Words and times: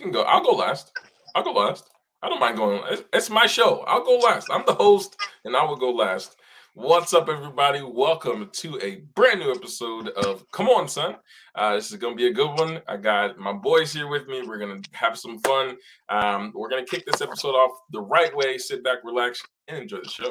can 0.00 0.10
go. 0.10 0.22
I'll 0.22 0.42
go 0.42 0.52
last. 0.52 0.92
I'll 1.34 1.44
go 1.44 1.52
last. 1.52 1.90
I 2.22 2.28
don't 2.28 2.40
mind 2.40 2.56
going. 2.56 2.82
It's, 3.12 3.30
my 3.30 3.46
show. 3.46 3.84
I'll 3.86 4.04
go 4.04 4.16
last. 4.18 4.48
I'm 4.50 4.64
the 4.66 4.74
host, 4.74 5.16
and 5.44 5.54
I 5.54 5.64
will 5.64 5.76
go 5.76 5.90
last. 5.90 6.36
What's 6.74 7.12
up, 7.12 7.28
everybody? 7.28 7.82
Welcome 7.82 8.50
to 8.54 8.78
a 8.80 9.02
brand 9.14 9.40
new 9.40 9.50
episode 9.50 10.08
of 10.08 10.50
Come 10.52 10.68
On, 10.68 10.88
Son. 10.88 11.16
Uh, 11.54 11.74
this 11.74 11.90
is 11.90 11.98
going 11.98 12.14
to 12.14 12.16
be 12.16 12.28
a 12.28 12.32
good 12.32 12.58
one. 12.58 12.80
I 12.88 12.96
got 12.96 13.38
my 13.38 13.52
boys 13.52 13.92
here 13.92 14.08
with 14.08 14.26
me. 14.26 14.42
We're 14.46 14.58
going 14.58 14.82
to 14.82 14.90
have 14.92 15.18
some 15.18 15.38
fun. 15.40 15.76
Um, 16.08 16.52
we're 16.54 16.70
going 16.70 16.84
to 16.84 16.90
kick 16.90 17.04
this 17.04 17.20
episode 17.20 17.54
off 17.54 17.72
the 17.90 18.00
right 18.00 18.34
way. 18.34 18.56
Sit 18.58 18.82
back, 18.82 18.98
relax, 19.04 19.42
and 19.68 19.78
enjoy 19.78 19.98
the 19.98 20.08
show. 20.08 20.30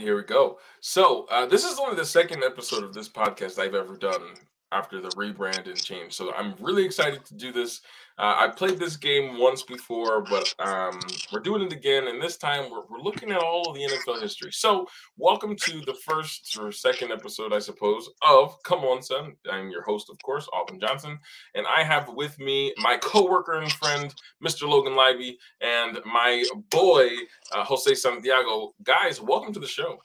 And 0.00 0.06
here 0.06 0.16
we 0.16 0.22
go. 0.22 0.58
So 0.80 1.26
uh, 1.30 1.44
this 1.44 1.62
is 1.62 1.78
only 1.78 1.94
the 1.94 2.06
second 2.06 2.42
episode 2.42 2.84
of 2.84 2.94
this 2.94 3.06
podcast 3.06 3.58
I've 3.58 3.74
ever 3.74 3.98
done 3.98 4.22
after 4.72 4.98
the 4.98 5.10
rebrand 5.10 5.66
and 5.66 5.76
change. 5.76 6.14
So 6.14 6.32
I'm 6.32 6.54
really 6.58 6.86
excited 6.86 7.26
to 7.26 7.34
do 7.34 7.52
this. 7.52 7.82
Uh, 8.20 8.36
I 8.38 8.48
played 8.48 8.78
this 8.78 8.98
game 8.98 9.38
once 9.38 9.62
before, 9.62 10.20
but 10.20 10.54
um, 10.58 11.00
we're 11.32 11.40
doing 11.40 11.62
it 11.62 11.72
again, 11.72 12.08
and 12.08 12.20
this 12.20 12.36
time 12.36 12.70
we're, 12.70 12.82
we're 12.90 13.00
looking 13.00 13.30
at 13.30 13.38
all 13.38 13.70
of 13.70 13.74
the 13.74 13.80
NFL 13.80 14.20
history. 14.20 14.52
So 14.52 14.86
welcome 15.16 15.56
to 15.56 15.80
the 15.86 15.94
first 16.04 16.54
or 16.60 16.70
second 16.70 17.12
episode, 17.12 17.54
I 17.54 17.60
suppose, 17.60 18.10
of 18.20 18.62
Come 18.62 18.80
On 18.80 19.02
Son. 19.02 19.36
I'm 19.50 19.70
your 19.70 19.80
host, 19.80 20.10
of 20.10 20.18
course, 20.22 20.46
Alvin 20.54 20.78
Johnson, 20.78 21.18
and 21.54 21.66
I 21.66 21.82
have 21.82 22.10
with 22.10 22.38
me 22.38 22.74
my 22.76 22.98
coworker 22.98 23.54
and 23.54 23.72
friend, 23.72 24.14
Mr. 24.44 24.68
Logan 24.68 24.92
Libey, 24.92 25.36
and 25.62 25.98
my 26.04 26.44
boy, 26.68 27.08
uh, 27.52 27.64
Jose 27.64 27.94
Santiago. 27.94 28.74
Guys, 28.82 29.18
welcome 29.22 29.54
to 29.54 29.60
the 29.60 29.66
show. 29.66 29.96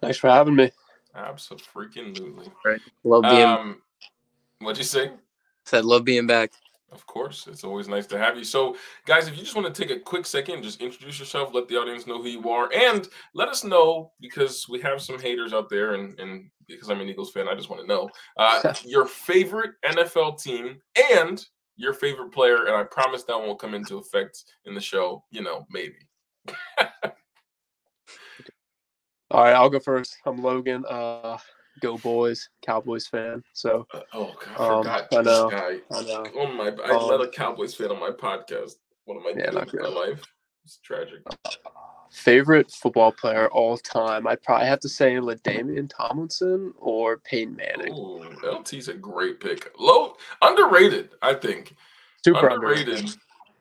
Thanks 0.00 0.18
for 0.18 0.30
having 0.30 0.56
me. 0.56 0.72
Absolutely. 1.14 2.50
Right. 2.64 2.80
Love 3.04 3.22
being 3.22 3.42
Um, 3.42 3.82
what'd 4.58 4.78
you 4.78 4.84
say? 4.84 5.12
said 5.64 5.84
love 5.84 6.02
being 6.02 6.26
back. 6.26 6.50
Of 6.90 7.04
course, 7.06 7.46
it's 7.46 7.64
always 7.64 7.86
nice 7.86 8.06
to 8.06 8.18
have 8.18 8.38
you. 8.38 8.44
So, 8.44 8.74
guys, 9.04 9.28
if 9.28 9.36
you 9.36 9.42
just 9.42 9.54
want 9.54 9.72
to 9.72 9.82
take 9.82 9.94
a 9.94 10.00
quick 10.00 10.24
second, 10.24 10.62
just 10.62 10.80
introduce 10.80 11.18
yourself, 11.18 11.52
let 11.52 11.68
the 11.68 11.76
audience 11.76 12.06
know 12.06 12.22
who 12.22 12.28
you 12.28 12.48
are, 12.48 12.70
and 12.72 13.06
let 13.34 13.48
us 13.48 13.62
know 13.62 14.12
because 14.20 14.66
we 14.70 14.80
have 14.80 15.02
some 15.02 15.18
haters 15.18 15.52
out 15.52 15.68
there, 15.68 15.94
and, 15.94 16.18
and 16.18 16.50
because 16.66 16.88
I'm 16.90 17.00
an 17.00 17.08
Eagles 17.08 17.30
fan, 17.30 17.46
I 17.46 17.54
just 17.54 17.68
want 17.68 17.82
to 17.82 17.88
know 17.88 18.08
uh, 18.38 18.72
your 18.84 19.04
favorite 19.04 19.72
NFL 19.84 20.42
team 20.42 20.78
and 21.12 21.44
your 21.76 21.92
favorite 21.92 22.32
player. 22.32 22.66
And 22.66 22.74
I 22.74 22.84
promise 22.84 23.22
that 23.24 23.38
won't 23.38 23.58
come 23.58 23.74
into 23.74 23.98
effect 23.98 24.44
in 24.64 24.74
the 24.74 24.80
show. 24.80 25.24
You 25.30 25.42
know, 25.42 25.66
maybe. 25.70 25.96
All 29.30 29.42
right, 29.42 29.54
I'll 29.54 29.68
go 29.68 29.78
first. 29.78 30.16
I'm 30.24 30.42
Logan. 30.42 30.84
Uh, 30.88 31.36
go 31.80 31.98
boys, 31.98 32.48
Cowboys 32.64 33.06
fan. 33.06 33.42
So 33.52 33.86
Uh, 33.92 34.00
oh 34.14 34.34
God, 34.44 34.60
I 34.60 34.74
Um, 34.78 34.82
forgot 34.84 35.08
I 35.12 35.22
know, 35.22 35.50
this 35.50 35.60
guy. 35.60 35.96
I 35.96 36.02
know. 36.02 36.40
On 36.40 36.56
my, 36.56 36.72
I 36.84 36.96
Um, 36.96 37.08
let 37.08 37.20
a 37.20 37.28
Cowboys 37.28 37.74
fan 37.74 37.90
on 37.90 37.98
my 38.00 38.10
podcast. 38.10 38.76
What 39.04 39.16
am 39.16 39.26
I 39.26 39.34
Yeah, 39.38 39.50
doing 39.50 39.64
with 39.66 39.74
my 39.74 39.88
life? 39.88 40.22
It's 40.64 40.78
tragic. 40.78 41.22
favorite 42.10 42.70
football 42.70 43.12
player 43.12 43.48
all 43.48 43.76
time. 43.78 44.26
I'd 44.26 44.42
probably 44.42 44.66
have 44.66 44.80
to 44.80 44.88
say 44.88 45.14
LaDainian 45.16 45.88
Tomlinson 45.94 46.72
or 46.78 47.18
Peyton 47.18 47.54
Manning. 47.56 47.92
Ooh, 47.94 48.22
LT's 48.44 48.88
a 48.88 48.94
great 48.94 49.40
pick. 49.40 49.72
Low, 49.78 50.16
underrated, 50.42 51.10
I 51.22 51.34
think. 51.34 51.74
Super 52.24 52.48
underrated. 52.48 52.88
underrated. 52.94 53.16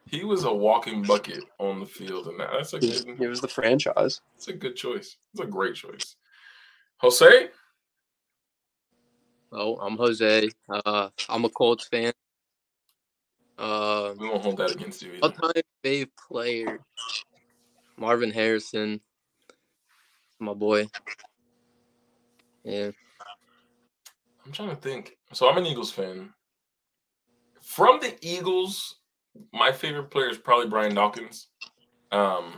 He 0.10 0.24
was 0.24 0.46
a 0.46 0.54
walking 0.54 1.02
bucket 1.04 1.44
on 1.60 1.80
the 1.82 1.86
field, 1.86 2.28
and 2.28 2.40
that's 2.40 2.74
a 2.74 2.80
good, 2.80 3.18
he 3.20 3.28
was 3.28 3.42
the 3.42 3.48
franchise. 3.48 4.22
It's 4.38 4.48
a 4.48 4.54
good 4.54 4.76
choice. 4.78 5.18
It's 5.34 5.42
a 5.42 5.46
great 5.46 5.76
choice. 5.76 6.16
Jose, 7.00 7.50
Oh, 9.52 9.76
I'm 9.78 9.98
Jose. 9.98 10.50
Uh, 10.70 11.10
I'm 11.30 11.46
a 11.46 11.50
Colts 11.50 11.88
fan. 11.88 12.14
Uh, 13.58 14.14
we 14.18 14.28
won't 14.28 14.44
hold 14.44 14.58
that 14.58 14.72
against 14.72 15.02
you. 15.02 15.14
All 15.22 15.32
time 15.32 15.52
fave 15.84 16.10
player, 16.28 16.80
Marvin 17.98 18.32
Harrison, 18.32 19.02
my 20.40 20.54
boy. 20.54 20.88
Yeah, 22.64 22.92
I'm 24.46 24.52
trying 24.52 24.70
to 24.70 24.76
think. 24.76 25.18
So 25.34 25.50
I'm 25.50 25.58
an 25.58 25.66
Eagles 25.66 25.92
fan. 25.92 26.34
From 27.62 28.00
the 28.00 28.16
Eagles, 28.22 28.98
my 29.52 29.72
favorite 29.72 30.12
player 30.12 30.30
is 30.30 30.38
probably 30.38 30.68
Brian 30.68 30.94
Dawkins. 30.94 31.48
Um, 32.12 32.54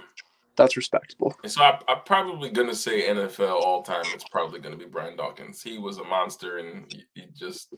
That's 0.60 0.76
respectable. 0.76 1.34
So 1.48 1.62
I, 1.62 1.80
I'm 1.88 2.02
probably 2.06 2.50
to 2.68 2.76
say 2.76 3.08
NFL 3.08 3.62
all 3.62 3.82
time. 3.82 4.04
It's 4.14 4.28
probably 4.30 4.60
to 4.78 4.78
be 4.78 4.92
Brian 4.92 5.16
Dawkins. 5.16 5.62
He 5.64 5.78
was 5.78 6.00
a 6.00 6.04
monster 6.04 6.58
and 6.58 6.86
he, 6.92 7.06
he 7.14 7.28
just 7.34 7.74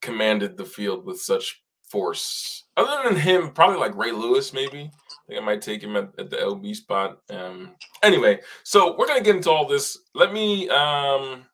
commanded 0.00 0.56
the 0.56 0.64
field 0.64 1.04
with 1.04 1.20
such 1.20 1.60
force. 1.90 2.66
Other 2.76 3.08
than 3.08 3.18
him, 3.18 3.50
probably 3.50 3.78
like 3.78 3.96
Ray 3.96 4.12
Lewis, 4.12 4.52
maybe. 4.52 4.92
I 4.92 5.26
think 5.26 5.42
I 5.42 5.44
might 5.44 5.60
take 5.60 5.82
him 5.82 5.96
at, 5.96 6.10
at 6.20 6.30
the 6.30 6.36
LB 6.36 6.76
spot. 6.76 7.18
Um, 7.30 7.74
anyway, 8.04 8.38
so 8.62 8.96
we're 8.96 9.06
to 9.18 9.24
get 9.24 9.34
into 9.34 9.50
all 9.50 9.66
this. 9.66 9.98
Let 10.14 10.32
me 10.32 10.68
um, 10.68 11.46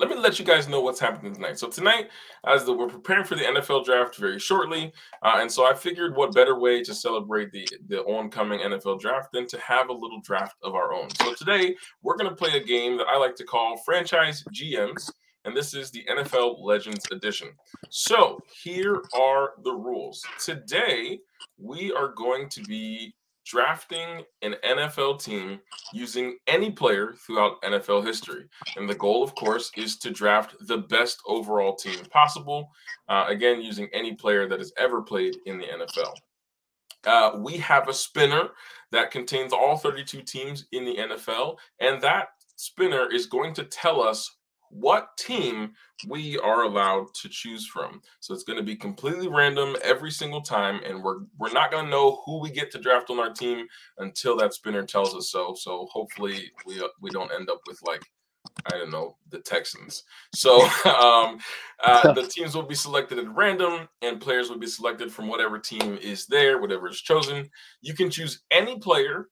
let 0.00 0.08
me 0.08 0.16
let 0.16 0.38
you 0.38 0.44
guys 0.44 0.68
know 0.68 0.80
what's 0.80 0.98
happening 0.98 1.32
tonight. 1.32 1.58
So 1.58 1.68
tonight, 1.68 2.08
as 2.46 2.64
the, 2.64 2.72
we're 2.72 2.88
preparing 2.88 3.24
for 3.24 3.36
the 3.36 3.42
NFL 3.42 3.84
draft 3.84 4.16
very 4.16 4.40
shortly, 4.40 4.92
uh, 5.22 5.36
and 5.36 5.50
so 5.50 5.66
I 5.66 5.74
figured 5.74 6.16
what 6.16 6.34
better 6.34 6.58
way 6.58 6.82
to 6.82 6.94
celebrate 6.94 7.52
the 7.52 7.68
the 7.86 8.02
oncoming 8.04 8.60
NFL 8.60 9.00
draft 9.00 9.32
than 9.32 9.46
to 9.46 9.58
have 9.60 9.90
a 9.90 9.92
little 9.92 10.20
draft 10.22 10.56
of 10.62 10.74
our 10.74 10.92
own. 10.92 11.10
So 11.10 11.34
today 11.34 11.76
we're 12.02 12.16
going 12.16 12.30
to 12.30 12.36
play 12.36 12.56
a 12.56 12.64
game 12.64 12.96
that 12.98 13.06
I 13.06 13.16
like 13.18 13.36
to 13.36 13.44
call 13.44 13.76
Franchise 13.84 14.42
GMs, 14.52 15.10
and 15.44 15.56
this 15.56 15.74
is 15.74 15.90
the 15.92 16.04
NFL 16.10 16.56
Legends 16.60 17.06
Edition. 17.12 17.48
So 17.90 18.40
here 18.62 19.00
are 19.16 19.52
the 19.62 19.72
rules. 19.72 20.24
Today 20.40 21.20
we 21.56 21.92
are 21.92 22.08
going 22.08 22.48
to 22.48 22.62
be 22.62 23.14
drafting 23.44 24.22
an 24.42 24.54
NFL 24.64 25.22
team 25.22 25.60
using 25.92 26.38
any 26.46 26.70
player 26.70 27.14
throughout 27.26 27.60
NFL 27.62 28.04
history. 28.04 28.44
And 28.76 28.88
the 28.88 28.94
goal, 28.94 29.22
of 29.22 29.34
course, 29.34 29.70
is 29.76 29.96
to 29.98 30.10
draft 30.10 30.54
the 30.66 30.78
best 30.78 31.20
overall 31.26 31.74
team 31.74 31.98
possible. 32.10 32.70
Uh, 33.08 33.26
again, 33.28 33.60
using 33.60 33.88
any 33.92 34.14
player 34.14 34.48
that 34.48 34.58
has 34.58 34.72
ever 34.78 35.02
played 35.02 35.36
in 35.46 35.58
the 35.58 35.66
NFL. 35.66 36.14
Uh, 37.06 37.38
we 37.38 37.58
have 37.58 37.88
a 37.88 37.94
spinner 37.94 38.50
that 38.90 39.10
contains 39.10 39.52
all 39.52 39.76
32 39.76 40.22
teams 40.22 40.66
in 40.72 40.84
the 40.84 40.96
NFL, 40.96 41.56
and 41.80 42.00
that 42.00 42.28
spinner 42.56 43.12
is 43.12 43.26
going 43.26 43.52
to 43.54 43.64
tell 43.64 44.02
us 44.02 44.36
what 44.70 45.16
team 45.16 45.72
we 46.08 46.38
are 46.38 46.62
allowed 46.62 47.06
to 47.22 47.28
choose 47.28 47.66
from. 47.66 48.00
So 48.20 48.34
it's 48.34 48.44
going 48.44 48.58
to 48.58 48.64
be 48.64 48.76
completely 48.76 49.28
random 49.28 49.76
every 49.82 50.10
single 50.10 50.42
time, 50.42 50.80
and 50.84 51.02
we're 51.02 51.20
we're 51.38 51.52
not 51.52 51.70
going 51.70 51.84
to 51.84 51.90
know 51.90 52.22
who 52.24 52.40
we 52.40 52.50
get 52.50 52.70
to 52.72 52.78
draft 52.78 53.10
on 53.10 53.18
our 53.18 53.32
team 53.32 53.66
until 53.98 54.36
that 54.38 54.54
spinner 54.54 54.84
tells 54.84 55.14
us 55.14 55.30
so. 55.30 55.54
So 55.54 55.86
hopefully 55.90 56.50
we 56.66 56.80
uh, 56.80 56.88
we 57.00 57.10
don't 57.10 57.32
end 57.32 57.50
up 57.50 57.60
with 57.66 57.80
like 57.86 58.02
I 58.66 58.78
don't 58.78 58.90
know 58.90 59.16
the 59.30 59.38
Texans. 59.38 60.04
So 60.34 60.62
um, 60.84 61.38
uh, 61.82 62.12
the 62.14 62.26
teams 62.28 62.54
will 62.54 62.62
be 62.62 62.74
selected 62.74 63.18
at 63.18 63.34
random, 63.34 63.88
and 64.02 64.20
players 64.20 64.50
will 64.50 64.58
be 64.58 64.66
selected 64.66 65.12
from 65.12 65.28
whatever 65.28 65.58
team 65.58 65.98
is 66.00 66.26
there, 66.26 66.60
whatever 66.60 66.88
is 66.88 67.00
chosen. 67.00 67.48
You 67.80 67.94
can 67.94 68.10
choose 68.10 68.42
any 68.50 68.78
player 68.78 69.28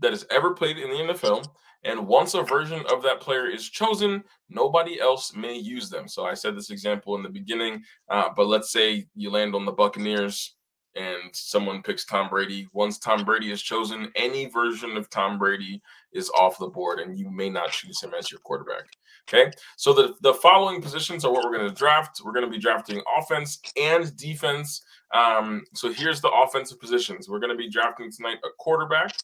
that 0.00 0.12
has 0.12 0.26
ever 0.30 0.54
played 0.54 0.78
in 0.78 0.90
the 0.90 1.12
NFL. 1.12 1.46
And 1.84 2.06
once 2.06 2.34
a 2.34 2.42
version 2.42 2.82
of 2.92 3.02
that 3.02 3.20
player 3.20 3.46
is 3.46 3.68
chosen, 3.68 4.22
nobody 4.48 5.00
else 5.00 5.34
may 5.34 5.56
use 5.56 5.88
them. 5.88 6.08
So 6.08 6.24
I 6.24 6.34
said 6.34 6.56
this 6.56 6.70
example 6.70 7.16
in 7.16 7.22
the 7.22 7.28
beginning, 7.30 7.82
uh, 8.10 8.28
but 8.36 8.48
let's 8.48 8.70
say 8.70 9.06
you 9.14 9.30
land 9.30 9.54
on 9.54 9.64
the 9.64 9.72
Buccaneers 9.72 10.56
and 10.96 11.30
someone 11.32 11.82
picks 11.82 12.04
Tom 12.04 12.28
Brady. 12.28 12.68
Once 12.72 12.98
Tom 12.98 13.24
Brady 13.24 13.50
is 13.50 13.62
chosen, 13.62 14.10
any 14.16 14.46
version 14.46 14.96
of 14.96 15.08
Tom 15.08 15.38
Brady 15.38 15.80
is 16.12 16.30
off 16.30 16.58
the 16.58 16.66
board, 16.66 16.98
and 16.98 17.18
you 17.18 17.30
may 17.30 17.48
not 17.48 17.70
choose 17.70 18.02
him 18.02 18.12
as 18.18 18.30
your 18.30 18.40
quarterback. 18.40 18.84
Okay, 19.28 19.52
so 19.76 19.92
the, 19.92 20.14
the 20.22 20.34
following 20.34 20.82
positions 20.82 21.24
are 21.24 21.32
what 21.32 21.44
we're 21.44 21.56
going 21.56 21.68
to 21.68 21.74
draft. 21.74 22.20
We're 22.24 22.32
going 22.32 22.44
to 22.44 22.50
be 22.50 22.58
drafting 22.58 23.00
offense 23.16 23.60
and 23.76 24.14
defense. 24.16 24.82
Um, 25.14 25.62
so 25.74 25.92
here's 25.92 26.20
the 26.20 26.30
offensive 26.30 26.80
positions. 26.80 27.28
We're 27.28 27.38
going 27.38 27.52
to 27.52 27.56
be 27.56 27.70
drafting 27.70 28.10
tonight 28.10 28.38
a 28.44 28.48
quarterback, 28.58 29.14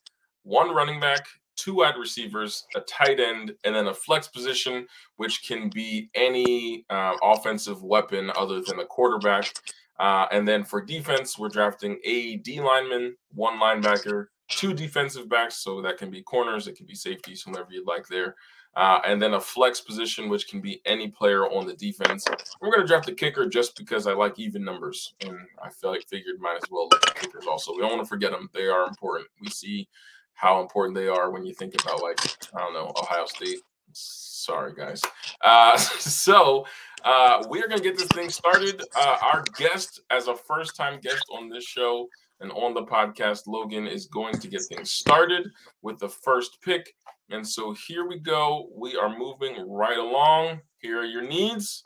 one 0.44 0.73
running 0.73 1.00
back, 1.00 1.26
two 1.56 1.75
wide 1.76 1.97
receivers, 1.99 2.67
a 2.75 2.81
tight 2.81 3.19
end, 3.19 3.55
and 3.64 3.75
then 3.75 3.88
a 3.88 3.94
flex 3.94 4.29
position, 4.29 4.87
which 5.17 5.47
can 5.47 5.69
be 5.70 6.11
any 6.14 6.85
uh, 6.91 7.14
offensive 7.23 7.82
weapon 7.82 8.31
other 8.37 8.61
than 8.61 8.79
a 8.79 8.85
quarterback. 8.85 9.53
Uh, 9.99 10.26
and 10.31 10.47
then 10.47 10.64
for 10.64 10.82
defense, 10.82 11.38
we're 11.38 11.49
drafting 11.49 11.99
a 12.05 12.37
D 12.37 12.61
lineman, 12.61 13.17
one 13.35 13.58
linebacker, 13.58 14.26
two 14.49 14.75
defensive 14.75 15.29
backs. 15.29 15.56
So 15.56 15.81
that 15.82 15.99
can 15.99 16.11
be 16.11 16.23
corners, 16.23 16.69
it 16.69 16.76
can 16.76 16.87
be 16.87 16.94
safeties, 16.94 17.43
whomever 17.43 17.69
you'd 17.70 17.87
like 17.87 18.06
there. 18.06 18.37
Uh, 18.76 19.00
and 19.06 19.23
then 19.23 19.32
a 19.32 19.41
flex 19.41 19.81
position, 19.81 20.29
which 20.29 20.49
can 20.49 20.61
be 20.61 20.82
any 20.85 21.08
player 21.08 21.47
on 21.47 21.67
the 21.67 21.73
defense. 21.73 22.26
We're 22.61 22.70
going 22.70 22.82
to 22.82 22.87
draft 22.87 23.08
a 23.08 23.14
kicker 23.14 23.47
just 23.47 23.75
because 23.75 24.06
I 24.06 24.12
like 24.12 24.38
even 24.38 24.62
numbers, 24.62 25.14
and 25.23 25.38
I 25.62 25.70
feel 25.70 25.93
like 25.93 26.06
figured 26.06 26.38
might 26.41 26.58
as 26.62 26.70
well 26.70 26.87
look 26.93 27.08
at 27.08 27.14
kickers 27.14 27.47
also. 27.47 27.73
We 27.73 27.81
don't 27.81 27.93
want 27.93 28.03
to 28.03 28.08
forget 28.08 28.32
them; 28.32 28.50
they 28.53 28.67
are 28.67 28.87
important. 28.87 29.29
We 29.41 29.49
see 29.49 29.88
how 30.37 30.61
important 30.61 30.94
they 30.94 31.09
are 31.09 31.31
when 31.31 31.44
you 31.44 31.55
think 31.55 31.75
about 31.83 32.03
like 32.03 32.21
I 32.55 32.61
don't 32.61 32.75
know 32.75 32.93
Ohio 32.97 33.27
State. 33.27 33.59
Sorry, 33.93 34.75
guys. 34.75 35.03
Uh, 35.43 35.77
so 35.79 36.67
uh, 37.05 37.44
we 37.50 37.61
are 37.62 37.69
going 37.69 37.81
to 37.81 37.85
get 37.85 37.99
this 37.99 38.09
thing 38.09 38.29
started. 38.29 38.83
Uh, 38.94 39.17
our 39.23 39.43
guest, 39.56 40.00
as 40.11 40.29
a 40.29 40.37
first-time 40.37 41.00
guest 41.00 41.25
on 41.33 41.49
this 41.49 41.65
show 41.65 42.09
and 42.41 42.53
on 42.53 42.75
the 42.75 42.83
podcast, 42.83 43.47
Logan 43.47 43.87
is 43.87 44.06
going 44.06 44.38
to 44.38 44.49
get 44.49 44.62
things 44.62 44.93
started 44.93 45.49
with 45.83 45.99
the 45.99 46.09
first 46.09 46.59
pick. 46.62 46.94
And 47.31 47.47
so 47.47 47.75
here 47.89 48.06
we 48.06 48.19
go. 48.19 48.69
We 48.77 48.97
are 48.97 49.17
moving 49.17 49.69
right 49.69 49.99
along. 49.99 50.61
Here 50.79 51.00
are 51.00 51.05
your 51.05 51.27
needs. 51.27 51.82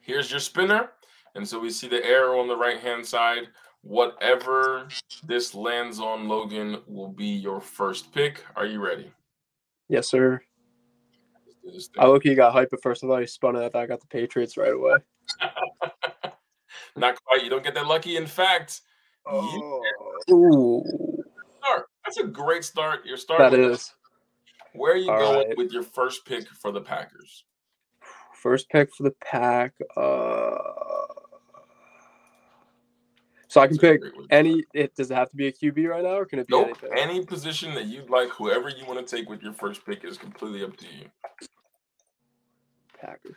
Here's 0.00 0.30
your 0.30 0.40
spinner. 0.40 0.90
And 1.34 1.46
so 1.46 1.60
we 1.60 1.70
see 1.70 1.86
the 1.86 2.04
arrow 2.04 2.40
on 2.40 2.48
the 2.48 2.56
right 2.56 2.80
hand 2.80 3.06
side. 3.06 3.44
Whatever 3.82 4.88
this 5.24 5.54
lands 5.54 6.00
on, 6.00 6.28
Logan, 6.28 6.78
will 6.86 7.08
be 7.08 7.26
your 7.26 7.60
first 7.60 8.12
pick. 8.12 8.44
Are 8.54 8.66
you 8.66 8.80
ready? 8.80 9.10
Yes, 9.88 10.08
sir. 10.08 10.40
I 11.98 12.06
look, 12.06 12.24
you 12.24 12.34
got 12.34 12.52
hype 12.52 12.72
at 12.72 12.82
first. 12.82 13.04
I 13.04 13.06
thought 13.06 13.18
you 13.18 13.26
spun 13.26 13.56
it. 13.56 13.64
I 13.64 13.68
thought 13.68 13.82
I 13.82 13.86
got 13.86 14.00
the 14.00 14.06
Patriots 14.06 14.56
right 14.56 14.72
away. 14.72 14.96
Not 16.96 17.22
quite. 17.24 17.42
You 17.44 17.50
don't 17.50 17.64
get 17.64 17.74
that 17.74 17.86
lucky. 17.86 18.16
In 18.16 18.26
fact, 18.26 18.80
oh. 19.26 19.82
Ooh. 20.30 20.84
Start. 21.58 21.86
That's 22.04 22.18
a 22.18 22.24
great 22.24 22.64
start. 22.64 23.00
You're 23.04 23.16
starting. 23.16 23.60
That 23.60 23.70
is. 23.70 23.92
Where 24.74 24.92
are 24.92 24.96
you 24.96 25.10
All 25.10 25.18
going 25.18 25.48
right. 25.48 25.58
with 25.58 25.72
your 25.72 25.82
first 25.82 26.24
pick 26.24 26.48
for 26.48 26.70
the 26.72 26.80
Packers? 26.80 27.44
First 28.34 28.68
pick 28.70 28.94
for 28.94 29.02
the 29.02 29.14
Pack. 29.22 29.74
Uh, 29.96 30.99
so 33.50 33.60
I 33.60 33.66
can 33.66 33.78
pick 33.78 34.00
any. 34.30 34.62
It 34.72 34.94
does 34.94 35.10
it 35.10 35.14
have 35.14 35.28
to 35.30 35.36
be 35.36 35.48
a 35.48 35.52
QB 35.52 35.88
right 35.88 36.04
now, 36.04 36.14
or 36.14 36.24
can 36.24 36.38
it 36.38 36.46
be 36.46 36.52
nope. 36.52 36.68
anything? 36.68 36.90
Any 36.96 37.24
position 37.26 37.74
that 37.74 37.86
you'd 37.86 38.08
like, 38.08 38.28
whoever 38.28 38.68
you 38.68 38.86
want 38.86 39.04
to 39.04 39.16
take 39.16 39.28
with 39.28 39.42
your 39.42 39.52
first 39.52 39.84
pick 39.84 40.04
is 40.04 40.16
completely 40.16 40.62
up 40.62 40.76
to 40.76 40.86
you. 40.86 41.06
Packers. 43.00 43.34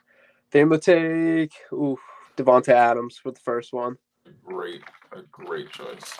They 0.52 0.64
to 0.64 0.78
take 0.78 1.54
ooh, 1.72 1.98
Davante 2.38 2.70
Adams 2.70 3.18
for 3.18 3.32
the 3.32 3.40
first 3.40 3.74
one. 3.74 3.98
Great, 4.46 4.84
a 5.14 5.24
great 5.32 5.72
choice. 5.72 6.16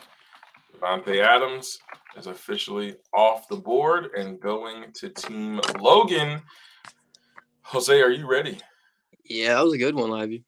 Davante 0.76 1.24
Adams 1.24 1.78
is 2.18 2.26
officially 2.26 2.96
off 3.14 3.48
the 3.48 3.56
board 3.56 4.10
and 4.18 4.40
going 4.40 4.92
to 4.94 5.10
Team 5.10 5.62
Logan. 5.80 6.42
Jose, 7.62 8.02
are 8.02 8.10
you 8.10 8.26
ready? 8.26 8.58
Yeah, 9.24 9.54
that 9.54 9.66
was 9.66 9.74
a 9.74 9.78
good 9.78 9.94
one, 9.94 10.12
Ivy. 10.12 10.44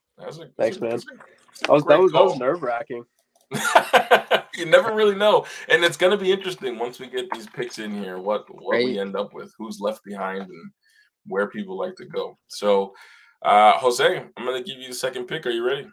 Thanks, 0.57 0.79
man. 0.79 0.89
that 0.89 1.69
was 1.69 1.83
that 1.85 1.99
was, 1.99 2.11
that 2.11 2.23
was 2.23 2.39
nerve 2.39 2.63
wracking. 2.63 3.05
you 4.55 4.65
never 4.65 4.93
really 4.93 5.15
know, 5.15 5.45
and 5.69 5.83
it's 5.83 5.97
going 5.97 6.11
to 6.11 6.23
be 6.23 6.31
interesting 6.31 6.79
once 6.79 6.99
we 6.99 7.07
get 7.07 7.29
these 7.31 7.47
picks 7.47 7.79
in 7.79 7.93
here. 7.93 8.17
What 8.17 8.45
what 8.53 8.73
right. 8.73 8.85
we 8.85 8.99
end 8.99 9.15
up 9.15 9.33
with, 9.33 9.53
who's 9.57 9.79
left 9.79 10.03
behind, 10.03 10.43
and 10.43 10.71
where 11.27 11.47
people 11.47 11.77
like 11.77 11.95
to 11.97 12.05
go. 12.05 12.37
So, 12.47 12.93
uh, 13.43 13.73
Jose, 13.73 14.23
I'm 14.37 14.45
going 14.45 14.63
to 14.63 14.69
give 14.69 14.81
you 14.81 14.89
the 14.89 14.95
second 14.95 15.25
pick. 15.25 15.45
Are 15.45 15.51
you 15.51 15.65
ready? 15.65 15.87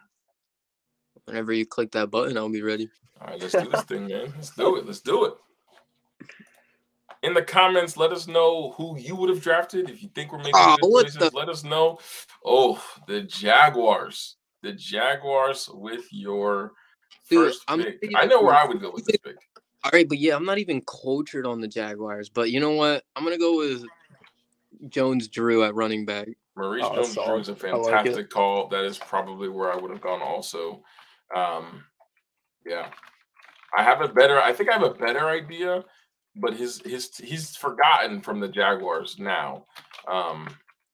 Whenever 1.25 1.53
you 1.53 1.65
click 1.65 1.91
that 1.91 2.11
button, 2.11 2.37
I'll 2.37 2.49
be 2.49 2.61
ready. 2.61 2.89
All 3.21 3.27
right, 3.27 3.39
let's 3.39 3.53
do 3.53 3.69
this 3.69 3.83
thing, 3.83 4.07
man. 4.07 4.33
Let's 4.35 4.49
do 4.55 4.75
it. 4.75 4.85
Let's 4.85 5.01
do 5.01 5.25
it. 5.25 5.33
In 7.21 7.33
the 7.33 7.41
comments, 7.41 7.95
let 7.95 8.11
us 8.11 8.27
know 8.27 8.71
who 8.71 8.97
you 8.99 9.15
would 9.15 9.29
have 9.29 9.41
drafted. 9.41 9.89
If 9.89 10.03
you 10.03 10.09
think 10.13 10.33
we're 10.33 10.39
making 10.39 10.55
uh, 10.55 10.75
good 10.81 11.05
choices, 11.05 11.15
the- 11.15 11.31
let 11.33 11.47
us 11.47 11.63
know. 11.63 11.99
Oh, 12.43 12.83
the 13.07 13.21
Jaguars. 13.21 14.35
The 14.61 14.73
Jaguars 14.73 15.69
with 15.73 16.05
your 16.11 16.73
Dude, 17.29 17.47
first 17.47 17.63
I'm 17.67 17.83
pick. 17.83 18.11
I 18.15 18.25
know 18.25 18.41
where 18.41 18.53
I 18.53 18.65
would 18.65 18.81
go 18.81 18.91
with 18.91 19.05
this 19.05 19.17
pick. 19.17 19.37
All 19.83 19.91
right, 19.91 20.07
but 20.07 20.17
yeah, 20.17 20.35
I'm 20.35 20.45
not 20.45 20.59
even 20.59 20.81
cultured 20.81 21.45
on 21.45 21.59
the 21.59 21.67
Jaguars. 21.67 22.29
But 22.29 22.51
you 22.51 22.59
know 22.59 22.71
what? 22.71 23.03
I'm 23.15 23.23
gonna 23.23 23.37
go 23.37 23.57
with 23.57 23.83
Jones 24.89 25.27
Drew 25.27 25.63
at 25.63 25.75
running 25.75 26.05
back. 26.05 26.27
Maurice 26.55 26.83
oh, 26.85 26.95
Jones 26.95 27.15
Drew 27.15 27.39
is 27.39 27.49
a 27.49 27.55
fantastic 27.55 28.15
like 28.15 28.29
call. 28.29 28.67
That 28.67 28.85
is 28.85 28.97
probably 28.97 29.49
where 29.49 29.71
I 29.71 29.75
would 29.75 29.91
have 29.91 30.01
gone 30.01 30.21
also. 30.21 30.83
Um, 31.35 31.83
yeah. 32.65 32.89
I 33.75 33.83
have 33.83 34.01
a 34.01 34.07
better 34.07 34.39
I 34.39 34.53
think 34.53 34.69
I 34.69 34.73
have 34.73 34.83
a 34.83 34.93
better 34.93 35.27
idea, 35.27 35.83
but 36.35 36.53
his 36.53 36.81
his 36.85 37.15
he's 37.17 37.55
forgotten 37.55 38.21
from 38.21 38.39
the 38.39 38.47
Jaguars 38.47 39.17
now. 39.19 39.65
Um 40.07 40.47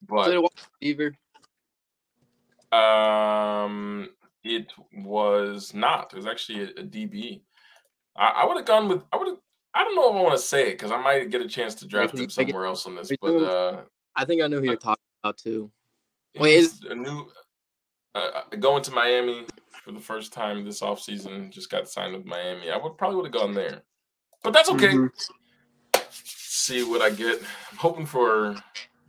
but 0.08 0.34
receiver. 0.82 1.14
Um 2.72 4.10
it 4.44 4.72
was 4.94 5.74
not. 5.74 6.14
It 6.14 6.18
was 6.18 6.26
actually 6.26 6.64
a, 6.64 6.68
a 6.68 6.84
DB. 6.84 7.42
I, 8.16 8.28
I 8.28 8.46
would 8.46 8.58
have 8.58 8.66
gone 8.66 8.88
with 8.88 9.04
I 9.12 9.18
would 9.18 9.28
have 9.28 9.38
I 9.74 9.84
don't 9.84 9.96
know 9.96 10.10
if 10.10 10.16
I 10.16 10.22
want 10.22 10.36
to 10.36 10.44
say 10.44 10.70
it 10.70 10.72
because 10.74 10.92
I 10.92 11.02
might 11.02 11.30
get 11.30 11.42
a 11.42 11.48
chance 11.48 11.76
to 11.76 11.88
draft 11.88 12.18
him 12.18 12.30
somewhere 12.30 12.66
else 12.66 12.86
on 12.86 12.96
this. 12.96 13.12
But 13.22 13.44
uh 13.44 13.82
I 14.16 14.26
think 14.26 14.42
I 14.42 14.48
know 14.48 14.60
who 14.60 14.66
you're 14.66 14.76
talking 14.76 15.04
about 15.24 15.38
too. 15.38 15.72
Wait, 16.38 16.56
is 16.56 16.82
a 16.90 16.96
new 16.96 17.28
uh, 18.16 18.42
uh, 18.52 18.56
going 18.58 18.84
to 18.84 18.92
Miami 18.92 19.46
for 19.84 19.92
the 19.92 20.00
first 20.00 20.34
time 20.34 20.64
this 20.66 20.82
offseason, 20.82 21.52
just 21.52 21.70
got 21.70 21.88
signed 21.88 22.14
with 22.14 22.26
Miami. 22.26 22.70
I 22.70 22.78
would 22.78 22.98
probably 22.98 23.18
would 23.18 23.26
have 23.26 23.34
gone 23.34 23.54
there. 23.54 23.84
But 24.44 24.54
that's 24.54 24.70
okay. 24.72 24.94
Mm-hmm. 24.94 26.00
See 26.12 26.84
what 26.84 27.02
I 27.02 27.10
get. 27.10 27.40
I'm 27.72 27.78
hoping 27.78 28.06
for 28.06 28.56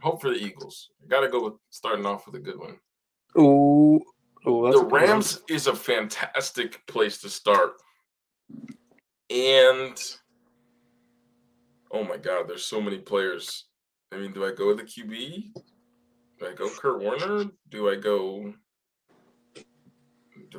hope 0.01 0.21
for 0.21 0.31
the 0.31 0.37
Eagles. 0.37 0.91
I 1.03 1.09
gotta 1.09 1.29
go 1.29 1.45
with 1.45 1.55
starting 1.71 2.07
off 2.07 2.27
with 2.27 2.37
a 2.37 2.39
good 2.39 2.59
one. 2.59 2.79
Ooh. 3.39 4.01
Ooh 4.47 4.71
the 4.73 4.85
Rams 4.85 5.43
is 5.49 5.67
a 5.67 5.75
fantastic 5.75 6.87
place 6.87 7.19
to 7.19 7.29
start. 7.29 7.73
And 9.29 9.97
oh 11.91 12.05
my 12.05 12.17
god, 12.17 12.49
there's 12.49 12.65
so 12.65 12.81
many 12.81 12.99
players. 12.99 13.67
I 14.13 14.17
mean, 14.17 14.33
do 14.33 14.45
I 14.45 14.53
go 14.53 14.69
with 14.69 14.79
the 14.79 14.85
QB? 14.85 15.53
Do 16.39 16.47
I 16.47 16.53
go 16.55 16.69
Kurt 16.71 17.01
Warner? 17.01 17.45
Do 17.69 17.91
I 17.91 17.97
go 17.97 18.55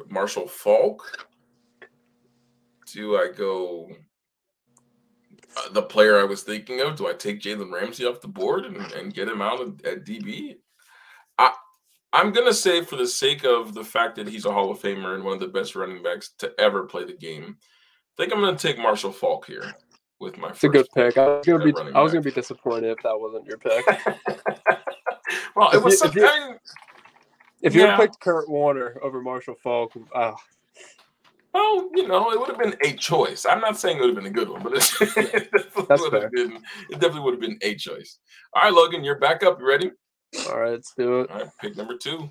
Marshall 0.10 0.48
Faulk? 0.48 1.28
Do 2.94 3.18
I 3.18 3.30
go 3.36 3.90
uh, 5.58 5.70
the 5.72 5.82
player 5.82 6.20
I 6.20 6.24
was 6.24 6.44
thinking 6.44 6.82
of? 6.82 6.96
Do 6.96 7.08
I 7.08 7.14
take 7.14 7.42
Jalen 7.42 7.72
Ramsey 7.72 8.06
off 8.06 8.22
the 8.22 8.28
board 8.28 8.66
and, 8.66 8.78
and 8.94 9.14
get 9.14 9.28
him 9.28 9.42
out 9.42 9.60
at, 9.60 9.86
at 9.86 10.06
DB? 10.06 10.58
I'm 12.13 12.32
gonna 12.32 12.53
say 12.53 12.84
for 12.84 12.98
the 12.98 13.08
sake 13.08 13.46
of 13.46 13.74
the 13.74 13.84
fact 13.84 14.15
that 14.18 14.27
he's 14.27 14.46
a 14.46 14.51
Hall 14.51 14.72
of 14.72 14.82
Famer 14.82 15.15
and 15.15 15.24
one 15.24 15.34
of 15.34 15.39
the 15.39 15.48
best 15.48 15.75
running 15.75 16.03
backs 16.03 16.32
to 16.39 16.51
ever 16.60 16.84
play 16.84 17.06
the 17.06 17.13
game, 17.13 17.58
I 17.58 18.24
think 18.24 18.34
I'm 18.34 18.41
gonna 18.41 18.58
take 18.58 18.77
Marshall 18.77 19.13
Faulk 19.13 19.46
here 19.46 19.74
with 20.20 20.38
my. 20.38 20.50
It's 20.50 20.63
a 20.63 20.70
good 20.70 20.88
pick. 20.94 21.18
I 21.18 21.38
was 21.38 21.46
gonna 21.46 21.63
be 21.63 21.74
I 21.94 22.01
was 22.01 22.12
gonna 22.12 22.22
be 22.22 22.32
disappointed 22.32 22.91
if 22.91 23.03
that 23.03 23.18
wasn't 23.18 23.46
your 23.46 23.58
pick. 23.58 23.86
well, 25.56 25.72
it 25.72 25.82
was. 25.82 26.01
If 26.01 26.15
you, 26.15 26.27
I 26.27 26.48
mean, 26.48 26.58
if 27.62 27.75
you 27.75 27.82
yeah. 27.82 27.96
picked 27.96 28.20
Kurt 28.20 28.50
Warner 28.50 29.00
over 29.01 29.22
Marshall 29.22 29.56
Faulk, 29.56 29.94
oh. 29.96 30.08
Ah. 30.13 30.36
well, 31.53 31.89
you 31.96 32.08
know, 32.08 32.32
it 32.32 32.39
would 32.39 32.50
have 32.50 32.60
been 32.60 32.75
a 32.84 32.94
choice. 32.98 33.46
I'm 33.46 33.62
not 33.62 33.77
saying 33.77 33.98
it 33.98 34.01
would 34.01 34.10
have 34.10 34.15
been 34.15 34.25
a 34.25 34.30
good 34.30 34.50
one, 34.50 34.63
but 34.63 34.74
it 34.74 35.51
definitely 35.51 36.10
would 36.10 36.24
have 36.24 36.32
been. 36.32 36.56
It 36.89 37.00
definitely 37.00 37.22
would 37.22 37.34
have 37.34 37.41
been 37.41 37.60
a 37.62 37.75
choice. 37.75 38.18
All 38.53 38.63
right, 38.63 38.74
Logan, 38.74 39.03
you're 39.03 39.20
back 39.20 39.44
up. 39.44 39.60
You 39.60 39.68
ready? 39.68 39.91
All 40.50 40.60
right, 40.60 40.72
let's 40.72 40.94
do 40.98 41.22
it. 41.22 41.32
All 41.32 41.40
right, 41.40 41.50
pick 41.60 41.76
number 41.76 41.98
two. 41.98 42.30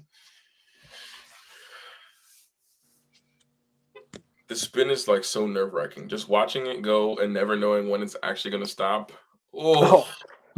The 4.49 4.57
spin 4.57 4.91
is 4.91 5.07
like 5.07 5.23
so 5.23 5.47
nerve 5.47 5.73
wracking. 5.73 6.09
Just 6.09 6.29
watching 6.29 6.67
it 6.67 6.83
go 6.83 7.17
and 7.19 7.33
never 7.33 7.57
knowing 7.57 7.89
when 7.89 8.03
it's 8.03 8.17
actually 8.23 8.51
going 8.51 8.65
to 8.65 8.69
stop. 8.69 9.13
Oh, 9.55 10.07
oh, 10.07 10.09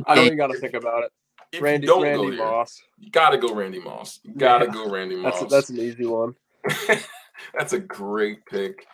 I 0.07 0.15
don't 0.15 0.27
even 0.27 0.39
got 0.39 0.47
to 0.47 0.59
think 0.59 0.75
about 0.75 1.05
it. 1.05 1.13
If 1.53 1.61
Randy, 1.61 1.87
don't 1.87 2.03
Randy 2.03 2.37
go 2.37 2.51
Moss. 2.51 2.83
you 2.99 3.11
gotta 3.11 3.37
go 3.37 3.55
Randy 3.55 3.79
Moss. 3.79 4.21
You 4.23 4.35
gotta 4.35 4.65
yeah. 4.65 4.73
go 4.73 4.91
Randy 4.91 5.17
Moss. 5.17 5.41
That's, 5.41 5.53
a, 5.53 5.55
that's 5.55 5.71
an 5.71 5.81
easy 5.81 6.07
one. 6.07 6.35
that's 7.55 7.75
a 7.75 7.79
great 7.79 8.45
pick. 8.47 8.87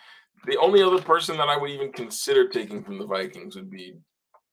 The 0.46 0.56
only 0.56 0.82
other 0.82 1.00
person 1.00 1.36
that 1.36 1.48
I 1.48 1.56
would 1.56 1.70
even 1.70 1.92
consider 1.92 2.48
taking 2.48 2.82
from 2.82 2.98
the 2.98 3.06
Vikings 3.06 3.54
would 3.54 3.70
be 3.70 3.94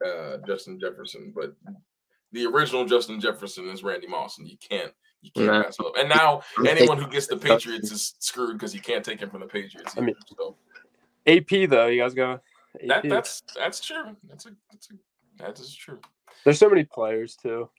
uh, 0.06 0.38
Justin 0.46 0.80
Jefferson, 0.80 1.34
but 1.36 1.56
the 2.36 2.46
original 2.46 2.86
Justin 2.86 3.20
Jefferson 3.20 3.68
is 3.70 3.84
Randy 3.84 4.08
Moss, 4.08 4.38
and 4.38 4.48
you 4.48 4.58
can't 4.58 4.92
you 5.22 5.32
can't 5.32 5.48
Nah. 5.48 5.64
pass 5.64 5.80
up. 5.80 5.94
And 5.98 6.08
now 6.08 6.42
anyone 6.68 7.00
who 7.00 7.08
gets 7.08 7.26
the 7.28 7.38
Patriots 7.38 7.92
is 7.92 8.14
screwed 8.20 8.54
because 8.58 8.76
you 8.76 8.82
can't 8.82 9.04
take 9.04 9.20
him 9.20 9.30
from 9.32 9.40
the 9.40 9.48
Patriots. 9.48 9.96
I 9.98 10.02
mean- 10.02 10.16
so 10.38 10.58
AP 11.26 11.66
though, 11.68 11.88
you 11.88 12.00
guys 12.02 12.14
go. 12.14 12.40
that 12.88 13.08
that's 13.10 13.42
that's 13.56 13.80
true. 13.80 14.16
That's 14.30 14.46
a 14.46 14.50
that's 14.72 14.90
a 14.92 14.94
that 15.44 15.60
is 15.60 15.74
true. 15.76 16.00
There's 16.44 16.60
so 16.60 16.70
many 16.70 16.84
players 16.84 17.36
too. 17.36 17.70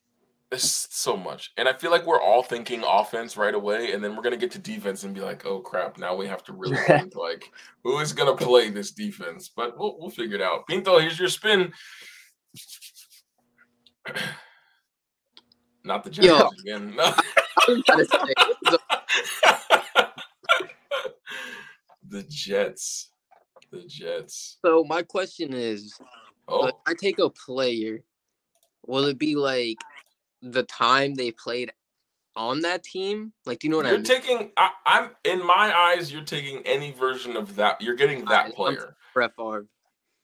There's 0.50 0.62
so 0.90 1.16
much, 1.16 1.52
and 1.56 1.68
I 1.68 1.72
feel 1.72 1.90
like 1.90 2.06
we're 2.06 2.20
all 2.20 2.42
thinking 2.42 2.82
offense 2.86 3.36
right 3.36 3.54
away, 3.54 3.92
and 3.92 4.02
then 4.02 4.14
we're 4.16 4.22
gonna 4.22 4.36
get 4.36 4.52
to 4.52 4.58
defense 4.60 5.02
and 5.04 5.12
be 5.14 5.20
like, 5.20 5.44
"Oh 5.44 5.58
crap!" 5.60 5.98
Now 5.98 6.14
we 6.14 6.26
have 6.28 6.44
to 6.44 6.52
really 6.52 6.76
think 6.86 7.14
like, 7.16 7.50
who 7.84 7.98
is 7.98 8.12
gonna 8.12 8.36
play 8.36 8.70
this 8.70 8.92
defense? 8.92 9.48
But 9.54 9.76
we'll 9.78 9.96
we'll 9.98 10.10
figure 10.10 10.36
it 10.36 10.42
out. 10.42 10.66
Pinto, 10.68 10.98
here's 11.00 11.18
your 11.18 11.28
spin. 11.28 11.72
Not 15.86 16.02
the 16.02 16.10
Yo. 16.10 16.50
Again. 16.60 16.94
No. 16.96 17.04
I 17.14 17.14
was 17.68 17.84
say, 17.86 18.34
what 18.36 18.60
the- 18.64 18.80
the 22.08 22.22
Jets. 22.24 23.10
The 23.70 23.82
Jets. 23.86 24.58
so 24.64 24.84
my 24.84 25.02
question 25.02 25.52
is, 25.52 25.94
Oh, 26.48 26.66
if 26.66 26.74
I 26.86 26.94
take 26.94 27.18
a 27.18 27.28
player, 27.30 28.00
will 28.86 29.04
it 29.06 29.18
be 29.18 29.34
like 29.34 29.78
the 30.42 30.62
time 30.64 31.14
they 31.14 31.32
played 31.32 31.72
on 32.36 32.60
that 32.62 32.84
team? 32.84 33.32
Like, 33.44 33.58
do 33.60 33.66
you 33.66 33.70
know 33.72 33.78
what 33.78 33.86
I 33.86 33.92
mean? 33.92 34.04
you're 34.04 34.14
mean? 34.14 34.22
taking. 34.22 34.50
I, 34.56 34.70
I'm 34.86 35.10
in 35.24 35.44
my 35.44 35.72
eyes. 35.76 36.12
You're 36.12 36.22
taking 36.22 36.62
any 36.66 36.92
version 36.92 37.36
of 37.36 37.56
that. 37.56 37.80
You're 37.80 37.96
getting 37.96 38.24
that 38.26 38.44
I'm- 38.46 38.52
player. 38.52 38.96
Brett 39.14 39.32
Favre. 39.36 39.66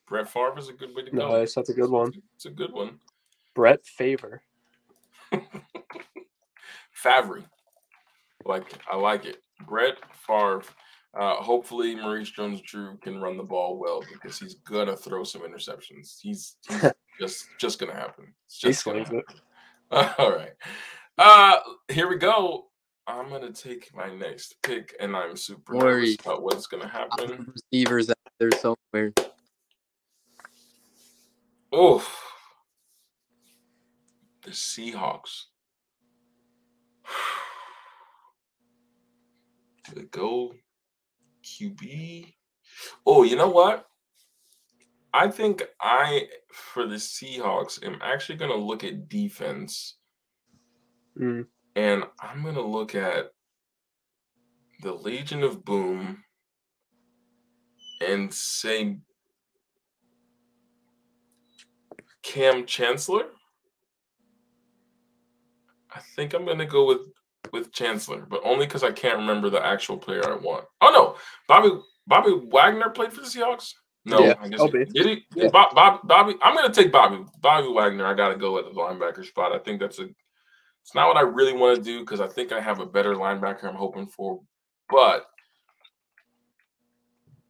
Brett 0.09 0.29
Favre 0.29 0.59
is 0.59 0.69
a 0.69 0.73
good 0.73 0.95
way 0.95 1.05
to 1.05 1.11
go. 1.11 1.39
Nice, 1.41 1.55
that's 1.55 1.71
a 1.71 1.75
good 1.75 1.91
one. 1.91 2.13
It's 2.35 2.47
a 2.47 2.51
good 2.51 2.73
one. 2.73 2.99
Brett 3.55 3.85
Favre. 3.87 4.43
Favre. 6.93 7.43
Like 8.45 8.73
I 8.91 8.97
like 8.97 9.25
it. 9.25 9.39
Brett 9.67 9.97
Favre. 10.27 10.63
Uh, 11.15 11.35
hopefully 11.37 11.95
Maurice 11.95 12.31
Jones-Drew 12.31 12.97
can 13.03 13.21
run 13.21 13.37
the 13.37 13.43
ball 13.43 13.79
well 13.79 14.03
because 14.11 14.39
he's 14.39 14.55
gonna 14.55 14.97
throw 14.97 15.25
some 15.25 15.43
interceptions. 15.43 16.19
He's, 16.21 16.57
he's 16.67 16.85
just 17.21 17.47
just 17.59 17.79
gonna 17.79 17.93
happen. 17.95 18.33
It's 18.47 18.59
just 18.59 18.85
gonna 18.85 19.01
happen. 19.01 19.19
it. 19.19 19.35
All 20.19 20.33
right. 20.35 20.53
Uh 21.19 21.59
here 21.91 22.09
we 22.09 22.17
go. 22.17 22.67
I'm 23.07 23.29
gonna 23.29 23.53
take 23.53 23.91
my 23.95 24.15
next 24.15 24.55
pick, 24.63 24.95
and 25.01 25.15
I'm 25.17 25.37
super 25.37 25.75
nervous 25.75 25.85
Worry. 25.85 26.17
about 26.25 26.43
what's 26.45 26.67
gonna 26.67 26.89
happen. 26.89 27.53
Receivers 27.73 28.09
out 28.09 28.17
there 28.39 28.51
somewhere. 28.53 29.13
Oh, 31.73 32.07
the 34.43 34.51
Seahawks. 34.51 35.45
Do 39.85 39.95
they 39.97 40.03
go 40.03 40.55
QB? 41.45 42.35
Oh, 43.07 43.23
you 43.23 43.37
know 43.37 43.49
what? 43.49 43.87
I 45.15 45.29
think 45.29 45.63
I, 45.81 46.29
for 46.53 46.87
the 46.87 46.97
Seahawks, 46.97 47.85
am 47.85 47.99
actually 48.03 48.39
going 48.39 48.51
to 48.51 48.57
look 48.57 48.85
at 48.85 49.09
defense 49.09 49.97
Mm. 51.21 51.45
and 51.77 52.05
I'm 52.21 52.43
going 52.43 52.55
to 52.55 52.63
look 52.63 52.95
at 52.95 53.33
the 54.81 54.95
Legion 54.95 55.43
of 55.43 55.63
Boom 55.63 56.25
and 58.01 58.33
say 58.33 58.97
Kam 62.23 62.65
Chancellor. 62.65 63.27
I 65.95 66.01
think 66.17 66.35
I'm 66.35 66.45
going 66.45 66.59
to 66.59 66.67
go 66.67 66.87
with 66.87 67.01
with 67.53 67.73
Chancellor, 67.73 68.25
but 68.29 68.41
only 68.45 68.67
because 68.67 68.85
I 68.85 68.93
can't 68.93 69.19
remember 69.19 69.51
the 69.51 69.65
actual 69.65 69.97
player 69.97 70.23
I 70.31 70.37
want. 70.37 70.65
Oh 70.81 70.91
no, 70.91 71.17
Bobby 71.49 71.71
Bobby 72.07 72.41
Wagner 72.47 72.91
played 72.91 73.13
for 73.13 73.21
the 73.21 73.27
Seahawks. 73.27 73.75
No, 74.05 74.21
Yeah, 74.21 74.35
I 74.41 74.49
guess 74.49 74.61
oh, 74.61 74.67
he, 74.67 74.85
did 74.85 75.07
he? 75.07 75.25
Yeah. 75.35 75.49
Bob, 75.49 75.75
Bob, 75.77 76.01
Bobby, 76.09 76.35
I'm 76.43 76.55
going 76.57 76.71
to 76.71 76.83
take 76.83 76.91
Bobby 76.91 77.25
Bobby 77.41 77.69
Wagner. 77.69 78.07
I 78.07 78.15
got 78.15 78.31
to 78.31 78.37
go 78.37 78.59
at 78.59 78.65
the 78.65 78.71
linebacker 78.73 79.25
spot. 79.25 79.53
I 79.53 79.59
think 79.59 79.81
that's 79.81 79.99
a. 79.99 80.09
It's 80.83 80.95
not 80.97 81.07
what 81.07 81.17
I 81.17 81.21
really 81.21 81.53
want 81.53 81.77
to 81.77 81.83
do 81.83 82.01
because 82.01 82.21
I 82.21 82.27
think 82.27 82.51
I 82.51 82.61
have 82.61 82.81
a 82.81 82.87
better 82.87 83.15
linebacker 83.15 83.65
I'm 83.65 83.77
hoping 83.77 84.07
for, 84.07 84.41
but 84.91 85.27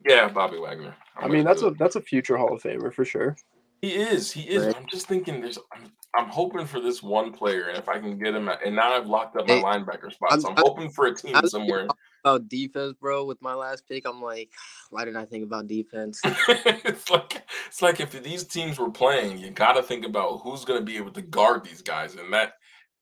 yeah, 0.07 0.29
Bobby 0.29 0.59
Wagner. 0.59 0.95
I'm 1.17 1.31
I 1.31 1.35
mean, 1.35 1.45
that's 1.45 1.63
a 1.63 1.69
it. 1.69 1.79
that's 1.79 1.97
a 1.97 2.01
future 2.01 2.37
Hall 2.37 2.53
of 2.53 2.63
Famer 2.63 2.93
for 2.93 3.05
sure. 3.05 3.37
He 3.81 3.95
is. 3.95 4.31
He 4.31 4.43
is. 4.43 4.67
Right. 4.67 4.77
I'm 4.77 4.87
just 4.87 5.07
thinking. 5.07 5.41
There's. 5.41 5.59
I'm, 5.73 5.91
I'm 6.15 6.29
hoping 6.29 6.67
for 6.67 6.79
this 6.81 7.03
one 7.03 7.33
player, 7.33 7.69
and 7.69 7.79
if 7.79 7.89
I 7.89 7.99
can 7.99 8.19
get 8.19 8.35
him, 8.35 8.49
at, 8.49 8.65
and 8.65 8.77
now 8.77 8.93
I've 8.93 9.07
locked 9.07 9.37
up 9.37 9.49
my 9.49 9.55
Hey, 9.55 9.63
linebacker 9.63 10.13
spot, 10.13 10.33
I'm- 10.33 10.41
so 10.43 10.49
I'm 10.51 10.57
I'm- 10.57 10.65
hoping 10.67 10.91
for 10.91 11.07
a 11.07 11.15
team 11.15 11.35
I'm- 11.35 11.49
somewhere. 11.49 11.87
About 12.25 12.49
defense, 12.49 12.95
bro. 13.01 13.25
With 13.25 13.43
my 13.43 13.55
last 13.55 13.89
pick, 13.89 14.07
I'm 14.07 14.23
like, 14.23 14.51
why 14.91 15.05
didn't 15.05 15.17
I 15.17 15.25
think 15.25 15.43
about 15.45 15.67
defense? 15.67 16.21
it's 16.25 17.11
like 17.11 17.43
it's 17.67 17.83
like 17.83 17.99
if 17.99 18.13
these 18.23 18.45
teams 18.45 18.79
were 18.79 18.91
playing, 18.91 19.39
you 19.39 19.51
got 19.51 19.73
to 19.73 19.83
think 19.83 20.05
about 20.07 20.41
who's 20.43 20.65
going 20.65 20.79
to 20.79 20.85
be 20.87 20.97
able 20.99 21.11
to 21.13 21.23
guard 21.23 21.65
these 21.65 21.83
guys, 21.83 22.15
and 22.15 22.33
that 22.33 22.53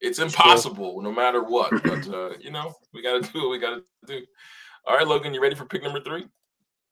it's 0.00 0.18
impossible 0.20 1.02
no 1.02 1.12
matter 1.12 1.42
what. 1.42 1.70
But 1.82 2.08
uh, 2.08 2.30
you 2.40 2.50
know, 2.50 2.72
we 2.94 3.02
got 3.02 3.22
to 3.22 3.32
do 3.32 3.40
what 3.40 3.50
we 3.50 3.58
got 3.58 3.74
to 3.76 3.84
do. 4.06 4.24
All 4.86 4.96
right, 4.96 5.06
Logan, 5.06 5.34
you 5.34 5.42
ready 5.42 5.54
for 5.54 5.66
pick 5.66 5.82
number 5.82 6.00
three? 6.00 6.26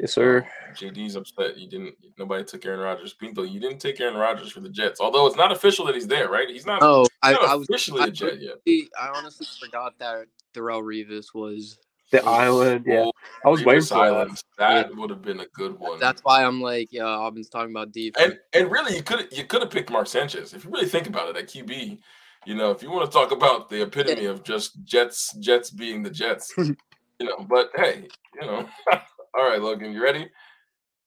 Yes, 0.01 0.13
sir. 0.13 0.47
JD's 0.75 1.17
upset. 1.17 1.59
You 1.59 1.69
didn't. 1.69 1.95
Nobody 2.19 2.45
took 2.45 2.65
Aaron 2.65 2.79
Rodgers. 2.81 3.15
Pinto, 3.15 3.43
you 3.43 3.59
didn't 3.59 3.79
take 3.81 3.99
Aaron 4.01 4.15
Rodgers 4.17 4.53
for 4.53 4.61
the 4.61 4.69
Jets. 4.69 5.01
Although 5.01 5.27
it's 5.27 5.37
not 5.37 5.51
official 5.51 5.85
that 5.87 5.97
he's 5.97 6.07
there, 6.07 6.29
right? 6.29 6.49
He's 6.49 6.67
not. 6.67 6.81
Oh, 6.83 7.01
he's 7.03 7.09
I, 7.23 7.33
not 7.33 7.45
I 7.49 7.55
was. 7.57 7.69
officially 7.69 8.03
I 8.03 8.07
a 8.07 8.11
Jet 8.11 8.41
yet. 8.41 8.55
honestly- 8.67 8.91
I 9.01 9.09
honestly 9.09 9.47
forgot 9.61 9.99
that 9.99 10.27
Darrelle 10.55 10.83
Revis 10.83 11.35
was. 11.35 11.79
The 12.11 12.25
island. 12.25 12.85
Yeah, 12.87 13.05
Oh, 13.05 13.13
I 13.45 13.49
was 13.51 13.63
waiting 13.65 13.83
Revis 13.83 13.89
for 13.89 13.95
that. 13.97 14.01
Islands. 14.15 14.45
That 14.57 14.97
would 14.97 15.11
have 15.11 15.21
been 15.21 15.41
a 15.41 15.47
good 15.53 15.79
one. 15.79 15.99
That's 15.99 16.23
why 16.25 16.43
I'm 16.43 16.63
like, 16.63 16.89
yeah, 16.91 17.07
I've 17.07 17.35
been 17.35 17.45
talking 17.45 17.71
about 17.71 17.93
defense. 17.93 18.17
and 18.33 18.39
and 18.63 18.73
really, 18.73 18.97
you 18.97 19.03
could 19.03 19.29
you 19.31 19.45
could 19.45 19.61
have 19.63 19.71
picked 19.71 19.91
Mark 19.91 20.07
Sanchez 20.07 20.55
if 20.55 20.65
you 20.65 20.71
really 20.71 20.87
think 20.87 21.07
about 21.07 21.29
it 21.29 21.37
at 21.37 21.49
QB. 21.49 21.99
You 22.47 22.55
know, 22.55 22.71
if 22.71 22.83
you 22.83 22.91
want 22.91 23.11
to 23.11 23.13
talk 23.15 23.31
about 23.33 23.69
the 23.69 23.83
epitome 23.83 24.25
of 24.25 24.43
just 24.43 24.83
Jets, 24.85 25.35
Jets 25.41 25.71
being 25.71 26.03
the 26.03 26.09
Jets, 26.09 26.55
you 26.57 26.77
know. 27.21 27.45
But 27.47 27.71
hey, 27.77 28.07
you 28.41 28.47
know. 28.47 28.67
All 29.35 29.49
right, 29.49 29.61
Logan, 29.61 29.93
you 29.93 30.03
ready? 30.03 30.29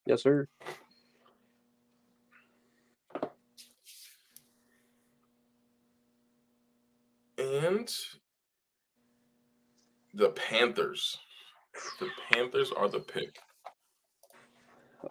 Yes, 0.05 0.23
sir. 0.23 0.47
And 7.37 7.91
the 10.13 10.29
Panthers. 10.29 11.17
The 11.99 12.09
Panthers 12.31 12.71
are 12.71 12.89
the 12.89 12.99
pick. 12.99 13.39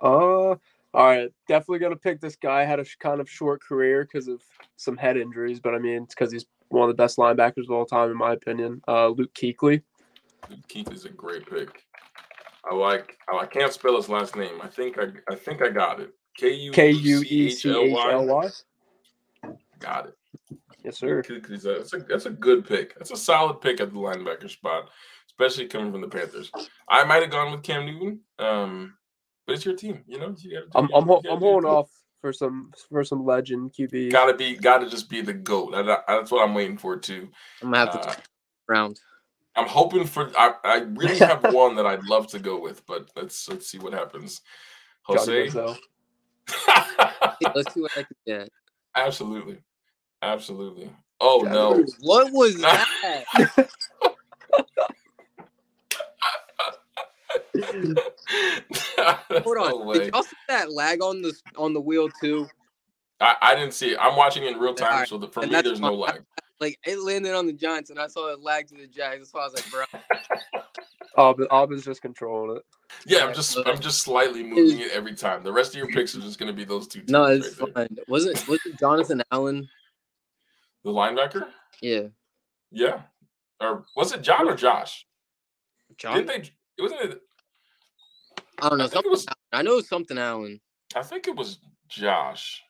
Uh, 0.01 0.55
all 0.55 0.59
right. 0.95 1.31
Definitely 1.49 1.81
gonna 1.81 1.97
pick 1.97 2.21
this 2.21 2.37
guy. 2.37 2.65
Had 2.65 2.81
a 2.81 2.85
sh- 2.85 2.97
kind 3.01 3.21
of 3.21 3.29
short 3.29 3.63
career 3.63 4.05
because 4.05 4.29
of 4.29 4.43
some 4.77 4.97
head 4.97 5.17
injuries, 5.17 5.61
but 5.61 5.75
I 5.75 5.79
mean, 5.79 6.05
it's 6.05 6.15
because 6.15 6.33
he's 6.33 6.47
one 6.69 6.89
of 6.89 6.97
the 6.97 7.01
best 7.01 7.19
linebackers 7.19 7.65
of 7.65 7.71
all 7.71 7.87
time, 7.87 8.11
in 8.11 8.17
my 8.17 8.33
opinion. 8.33 8.81
Uh, 8.87 9.09
Luke 9.09 9.35
Kuechly. 9.35 9.83
Keith 10.69 10.93
is 10.93 11.05
a 11.05 11.11
great 11.11 11.49
pick. 11.49 11.85
I 12.71 12.75
like. 12.75 13.17
I 13.33 13.39
I 13.39 13.47
can't 13.47 13.73
spell 13.73 13.97
his 13.97 14.09
last 14.09 14.35
name. 14.37 14.61
I 14.63 14.69
think 14.69 14.99
I. 14.99 15.07
I 15.31 15.35
think 15.37 15.63
I 15.63 15.69
got 15.69 16.01
it. 16.01 16.13
K 16.37 16.51
U 16.53 16.73
K 16.73 16.91
U 16.91 17.21
E 17.29 17.51
C 17.51 17.71
H 17.71 17.95
L 17.95 18.27
Y. 18.27 18.49
Got 19.79 20.07
it. 20.09 20.15
Yes, 20.85 20.99
sir. 20.99 21.23
Kuechly's 21.23 21.67
a- 21.67 21.75
That's 21.79 21.93
a, 21.93 21.99
that's 21.99 22.27
a 22.27 22.31
good 22.31 22.67
pick. 22.67 22.97
That's 22.97 23.11
a 23.11 23.17
solid 23.17 23.61
pick 23.61 23.81
at 23.81 23.91
the 23.91 23.97
linebacker 23.99 24.49
spot, 24.49 24.89
especially 25.27 25.67
coming 25.67 25.93
from 25.93 26.01
the 26.01 26.09
Panthers. 26.09 26.51
I 26.89 27.05
might 27.05 27.23
have 27.23 27.31
gone 27.31 27.53
with 27.53 27.63
Cam 27.63 27.85
Newton, 27.87 28.21
um, 28.39 28.95
but 29.47 29.55
it's 29.57 29.65
your 29.65 29.75
team. 29.77 30.03
You 30.07 30.19
know, 30.19 30.35
you 30.39 30.55
gotta 30.55 30.67
I'm 30.79 30.89
you 30.89 30.95
I'm, 30.97 31.05
ho- 31.07 31.21
gotta 31.23 31.35
I'm 31.35 31.41
holding 31.41 31.69
off 31.69 31.91
for 32.21 32.33
some 32.33 32.71
for 32.91 33.05
some 33.05 33.25
legend 33.27 33.73
QB. 33.73 34.11
Gotta 34.13 34.35
be, 34.35 34.55
gotta 34.57 34.89
just 34.89 35.09
be 35.11 35.21
the 35.23 35.33
goat. 35.35 35.73
That- 35.73 35.87
that- 35.87 36.05
that's 36.07 36.31
what 36.31 36.47
I'm 36.47 36.55
waiting 36.55 36.79
for 36.79 36.97
too. 36.99 37.29
I'm 37.63 37.71
gonna 37.73 37.79
have 37.79 37.93
to 37.93 37.99
Uh, 38.01 38.13
turn 38.15 38.23
around. 38.71 39.01
I'm 39.61 39.69
hoping 39.69 40.07
for. 40.07 40.31
I, 40.39 40.55
I 40.65 40.79
really 40.79 41.19
have 41.19 41.53
one 41.53 41.77
that 41.77 41.87
I'd 41.87 42.05
love 42.05 42.27
to 42.29 42.39
go 42.39 42.59
with, 42.59 42.85
but 42.87 43.11
let's 43.15 43.49
let's 43.49 43.67
see 43.67 43.79
what 43.79 43.93
happens. 43.93 44.41
Jose. 45.03 45.51
Let's 47.55 47.73
see 47.75 47.81
what 47.81 47.93
I 47.97 48.03
can 48.03 48.17
get. 48.27 48.49
absolutely, 48.97 49.59
absolutely. 50.21 50.91
Oh 51.21 51.43
no! 51.49 51.85
What 52.01 52.33
was 52.33 52.57
that? 52.61 53.69
Hold 59.45 59.59
on. 59.59 59.87
way. 59.87 59.99
Did 59.99 60.13
y'all 60.13 60.23
see 60.25 60.37
that 60.49 60.73
lag 60.73 61.03
on 61.03 61.23
the 61.23 61.33
on 61.57 61.73
the 61.73 61.81
wheel 61.81 62.09
too? 62.21 62.49
I, 63.21 63.37
I 63.41 63.55
didn't 63.55 63.75
see 63.75 63.93
it. 63.93 63.99
I'm 64.01 64.17
watching 64.17 64.45
in 64.45 64.59
real 64.59 64.75
time, 64.75 64.93
Alright, 64.93 65.09
so 65.09 65.19
the, 65.19 65.29
for 65.29 65.41
and 65.43 65.51
me, 65.51 65.55
that's 65.55 65.69
there's 65.69 65.81
no 65.81 65.95
lag. 65.95 66.25
Like 66.61 66.79
it 66.87 66.99
landed 67.01 67.35
on 67.35 67.47
the 67.47 67.53
Giants, 67.55 67.91
and 67.91 67.99
I 67.99 68.07
saw 68.07 68.33
it 68.33 68.41
lag 68.41 68.67
to 68.69 68.75
the 68.75 68.87
Jags. 68.87 69.19
That's 69.19 69.35
why 69.35 69.41
I 69.41 69.45
was 69.45 69.55
like, 69.55 69.71
bro. 69.71 70.61
Aubyn, 71.19 71.47
Aubyn's 71.49 71.85
just 71.85 72.03
controlling 72.03 72.59
it. 72.59 72.63
Yeah, 73.07 73.25
I'm 73.27 73.35
just 73.35 73.57
I'm 73.67 73.81
just 73.81 74.03
slightly 74.03 74.43
moving 74.43 74.81
it 74.81 74.93
every 74.93 75.15
time. 75.15 75.43
The 75.43 75.53
rest 75.53 75.73
of 75.73 75.79
your 75.79 75.89
picks 75.89 76.15
are 76.15 76.21
just 76.21 76.39
going 76.39 76.51
to 76.51 76.57
be 76.57 76.65
those 76.65 76.87
two. 76.87 77.03
No, 77.09 77.25
it's 77.25 77.59
right 77.61 77.75
there. 77.75 77.87
fine. 77.89 77.97
Was 78.09 78.27
it 78.27 78.47
was 78.47 78.61
it 78.67 78.79
Jonathan 78.79 79.23
Allen? 79.33 79.69
The 80.85 80.91
linebacker? 80.91 81.47
Yeah. 81.81 82.09
Yeah. 82.71 83.03
Or 83.61 83.85
was 83.97 84.13
it 84.13 84.23
John 84.23 84.49
or 84.49 84.55
Josh? 84.55 85.07
John. 85.99 86.17
Didn't 86.17 86.29
they? 86.29 86.51
It 86.79 86.83
wasn't. 86.83 87.01
It, 87.03 87.21
I 88.63 88.69
don't 88.69 88.79
know. 88.79 88.85
I 88.85 88.89
think 88.89 89.07
it 89.07 89.11
was- 89.11 89.27
I 89.53 89.63
know 89.63 89.73
it 89.73 89.77
was 89.77 89.89
something 89.89 90.17
Allen. 90.19 90.61
I 90.95 91.03
think 91.03 91.27
it 91.27 91.35
was 91.37 91.59
Josh 91.89 92.63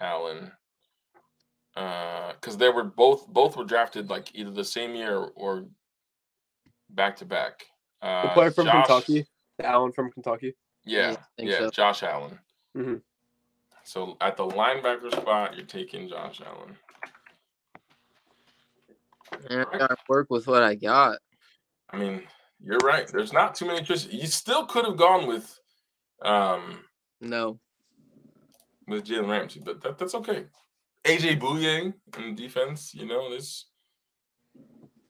Allen. 0.00 0.52
Because 2.34 2.56
they 2.56 2.68
were 2.68 2.84
both 2.84 3.26
both 3.28 3.56
were 3.56 3.64
drafted 3.64 4.10
like 4.10 4.34
either 4.34 4.50
the 4.50 4.64
same 4.64 4.94
year 4.94 5.16
or 5.16 5.66
back 6.90 7.16
to 7.16 7.24
back. 7.24 7.64
The 8.02 8.08
Uh, 8.08 8.34
player 8.34 8.50
from 8.50 8.66
Josh- 8.66 8.86
Kentucky, 8.86 9.26
Allen 9.62 9.92
from 9.92 10.10
Kentucky. 10.10 10.56
Yeah, 10.84 11.10
Yeah, 11.12 11.16
I 11.18 11.24
think 11.36 11.50
yeah, 11.50 11.58
so. 11.58 11.70
Josh 11.70 12.02
Allen. 12.02 12.38
Mhm. 12.76 13.02
So 13.84 14.16
at 14.20 14.36
the 14.36 14.44
linebacker 14.46 15.10
spot, 15.12 15.56
you're 15.56 15.66
taking 15.66 16.08
Josh 16.08 16.40
Allen. 16.40 16.76
And 19.48 19.60
I 19.72 19.78
gotta 19.78 19.96
work 20.08 20.28
with 20.30 20.46
what 20.46 20.62
I 20.62 20.74
got. 20.74 21.18
I 21.90 21.96
mean, 21.96 22.26
you're 22.60 22.78
right. 22.78 23.06
There's 23.06 23.32
not 23.32 23.54
too 23.54 23.66
many 23.66 23.84
choices. 23.84 24.12
You 24.12 24.26
still 24.26 24.66
could 24.66 24.84
have 24.84 24.96
gone 24.96 25.26
with 25.26 25.58
um 26.22 26.84
No. 27.20 27.58
with 28.86 29.06
Jalen 29.06 29.28
Ramsey, 29.30 29.60
but 29.64 29.80
that, 29.82 29.98
that's 29.98 30.14
okay. 30.16 30.46
AJ 31.04 31.40
Bouye 31.40 31.92
in 32.18 32.34
defense, 32.34 32.92
you 32.94 33.06
know, 33.06 33.30
there's 33.30 33.66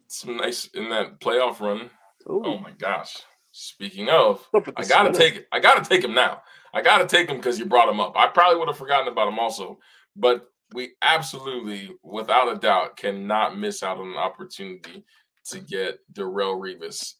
some 0.06 0.36
nice 0.36 0.66
in 0.74 0.88
that 0.90 1.20
playoff 1.20 1.60
run. 1.60 1.90
Ooh, 2.28 2.42
Oh 2.44 2.58
my 2.58 2.70
gosh. 2.72 3.16
Speaking 3.52 4.08
of, 4.08 4.46
I 4.76 4.84
gotta 4.84 5.12
take 5.12 5.34
it. 5.36 5.46
I 5.50 5.58
gotta 5.58 5.88
take 5.88 6.04
him 6.04 6.14
now. 6.14 6.42
I 6.72 6.82
gotta 6.82 7.06
take 7.06 7.28
him 7.28 7.36
because 7.38 7.58
you 7.58 7.66
brought 7.66 7.88
him 7.88 7.98
up. 7.98 8.12
I 8.16 8.28
probably 8.28 8.58
would 8.58 8.68
have 8.68 8.76
forgotten 8.78 9.08
about 9.08 9.26
him 9.26 9.40
also, 9.40 9.78
but 10.14 10.46
we 10.72 10.90
absolutely, 11.02 11.90
without 12.04 12.54
a 12.54 12.56
doubt, 12.60 12.96
cannot 12.96 13.58
miss 13.58 13.82
out 13.82 13.98
on 13.98 14.10
an 14.12 14.16
opportunity 14.16 15.04
to 15.46 15.58
get 15.58 15.98
Darrelle 16.12 16.60
Revis 16.60 17.14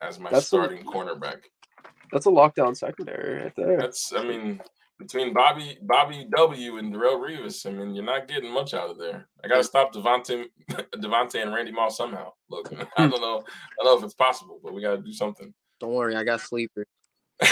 as 0.00 0.18
my 0.18 0.30
That's 0.30 0.44
a- 0.46 0.48
starting 0.48 0.84
cornerback. 0.84 1.42
That's 2.12 2.26
a 2.26 2.30
lockdown 2.30 2.76
secondary 2.76 3.44
right 3.44 3.52
there. 3.56 3.78
That's, 3.78 4.12
I 4.12 4.24
mean, 4.24 4.60
between 4.98 5.32
Bobby 5.32 5.78
Bobby 5.82 6.26
W 6.36 6.78
and 6.78 6.92
Darrelle 6.92 7.20
Revis, 7.20 7.66
I 7.66 7.70
mean, 7.70 7.94
you're 7.94 8.04
not 8.04 8.28
getting 8.28 8.52
much 8.52 8.74
out 8.74 8.90
of 8.90 8.98
there. 8.98 9.28
I 9.44 9.48
gotta 9.48 9.64
stop 9.64 9.92
Davante, 9.92 10.44
Davante 10.96 11.42
and 11.42 11.52
Randy 11.52 11.72
Moss 11.72 11.96
somehow. 11.96 12.32
Look, 12.50 12.72
I 12.96 13.04
hmm. 13.04 13.10
don't 13.10 13.20
know, 13.20 13.42
I 13.46 13.84
don't 13.84 13.86
know 13.86 13.98
if 13.98 14.04
it's 14.04 14.14
possible, 14.14 14.60
but 14.62 14.72
we 14.72 14.82
gotta 14.82 14.98
do 15.02 15.12
something. 15.12 15.52
Don't 15.80 15.92
worry, 15.92 16.16
I 16.16 16.24
got 16.24 16.40
sleeper. 16.40 16.86
All 17.42 17.48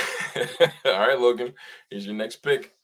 right, 0.84 1.18
Logan. 1.18 1.52
Here's 1.90 2.06
your 2.06 2.14
next 2.14 2.36
pick. 2.36 2.74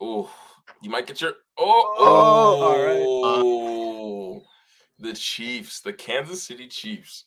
Oh, 0.00 0.30
you 0.82 0.90
might 0.90 1.06
get 1.06 1.20
your 1.20 1.34
oh 1.58 1.94
Oh, 1.98 2.62
all 2.62 2.84
right. 2.84 3.02
oh 3.06 4.42
the 4.98 5.12
Chiefs, 5.12 5.80
the 5.80 5.92
Kansas 5.92 6.42
City 6.42 6.68
Chiefs. 6.68 7.26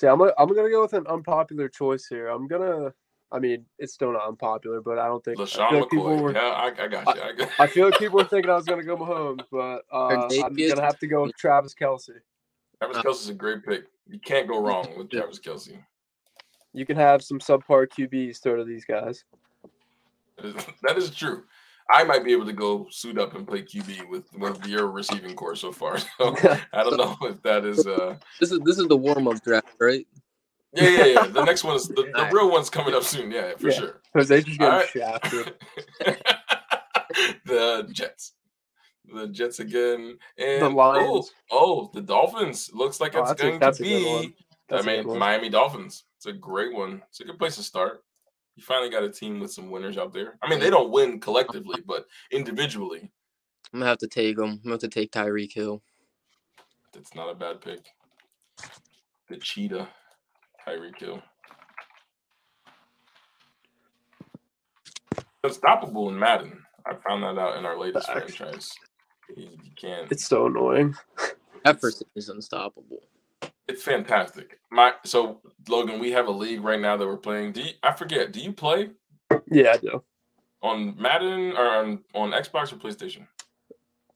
See, 0.00 0.06
I'm 0.06 0.18
gonna, 0.18 0.32
I'm 0.38 0.48
gonna 0.48 0.70
go 0.70 0.80
with 0.80 0.94
an 0.94 1.06
unpopular 1.08 1.68
choice 1.68 2.06
here. 2.06 2.28
I'm 2.28 2.46
gonna. 2.46 2.94
I 3.30 3.38
mean, 3.38 3.66
it's 3.78 3.92
still 3.92 4.14
not 4.14 4.28
unpopular, 4.28 4.80
but 4.80 4.98
I 4.98 5.06
don't 5.06 5.22
think. 5.22 5.38
I 5.38 5.44
feel 5.44 5.80
like 5.80 5.90
people 5.90 6.06
McCoy. 6.06 6.22
were. 6.22 6.32
yeah, 6.32 6.40
I, 6.40 6.66
I 6.68 6.88
got 6.88 7.16
you. 7.16 7.22
I, 7.22 7.32
got, 7.32 7.50
I 7.58 7.66
feel 7.66 7.84
like 7.90 7.98
people 7.98 8.16
were 8.16 8.24
thinking 8.24 8.50
I 8.50 8.54
was 8.54 8.64
gonna 8.64 8.82
go 8.82 8.96
Mahomes, 8.96 9.44
but 9.52 9.82
uh, 9.92 10.26
I'm 10.42 10.56
gonna 10.56 10.80
have 10.80 10.98
to 11.00 11.06
go 11.06 11.24
with 11.24 11.36
Travis 11.36 11.74
Kelce. 11.74 12.12
Travis 12.78 12.96
Kelce's 12.96 13.28
a 13.28 13.34
great 13.34 13.62
pick. 13.62 13.84
You 14.08 14.18
can't 14.20 14.48
go 14.48 14.62
wrong 14.62 14.88
with 14.96 15.10
Travis 15.10 15.38
Kelce. 15.38 15.76
You 16.72 16.86
can 16.86 16.96
have 16.96 17.22
some 17.22 17.38
subpar 17.38 17.86
QBs 17.86 18.42
throw 18.42 18.56
to 18.56 18.64
these 18.64 18.86
guys. 18.86 19.24
That 20.38 20.46
is, 20.46 20.66
that 20.82 20.96
is 20.96 21.10
true. 21.10 21.42
I 21.92 22.04
might 22.04 22.24
be 22.24 22.32
able 22.32 22.46
to 22.46 22.52
go 22.52 22.86
suit 22.90 23.18
up 23.18 23.34
and 23.34 23.46
play 23.46 23.62
QB 23.62 24.08
with, 24.08 24.24
with 24.38 24.66
your 24.66 24.86
receiving 24.88 25.34
core 25.34 25.56
so 25.56 25.72
far. 25.72 25.98
So 26.18 26.36
I 26.72 26.84
don't 26.84 26.96
know 26.96 27.16
if 27.22 27.42
that 27.42 27.64
is 27.64 27.86
uh 27.86 28.16
This 28.38 28.52
is 28.52 28.60
this 28.60 28.78
is 28.78 28.86
the 28.88 28.96
warm 28.96 29.26
up 29.28 29.42
draft, 29.42 29.68
right? 29.80 30.06
yeah, 30.72 30.88
yeah, 30.88 31.04
yeah. 31.06 31.26
The 31.26 31.44
next 31.44 31.64
one 31.64 31.74
is 31.76 31.88
the, 31.88 31.94
the 31.94 32.14
Alright. 32.16 32.32
real 32.32 32.50
one's 32.50 32.70
coming 32.70 32.94
up 32.94 33.02
soon. 33.02 33.30
Yeah, 33.30 33.54
for 33.56 33.68
Yeah. 33.70 33.74
sure. 33.78 34.00
Jose 34.14 34.42
just 34.42 34.58
getting 34.58 34.72
All 34.72 34.78
right. 34.80 34.88
shafted. 34.88 35.54
the 37.44 37.88
Jets. 37.92 38.32
The 39.12 39.26
Jets 39.28 39.58
again. 39.60 40.18
And 40.38 40.62
The 40.62 40.66
oh, 40.66 40.74
Lions. 40.74 41.32
oh, 41.50 41.90
the 41.92 42.00
Dolphins. 42.02 42.70
Looks 42.72 43.00
like 43.00 43.14
Oh, 43.16 43.20
it's 43.20 43.30
that's 43.30 43.40
a- 43.42 43.46
going 43.46 43.58
that's 43.60 43.78
to 43.78 43.82
be 43.84 44.04
one. 44.04 44.34
That's 44.68 44.86
I 44.86 44.92
a 44.92 45.02
mean. 45.04 45.18
Miami 45.18 45.48
Dolphins. 45.48 46.04
It's 46.18 46.26
a 46.26 46.32
great 46.32 46.72
one. 46.72 47.02
It's 47.08 47.20
a 47.20 47.24
good 47.24 47.38
place 47.38 47.56
to 47.56 47.62
start. 47.62 48.04
You 48.60 48.66
finally 48.66 48.90
got 48.90 49.02
a 49.02 49.08
team 49.08 49.40
with 49.40 49.50
some 49.50 49.70
winners 49.70 49.96
out 49.96 50.12
there. 50.12 50.36
I 50.42 50.50
mean, 50.50 50.60
they 50.60 50.68
don't 50.68 50.90
win 50.90 51.18
collectively, 51.18 51.80
but 51.86 52.04
individually, 52.30 53.10
I'm 53.72 53.80
gonna 53.80 53.88
have 53.88 53.96
to 54.00 54.06
take 54.06 54.36
them. 54.36 54.50
I'm 54.50 54.56
gonna 54.58 54.74
have 54.74 54.80
to 54.80 54.88
take 54.88 55.12
Tyreek 55.12 55.50
Hill. 55.50 55.80
that's 56.92 57.14
not 57.14 57.30
a 57.30 57.34
bad 57.34 57.62
pick. 57.62 57.86
The 59.30 59.38
cheetah, 59.38 59.88
Tyreek 60.68 60.98
Hill. 60.98 61.22
Unstoppable 65.42 66.10
in 66.10 66.18
Madden. 66.18 66.62
I 66.84 66.96
found 66.96 67.22
that 67.22 67.40
out 67.40 67.56
in 67.56 67.64
our 67.64 67.78
latest 67.78 68.08
Facts. 68.08 68.34
franchise. 68.34 68.74
You, 69.38 69.44
you 69.44 69.70
can't. 69.74 70.12
It's 70.12 70.26
so 70.26 70.48
annoying. 70.48 70.94
Jefferson 71.64 72.08
is 72.14 72.28
unstoppable. 72.28 73.00
It's 73.68 73.82
fantastic. 73.82 74.58
My 74.70 74.94
so 75.04 75.40
Logan, 75.68 76.00
we 76.00 76.10
have 76.12 76.26
a 76.26 76.30
league 76.32 76.62
right 76.62 76.80
now 76.80 76.96
that 76.96 77.06
we're 77.06 77.16
playing. 77.16 77.52
Do 77.52 77.62
you, 77.62 77.72
I 77.82 77.92
forget? 77.92 78.32
Do 78.32 78.40
you 78.40 78.52
play 78.52 78.90
Yeah, 79.50 79.72
I 79.74 79.76
do. 79.78 80.02
on 80.62 81.00
Madden 81.00 81.52
or 81.56 81.66
on, 81.76 82.04
on 82.14 82.30
Xbox 82.32 82.72
or 82.72 82.76
PlayStation? 82.76 83.26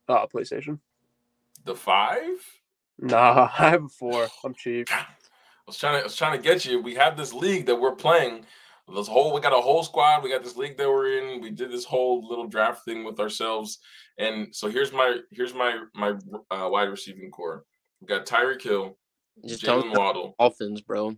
Uh, 0.09 0.27
PlayStation. 0.27 0.79
The 1.65 1.75
five? 1.75 2.45
Nah, 2.99 3.49
I 3.59 3.71
have 3.71 3.85
a 3.85 3.89
four. 3.89 4.29
I'm 4.45 4.55
cheap. 4.55 4.89
I 4.93 5.07
was 5.67 5.79
trying 5.79 5.95
to 5.95 6.01
I 6.01 6.05
was 6.05 6.17
trying 6.17 6.37
to 6.37 6.43
get 6.43 6.65
you. 6.65 6.83
We 6.83 6.95
have 6.97 7.17
this 7.17 7.33
league 7.33 7.67
that 7.67 7.77
we're 7.77 7.95
playing. 7.97 8.45
This 8.95 9.09
whole 9.09 9.33
we 9.33 9.41
got 9.41 9.57
a 9.57 9.61
whole 9.63 9.83
squad. 9.83 10.23
We 10.23 10.31
got 10.31 10.43
this 10.45 10.57
league 10.57 10.77
that 10.77 10.89
we're 10.89 11.17
in. 11.19 11.41
We 11.41 11.51
did 11.51 11.71
this 11.71 11.85
whole 11.87 12.27
little 12.29 12.47
draft 12.47 12.85
thing 12.85 13.03
with 13.05 13.19
ourselves. 13.19 13.79
And 14.19 14.55
so 14.55 14.69
here's 14.69 14.93
my 14.93 15.19
here's 15.31 15.55
my 15.55 15.79
my 15.95 16.11
uh, 16.51 16.69
wide 16.69 16.91
receiving 16.91 17.31
core. 17.31 17.65
We 18.03 18.07
got 18.07 18.27
Tyreek 18.27 18.61
Hill, 18.61 18.99
Just 19.47 19.63
Jaylen 19.65 19.97
Waddle. 19.97 20.35
Dolphins, 20.39 20.81
bro. 20.81 21.17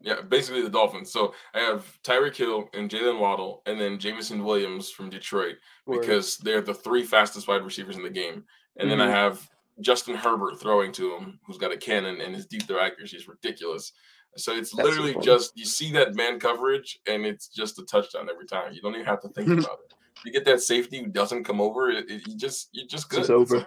Yeah, 0.00 0.20
basically 0.20 0.62
the 0.62 0.70
Dolphins. 0.70 1.10
So 1.10 1.34
I 1.54 1.60
have 1.60 1.98
Tyreek 2.04 2.36
Hill 2.36 2.68
and 2.74 2.88
Jalen 2.90 3.18
Waddle, 3.18 3.62
and 3.66 3.80
then 3.80 3.98
Jameson 3.98 4.44
Williams 4.44 4.90
from 4.90 5.10
Detroit 5.10 5.56
Word. 5.86 6.00
because 6.00 6.36
they're 6.38 6.60
the 6.60 6.74
three 6.74 7.04
fastest 7.04 7.48
wide 7.48 7.64
receivers 7.64 7.96
in 7.96 8.02
the 8.04 8.10
game. 8.10 8.44
And 8.76 8.88
then 8.90 9.00
I 9.00 9.06
Mhm. 9.08 9.10
have 9.12 9.50
Justin 9.80 10.14
Herbert 10.14 10.60
throwing 10.60 10.92
to 10.92 11.14
him, 11.16 11.40
who's 11.46 11.58
got 11.58 11.72
a 11.72 11.76
cannon, 11.76 12.20
and 12.20 12.34
his 12.34 12.46
deep 12.46 12.62
throw 12.64 12.80
accuracy 12.80 13.16
is 13.16 13.26
ridiculous. 13.28 13.92
So 14.36 14.52
it's 14.54 14.70
That's 14.72 14.88
literally 14.88 15.14
funny. 15.14 15.24
just 15.24 15.56
you 15.56 15.64
see 15.64 15.90
that 15.92 16.14
man 16.14 16.38
coverage, 16.38 17.00
and 17.06 17.26
it's 17.26 17.48
just 17.48 17.78
a 17.78 17.84
touchdown 17.84 18.28
every 18.30 18.46
time. 18.46 18.72
You 18.72 18.80
don't 18.80 18.94
even 18.94 19.06
have 19.06 19.20
to 19.22 19.28
think 19.30 19.48
about 19.72 19.78
it. 19.84 19.94
You 20.24 20.32
get 20.32 20.44
that 20.44 20.60
safety 20.60 20.98
who 20.98 21.06
doesn't 21.08 21.44
come 21.44 21.60
over, 21.60 21.90
it, 21.90 22.08
it- 22.10 22.26
you 22.28 22.36
just 22.36 22.68
you're 22.72 22.86
just 22.86 23.06
It's 23.06 23.14
good. 23.14 23.18
just 23.18 23.30
over. 23.30 23.66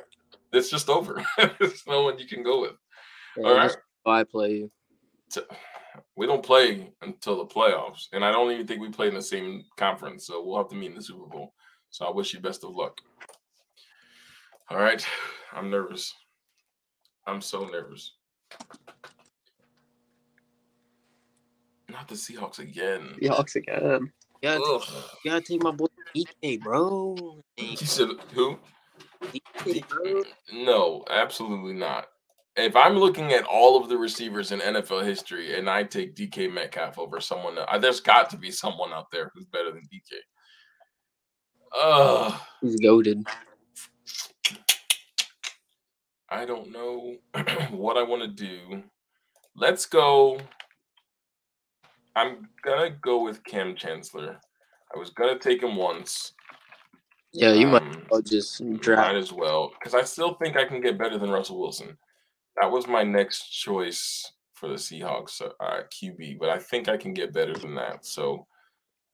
It's 0.53 0.69
just 0.69 0.89
over. 0.89 1.25
There's 1.59 1.85
no 1.87 2.03
one 2.03 2.19
you 2.19 2.27
can 2.27 2.43
go 2.43 2.61
with. 2.61 2.75
Yeah, 3.37 3.47
All 3.47 3.55
right. 3.55 3.63
just 3.67 3.79
I 4.05 4.23
play 4.23 4.51
you. 4.51 4.71
to- 5.31 5.47
we 6.15 6.25
don't 6.25 6.43
play 6.43 6.91
until 7.01 7.37
the 7.37 7.45
playoffs, 7.45 8.07
and 8.13 8.23
I 8.23 8.31
don't 8.31 8.51
even 8.51 8.65
think 8.67 8.81
we 8.81 8.89
play 8.89 9.07
in 9.07 9.13
the 9.13 9.21
same 9.21 9.65
conference. 9.77 10.25
So 10.27 10.43
we'll 10.43 10.57
have 10.57 10.69
to 10.69 10.75
meet 10.75 10.87
in 10.91 10.95
the 10.95 11.01
Super 11.01 11.25
Bowl. 11.27 11.53
So 11.89 12.05
I 12.05 12.11
wish 12.11 12.33
you 12.33 12.39
best 12.39 12.63
of 12.63 12.75
luck. 12.75 12.99
All 14.69 14.77
right, 14.77 15.05
I'm 15.53 15.69
nervous. 15.69 16.13
I'm 17.27 17.41
so 17.41 17.65
nervous. 17.65 18.13
Not 21.89 22.07
the 22.07 22.15
Seahawks 22.15 22.59
again. 22.59 23.15
Seahawks 23.21 23.55
again. 23.55 24.11
You 24.41 24.49
gotta, 24.49 24.63
Ugh. 24.63 24.83
you 25.25 25.31
gotta 25.31 25.43
take 25.43 25.61
my 25.61 25.71
boy 25.71 25.87
DK, 26.15 26.61
bro. 26.61 27.41
You 27.57 27.75
said 27.77 28.09
who? 28.33 28.57
DK, 29.23 29.87
bro. 29.87 30.23
No, 30.53 31.03
absolutely 31.09 31.73
not. 31.73 32.07
If 32.57 32.75
I'm 32.75 32.97
looking 32.97 33.31
at 33.31 33.45
all 33.45 33.81
of 33.81 33.87
the 33.87 33.97
receivers 33.97 34.51
in 34.51 34.59
NFL 34.59 35.05
history 35.05 35.57
and 35.57 35.69
I 35.69 35.83
take 35.83 36.15
DK 36.15 36.51
Metcalf 36.53 36.99
over 36.99 37.21
someone, 37.21 37.57
uh, 37.57 37.77
there's 37.77 38.01
got 38.01 38.29
to 38.31 38.37
be 38.37 38.51
someone 38.51 38.91
out 38.91 39.09
there 39.11 39.31
who's 39.33 39.45
better 39.45 39.71
than 39.71 39.83
DK. 39.83 40.17
Ugh. 41.81 42.33
He's 42.59 42.75
goaded. 42.79 43.25
I 46.29 46.45
don't 46.45 46.71
know 46.71 47.15
what 47.71 47.97
I 47.97 48.03
want 48.03 48.21
to 48.21 48.27
do. 48.27 48.83
Let's 49.55 49.85
go. 49.85 50.39
I'm 52.15 52.47
gonna 52.63 52.89
go 53.01 53.23
with 53.23 53.43
Kam 53.45 53.75
Chancellor. 53.75 54.37
I 54.93 54.99
was 54.99 55.11
gonna 55.11 55.39
take 55.39 55.63
him 55.63 55.75
once. 55.77 56.33
Yeah, 57.33 57.53
you 57.53 57.67
might 57.67 57.81
Um, 57.81 58.05
well 58.09 58.21
just 58.21 58.61
Might 58.61 58.81
draft. 58.81 59.15
as 59.15 59.31
well, 59.31 59.71
because 59.79 59.93
I 59.93 60.03
still 60.03 60.33
think 60.35 60.57
I 60.57 60.65
can 60.65 60.81
get 60.81 60.97
better 60.97 61.17
than 61.17 61.29
Russell 61.29 61.59
Wilson. 61.59 61.97
That 62.59 62.71
was 62.71 62.87
my 62.87 63.03
next 63.03 63.49
choice 63.49 64.31
for 64.53 64.67
the 64.67 64.75
Seahawks 64.75 65.41
uh, 65.41 65.81
QB, 65.89 66.39
but 66.39 66.49
I 66.49 66.59
think 66.59 66.89
I 66.89 66.97
can 66.97 67.13
get 67.13 67.33
better 67.33 67.53
than 67.53 67.75
that. 67.75 68.05
So 68.05 68.45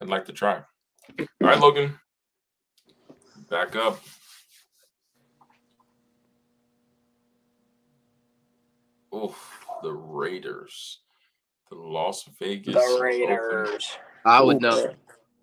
I'd 0.01 0.09
like 0.09 0.25
to 0.25 0.33
try. 0.33 0.61
All 1.19 1.25
right, 1.41 1.59
Logan, 1.59 1.97
Back 3.49 3.75
up. 3.77 3.99
Oof, 9.15 9.65
the 9.81 9.93
Raiders. 9.93 10.99
The 11.69 11.77
Las 11.77 12.29
Vegas. 12.39 12.73
The 12.73 12.79
Oakland. 12.79 13.01
Raiders. 13.01 13.97
I 14.25 14.41
would 14.41 14.61
know 14.61 14.93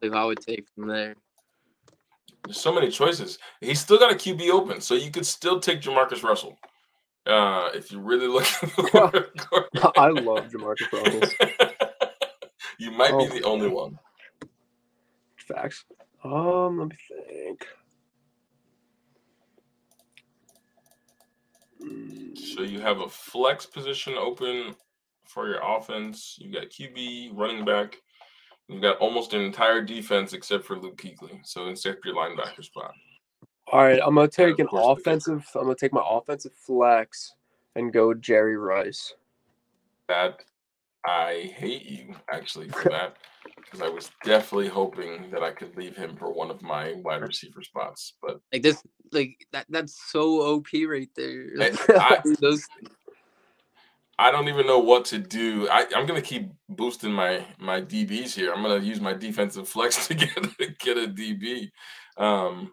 if 0.02 0.12
I 0.12 0.24
would 0.24 0.40
take 0.40 0.66
from 0.74 0.87
there. 0.88 1.14
There's 2.44 2.61
so 2.61 2.74
many 2.74 2.90
choices. 2.90 3.38
He's 3.62 3.80
still 3.80 3.98
got 3.98 4.12
a 4.12 4.14
QB 4.14 4.50
open, 4.50 4.83
so 4.83 4.94
you 4.94 5.11
could 5.11 5.24
still 5.24 5.59
take 5.59 5.80
JaMarcus 5.80 6.22
Russell. 6.22 6.59
Uh, 7.26 7.70
if 7.74 7.90
you 7.90 8.00
really 8.00 8.26
look 8.26 8.44
for 8.44 8.87
a 8.87 9.22
quarterback. 9.38 9.92
I 9.96 10.08
love 10.08 10.48
JaMarcus 10.50 10.92
Russell. 10.92 11.48
you 12.78 12.90
might 12.90 13.12
Oh, 13.12 13.18
be 13.18 13.38
the 13.38 13.44
only 13.46 13.68
one. 13.68 13.98
Facts. 15.37 15.84
Um, 16.22 16.78
let 16.78 16.88
me 16.88 16.96
think. 17.08 17.66
So 22.37 22.62
you 22.62 22.80
have 22.80 23.00
a 23.00 23.08
flex 23.08 23.66
position 23.66 24.14
open 24.18 24.74
for 25.26 25.48
your 25.48 25.60
offense. 25.62 26.37
You 26.40 26.52
got 26.52 26.70
QB, 26.70 27.30
running 27.34 27.64
back. 27.64 28.00
You've 28.68 28.82
got 28.82 28.98
almost 28.98 29.34
an 29.34 29.42
entire 29.42 29.82
defense 29.82 30.32
except 30.32 30.64
for 30.64 30.78
Luke 30.78 30.96
Kuechly. 30.96 31.40
So 31.44 31.66
except 31.68 32.04
your 32.04 32.14
linebacker 32.14 32.64
spot. 32.64 32.92
All 33.72 33.83
right, 33.83 34.00
I'm 34.05 34.14
gonna 34.14 34.29
take 34.29 34.59
an 34.59 34.66
of 34.66 34.70
course, 34.70 34.85
the 34.85 34.90
offensive. 35.11 35.46
I'm 35.55 35.62
gonna 35.62 35.74
take 35.74 35.92
my 35.92 36.05
offensive 36.07 36.53
flex 36.53 37.35
and 37.77 37.92
go 37.92 38.14
Jerry 38.14 38.57
Rice. 38.57 39.14
That 40.09 40.40
I 41.07 41.53
hate 41.57 41.85
you 41.85 42.14
actually 42.33 42.68
for 42.68 42.88
that 42.90 43.16
because 43.57 43.81
I 43.81 43.88
was 43.88 44.11
definitely 44.24 44.68
hoping 44.68 45.31
that 45.31 45.42
I 45.42 45.50
could 45.50 45.77
leave 45.77 45.96
him 45.96 46.16
for 46.16 46.33
one 46.33 46.50
of 46.50 46.62
my 46.62 46.92
wide 46.92 47.22
receiver 47.22 47.62
spots. 47.62 48.14
But 48.22 48.40
Like 48.53 48.62
this, 48.62 48.83
like 49.12 49.46
that. 49.53 49.66
That's 49.68 49.98
so 50.11 50.42
OP 50.42 50.68
right 50.87 51.11
there. 51.16 51.46
I- 51.61 51.72
I- 51.88 52.22
Those 52.40 52.66
I 54.16 54.31
don't 54.31 54.48
even 54.48 54.66
know 54.66 54.79
what 54.79 55.05
to 55.07 55.18
do. 55.18 55.68
I, 55.68 55.87
I'm 55.94 56.07
gonna 56.07 56.22
keep 56.22 56.48
boosting 56.68 57.12
my 57.12 57.44
my 57.59 57.81
DBs 57.81 58.35
here. 58.35 58.53
I'm 58.53 58.62
gonna 58.62 58.79
use 58.85 59.00
my 59.00 59.12
defensive 59.12 59.68
flex 59.68 60.07
to 60.09 60.14
get 60.14 60.79
get 60.79 60.96
a 60.96 61.09
DB. 61.09 61.70
Um, 62.16 62.72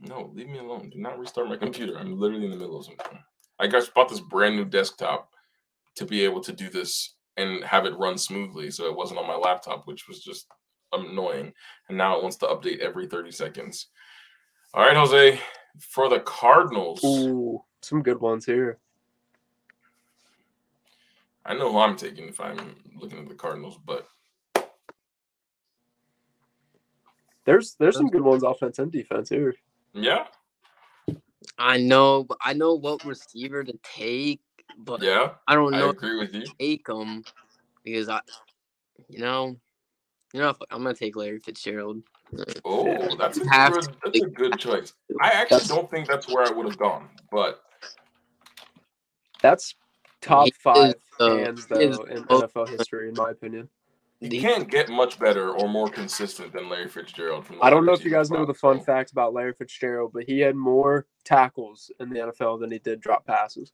no, 0.00 0.30
leave 0.34 0.48
me 0.48 0.58
alone. 0.58 0.90
Do 0.90 0.98
not 0.98 1.18
restart 1.18 1.48
my 1.48 1.56
computer. 1.66 1.98
I'm 1.98 2.18
literally 2.18 2.46
in 2.46 2.50
the 2.50 2.56
middle 2.56 2.78
of 2.78 2.84
something. 2.84 3.18
I 3.58 3.66
just 3.66 3.94
bought 3.94 4.08
this 4.08 4.20
brand 4.20 4.56
new 4.56 4.64
desktop 4.64 5.30
to 5.96 6.06
be 6.06 6.24
able 6.24 6.40
to 6.40 6.52
do 6.52 6.70
this 6.70 7.14
and 7.36 7.62
have 7.64 7.86
it 7.86 7.96
run 7.98 8.16
smoothly, 8.16 8.70
so 8.70 8.86
it 8.86 8.96
wasn't 8.96 9.20
on 9.20 9.26
my 9.26 9.36
laptop, 9.36 9.86
which 9.86 10.08
was 10.08 10.22
just 10.22 10.46
annoying. 10.92 11.52
And 11.88 11.98
now 11.98 12.16
it 12.16 12.22
wants 12.22 12.36
to 12.38 12.46
update 12.46 12.80
every 12.80 13.06
30 13.06 13.30
seconds. 13.30 13.88
All 14.72 14.84
right, 14.84 14.96
Jose, 14.96 15.38
for 15.78 16.08
the 16.08 16.20
Cardinals. 16.20 17.04
Ooh, 17.04 17.62
some 17.82 18.02
good 18.02 18.20
ones 18.20 18.46
here. 18.46 18.78
I 21.44 21.54
know 21.54 21.72
who 21.72 21.78
I'm 21.78 21.96
taking 21.96 22.28
if 22.28 22.40
I'm 22.40 22.76
looking 22.94 23.18
at 23.18 23.28
the 23.28 23.34
Cardinals, 23.34 23.78
but 23.84 24.06
There's 27.44 27.74
there's 27.80 27.96
some 27.96 28.08
good 28.08 28.20
ones 28.20 28.42
offense 28.42 28.78
and 28.78 28.92
defense 28.92 29.28
here. 29.28 29.54
Yeah, 29.92 30.24
I 31.58 31.78
know, 31.78 32.26
I 32.42 32.52
know 32.52 32.74
what 32.74 33.04
receiver 33.04 33.64
to 33.64 33.78
take, 33.82 34.40
but 34.78 35.02
yeah, 35.02 35.32
I 35.46 35.54
don't 35.54 35.74
I 35.74 35.78
know 35.80 35.90
agree 35.90 36.18
with 36.18 36.34
you. 36.34 36.44
take 36.58 36.86
them 36.86 37.24
because 37.84 38.08
I, 38.08 38.20
you 39.08 39.18
know, 39.20 39.56
you 40.32 40.40
know, 40.40 40.54
I'm 40.70 40.82
gonna 40.82 40.94
take 40.94 41.16
Larry 41.16 41.38
Fitzgerald. 41.40 42.02
Oh, 42.64 43.16
that's 43.16 43.38
a 43.38 43.40
good, 43.40 43.48
that's 44.04 44.20
a 44.20 44.26
good 44.30 44.58
choice. 44.58 44.92
I 45.20 45.28
actually 45.28 45.56
That's- 45.56 45.68
don't 45.68 45.90
think 45.90 46.06
that's 46.08 46.28
where 46.28 46.46
I 46.46 46.50
would 46.50 46.66
have 46.66 46.78
gone, 46.78 47.08
but 47.32 47.62
That's 49.42 49.74
top 50.20 50.44
He 50.44 50.50
is 50.50 50.56
five 50.62 50.94
the- 51.18 51.26
hands 51.44 51.66
though 51.66 51.78
in 51.80 52.24
NFL 52.24 52.68
history, 52.68 53.08
in 53.08 53.14
my 53.16 53.30
opinion. 53.30 53.68
You 54.20 54.28
The- 54.28 54.40
can't 54.40 54.70
get 54.70 54.90
much 54.90 55.18
better 55.18 55.50
or 55.50 55.66
more 55.68 55.88
consistent 55.88 56.52
than 56.52 56.68
Larry 56.68 56.88
Fitzgerald. 56.88 57.46
From 57.46 57.56
the 57.56 57.64
I 57.64 57.70
don't 57.70 57.86
know 57.86 57.92
if 57.94 58.04
you 58.04 58.10
guys 58.10 58.30
know 58.30 58.44
the 58.44 58.52
fun 58.54 58.80
fact 58.80 59.12
about 59.12 59.32
Larry 59.32 59.54
Fitzgerald, 59.54 60.12
but 60.12 60.24
he 60.24 60.40
had 60.40 60.54
more 60.56 61.06
tackles 61.24 61.90
in 62.00 62.10
the 62.10 62.20
NFL 62.20 62.58
than 62.60 62.70
he 62.70 62.78
did 62.78 63.00
drop 63.00 63.24
passes. 63.26 63.72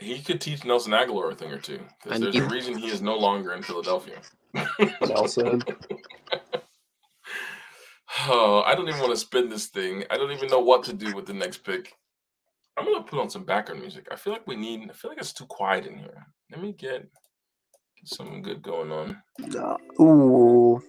He 0.00 0.20
could 0.20 0.40
teach 0.40 0.64
Nelson 0.64 0.92
Agholor 0.92 1.30
a 1.30 1.36
thing 1.36 1.52
or 1.52 1.58
two 1.58 1.78
because 2.02 2.20
there's 2.20 2.34
he- 2.34 2.40
a 2.40 2.48
reason 2.48 2.76
he 2.76 2.88
is 2.88 3.00
no 3.00 3.16
longer 3.16 3.52
in 3.52 3.62
Philadelphia. 3.62 4.20
Nelson. 5.02 5.62
Oh, 8.28 8.62
I 8.64 8.74
don't 8.74 8.88
even 8.88 9.00
want 9.00 9.12
to 9.12 9.16
spin 9.18 9.48
this 9.48 9.66
thing. 9.66 10.04
I 10.10 10.16
don't 10.16 10.30
even 10.32 10.48
know 10.48 10.60
what 10.60 10.84
to 10.84 10.92
do 10.92 11.14
with 11.14 11.26
the 11.26 11.32
next 11.34 11.58
pick. 11.64 11.92
I'm 12.76 12.84
gonna 12.84 13.04
put 13.04 13.20
on 13.20 13.30
some 13.30 13.44
background 13.44 13.80
music. 13.80 14.08
I 14.10 14.16
feel 14.16 14.32
like 14.32 14.46
we 14.46 14.56
need. 14.56 14.88
I 14.90 14.92
feel 14.92 15.10
like 15.10 15.18
it's 15.18 15.32
too 15.32 15.46
quiet 15.46 15.86
in 15.86 15.96
here. 15.96 16.26
Let 16.50 16.60
me 16.60 16.72
get 16.72 17.08
something 18.04 18.42
good 18.42 18.62
going 18.62 18.92
on. 18.92 19.22
Ooh. 20.00 20.82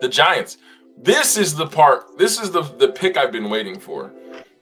The 0.00 0.08
Giants. 0.08 0.58
This 0.98 1.36
is 1.36 1.54
the 1.54 1.66
part. 1.66 2.18
This 2.18 2.40
is 2.40 2.50
the 2.50 2.62
the 2.62 2.88
pick 2.88 3.16
I've 3.16 3.32
been 3.32 3.50
waiting 3.50 3.78
for. 3.78 4.12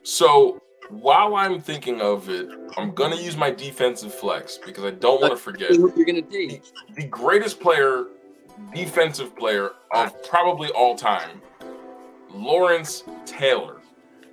So 0.03 0.61
while 0.91 1.37
I'm 1.37 1.61
thinking 1.61 2.01
of 2.01 2.29
it, 2.29 2.49
I'm 2.77 2.93
gonna 2.93 3.17
use 3.17 3.37
my 3.37 3.51
defensive 3.51 4.13
flex 4.13 4.59
because 4.59 4.85
I 4.85 4.91
don't 4.91 5.21
want 5.21 5.33
to 5.33 5.37
forget 5.37 5.71
Who 5.71 5.93
you're 5.97 6.05
gonna 6.07 6.23
take? 6.23 6.63
the 6.95 7.07
greatest 7.07 7.61
player, 7.61 8.07
defensive 8.75 9.37
player 9.37 9.71
of 9.93 10.23
probably 10.25 10.71
all 10.71 10.97
time, 10.97 11.41
Lawrence 12.31 13.05
Taylor. 13.27 13.81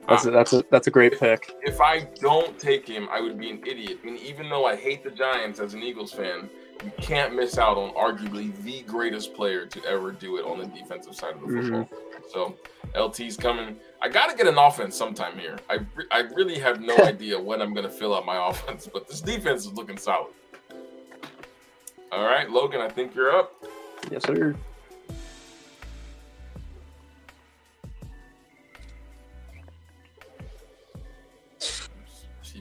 That's 0.09 0.25
a, 0.25 0.31
that's 0.31 0.53
a 0.53 0.63
that's 0.71 0.87
a 0.87 0.91
great 0.91 1.19
pick. 1.19 1.53
If 1.61 1.79
I 1.79 2.07
don't 2.19 2.57
take 2.57 2.87
him, 2.87 3.07
I 3.11 3.21
would 3.21 3.37
be 3.37 3.51
an 3.51 3.61
idiot. 3.65 3.99
I 4.01 4.05
mean, 4.07 4.17
even 4.17 4.49
though 4.49 4.65
I 4.65 4.75
hate 4.75 5.03
the 5.03 5.11
Giants 5.11 5.59
as 5.59 5.73
an 5.75 5.83
Eagles 5.83 6.11
fan, 6.11 6.49
you 6.83 6.91
can't 6.99 7.35
miss 7.35 7.57
out 7.57 7.77
on 7.77 7.91
arguably 7.93 8.51
the 8.63 8.81
greatest 8.83 9.33
player 9.33 9.65
to 9.65 9.85
ever 9.85 10.11
do 10.11 10.37
it 10.37 10.45
on 10.45 10.59
the 10.59 10.65
defensive 10.65 11.15
side 11.15 11.35
of 11.35 11.41
the 11.41 11.47
mm-hmm. 11.47 11.81
football. 11.83 11.99
So 12.31 12.55
LT's 12.95 13.37
coming. 13.37 13.77
I 14.01 14.09
got 14.09 14.29
to 14.29 14.35
get 14.35 14.47
an 14.47 14.57
offense 14.57 14.95
sometime 14.95 15.37
here. 15.37 15.57
I, 15.69 15.79
re- 15.95 16.05
I 16.11 16.19
really 16.21 16.57
have 16.59 16.81
no 16.81 16.97
idea 17.03 17.39
when 17.39 17.61
I'm 17.61 17.73
going 17.73 17.85
to 17.85 17.91
fill 17.91 18.15
out 18.15 18.25
my 18.25 18.49
offense, 18.49 18.89
but 18.91 19.07
this 19.07 19.21
defense 19.21 19.65
is 19.65 19.73
looking 19.73 19.97
solid. 19.97 20.31
All 22.11 22.25
right, 22.25 22.49
Logan, 22.49 22.81
I 22.81 22.89
think 22.89 23.15
you're 23.15 23.31
up. 23.31 23.63
Yes, 24.09 24.23
sir. 24.25 24.55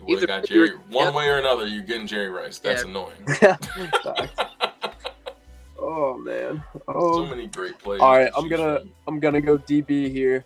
You 0.06 0.14
would 0.16 0.22
have 0.22 0.30
Either 0.30 0.40
got 0.40 0.48
Jerry. 0.48 0.70
One 0.90 1.06
Yep. 1.06 1.14
way 1.14 1.28
or 1.28 1.36
another, 1.38 1.66
you're 1.66 1.82
getting 1.82 2.06
Jerry 2.06 2.28
Rice. 2.30 2.58
That's 2.58 2.84
Yeah. 2.84 2.90
annoying. 2.90 3.26
Oh 5.82 6.18
man. 6.18 6.62
oh. 6.88 7.24
so 7.24 7.26
many 7.26 7.46
great 7.46 7.78
plays. 7.78 8.00
All 8.00 8.12
right, 8.16 8.30
I'm 8.36 8.48
gonna- 8.48 8.80
from. 8.80 8.92
I'm 9.08 9.18
gonna 9.20 9.40
go 9.40 9.56
DB 9.58 10.10
here. 10.12 10.44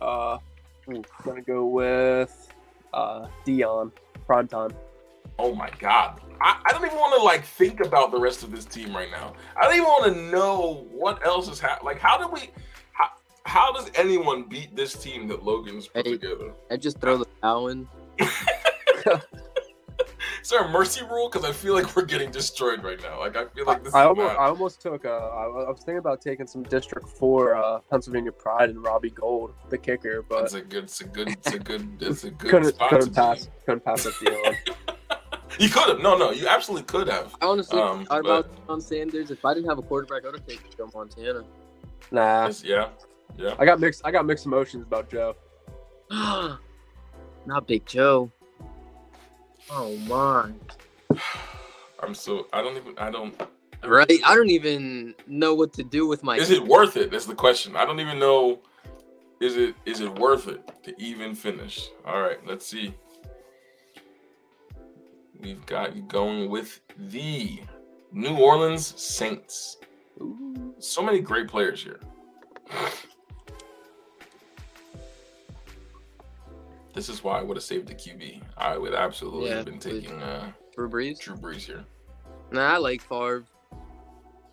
Uh, 0.00 0.38
I'm 0.86 1.02
gonna 1.24 1.40
go 1.42 1.66
with 1.66 2.52
uh 2.92 3.26
Deion 3.46 3.90
prime 4.26 4.46
time. 4.48 4.70
Oh 5.38 5.54
my 5.54 5.70
god. 5.78 6.20
I, 6.42 6.60
I 6.66 6.72
don't 6.72 6.84
even 6.84 6.98
want 6.98 7.16
to 7.18 7.22
like 7.22 7.44
think 7.44 7.80
about 7.84 8.10
the 8.12 8.18
rest 8.20 8.42
of 8.42 8.50
this 8.50 8.64
team 8.66 8.94
right 8.94 9.10
now. 9.10 9.32
I 9.56 9.64
don't 9.64 9.74
even 9.74 9.84
want 9.86 10.14
to 10.14 10.20
know 10.30 10.86
what 10.92 11.24
else 11.26 11.48
is 11.48 11.58
happening. 11.60 11.86
Like, 11.86 11.98
how 11.98 12.18
do 12.18 12.28
we? 12.28 12.50
How, 12.92 13.08
how 13.44 13.72
does 13.72 13.90
anyone 13.94 14.42
beat 14.44 14.76
this 14.76 14.92
team 14.94 15.26
that 15.28 15.42
Logan's 15.42 15.88
put 15.88 16.06
Hey. 16.06 16.12
together? 16.18 16.52
I 16.70 16.76
just 16.76 16.98
throw 17.00 17.16
the 17.16 17.26
towel 17.42 17.68
in. 17.68 17.88
Is 20.42 20.48
there 20.48 20.64
a 20.64 20.68
mercy 20.70 21.04
rule? 21.04 21.28
Because 21.30 21.48
I 21.48 21.52
feel 21.52 21.74
like 21.74 21.94
we're 21.94 22.06
getting 22.06 22.30
destroyed 22.30 22.82
right 22.82 23.00
now. 23.02 23.18
Like 23.20 23.36
I 23.36 23.44
feel 23.46 23.66
like 23.66 23.84
this 23.84 23.94
I 23.94 24.02
is 24.02 24.06
almost. 24.08 24.30
I 24.38 24.44
almost 24.46 24.80
took. 24.80 25.04
Uh, 25.04 25.08
I, 25.10 25.44
I 25.44 25.68
was 25.70 25.78
thinking 25.80 25.98
about 25.98 26.22
taking 26.22 26.46
some 26.46 26.62
District 26.62 27.06
Four, 27.06 27.54
uh, 27.56 27.80
Pennsylvania 27.90 28.32
Pride, 28.32 28.70
and 28.70 28.82
Robbie 28.82 29.10
Gould, 29.10 29.52
the 29.68 29.76
kicker, 29.76 30.22
but 30.22 30.44
It's 30.44 30.54
a 30.54 30.62
good. 30.62 30.84
It's 30.84 31.00
a 31.02 31.04
good. 31.04 31.28
It's 31.28 31.52
a 31.52 31.58
good. 31.58 31.88
It's 32.00 32.24
a 32.24 32.30
good 32.30 32.50
couldn't 32.50 32.68
spot 32.74 32.88
couldn't 32.90 33.08
be 33.10 33.14
pass 33.14 33.44
in. 33.44 33.50
couldn't 33.66 33.84
pass 33.84 34.06
up 34.06 34.12
Deion. 34.14 34.56
You 35.58 35.68
could 35.68 35.88
have. 35.88 35.98
No, 36.00 36.16
no. 36.16 36.30
You 36.30 36.46
absolutely 36.48 36.86
could 36.86 37.08
have. 37.08 37.34
I 37.42 37.44
honestly 37.46 37.78
Um, 37.78 38.06
thought 38.06 38.22
but- 38.22 38.46
about 38.46 38.66
Deion 38.68 38.80
Sanders. 38.82 39.30
If 39.30 39.44
I 39.44 39.52
didn't 39.52 39.68
have 39.68 39.78
a 39.78 39.82
quarterback, 39.82 40.22
I 40.24 40.28
would 40.28 40.38
have 40.38 40.46
taken 40.48 40.64
Joe 40.74 40.88
Montana. 40.94 41.44
Nah, 42.12 42.46
Yes, 42.46 42.64
yeah. 42.64 42.88
Yeah. 43.36 43.56
I 43.58 43.64
got 43.66 43.78
mixed. 43.80 44.00
I 44.04 44.10
got 44.10 44.24
mixed 44.24 44.46
emotions 44.46 44.84
about 44.84 45.10
Joe. 45.10 45.34
Not 46.10 47.66
Big 47.66 47.84
Joe. 47.84 48.30
Oh 49.72 49.96
my! 50.08 50.50
I'm 52.02 52.14
so. 52.14 52.46
I 52.52 52.62
don't 52.62 52.76
even. 52.76 52.98
I 52.98 53.10
don't. 53.10 53.40
Right? 53.84 54.20
I 54.24 54.34
don't 54.34 54.50
even 54.50 55.14
know 55.26 55.54
what 55.54 55.72
to 55.74 55.82
do 55.82 56.06
with 56.06 56.22
my. 56.22 56.36
Is 56.36 56.50
it 56.50 56.64
worth 56.64 56.96
it? 56.96 57.10
That's 57.10 57.26
the 57.26 57.34
question. 57.34 57.76
I 57.76 57.84
don't 57.84 58.00
even 58.00 58.18
know. 58.18 58.60
Is 59.40 59.56
it 59.56 59.74
is 59.86 60.00
it 60.00 60.18
worth 60.18 60.48
it 60.48 60.68
to 60.84 61.00
even 61.00 61.34
finish? 61.34 61.88
All 62.04 62.20
right, 62.20 62.38
let's 62.46 62.66
see. 62.66 62.94
We've 65.40 65.64
got 65.64 65.96
you 65.96 66.02
going 66.02 66.50
with 66.50 66.80
the 66.98 67.60
New 68.12 68.36
Orleans 68.36 69.00
Saints. 69.00 69.78
Ooh. 70.20 70.74
So 70.78 71.00
many 71.00 71.20
great 71.20 71.48
players 71.48 71.82
here. 71.82 72.00
This 76.92 77.08
is 77.08 77.22
why 77.22 77.38
I 77.38 77.42
would 77.42 77.56
have 77.56 77.64
saved 77.64 77.86
the 77.88 77.94
QB. 77.94 78.42
I 78.56 78.76
would 78.76 78.94
absolutely 78.94 79.48
Yeah, 79.48 79.56
have 79.56 79.64
been 79.66 79.78
taking 79.78 80.20
uh, 80.20 80.50
Drew 80.74 80.88
Brees. 80.90 81.18
Drew 81.20 81.36
Brees 81.36 81.62
here. 81.62 81.84
Nah, 82.50 82.74
I 82.74 82.78
like 82.78 83.00
Favre. 83.02 83.44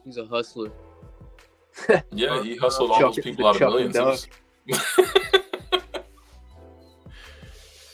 He's 0.06 0.18
a 0.18 0.26
hustler. 0.26 0.72
Yeah, 2.12 2.42
he 2.42 2.56
hustled 2.56 2.90
all 2.92 3.00
those 3.00 3.20
people 3.20 3.46
out 3.48 3.56
of 3.56 3.62
millions. 3.62 3.96
and 3.96 4.08
It 4.08 4.10
was- 4.68 4.88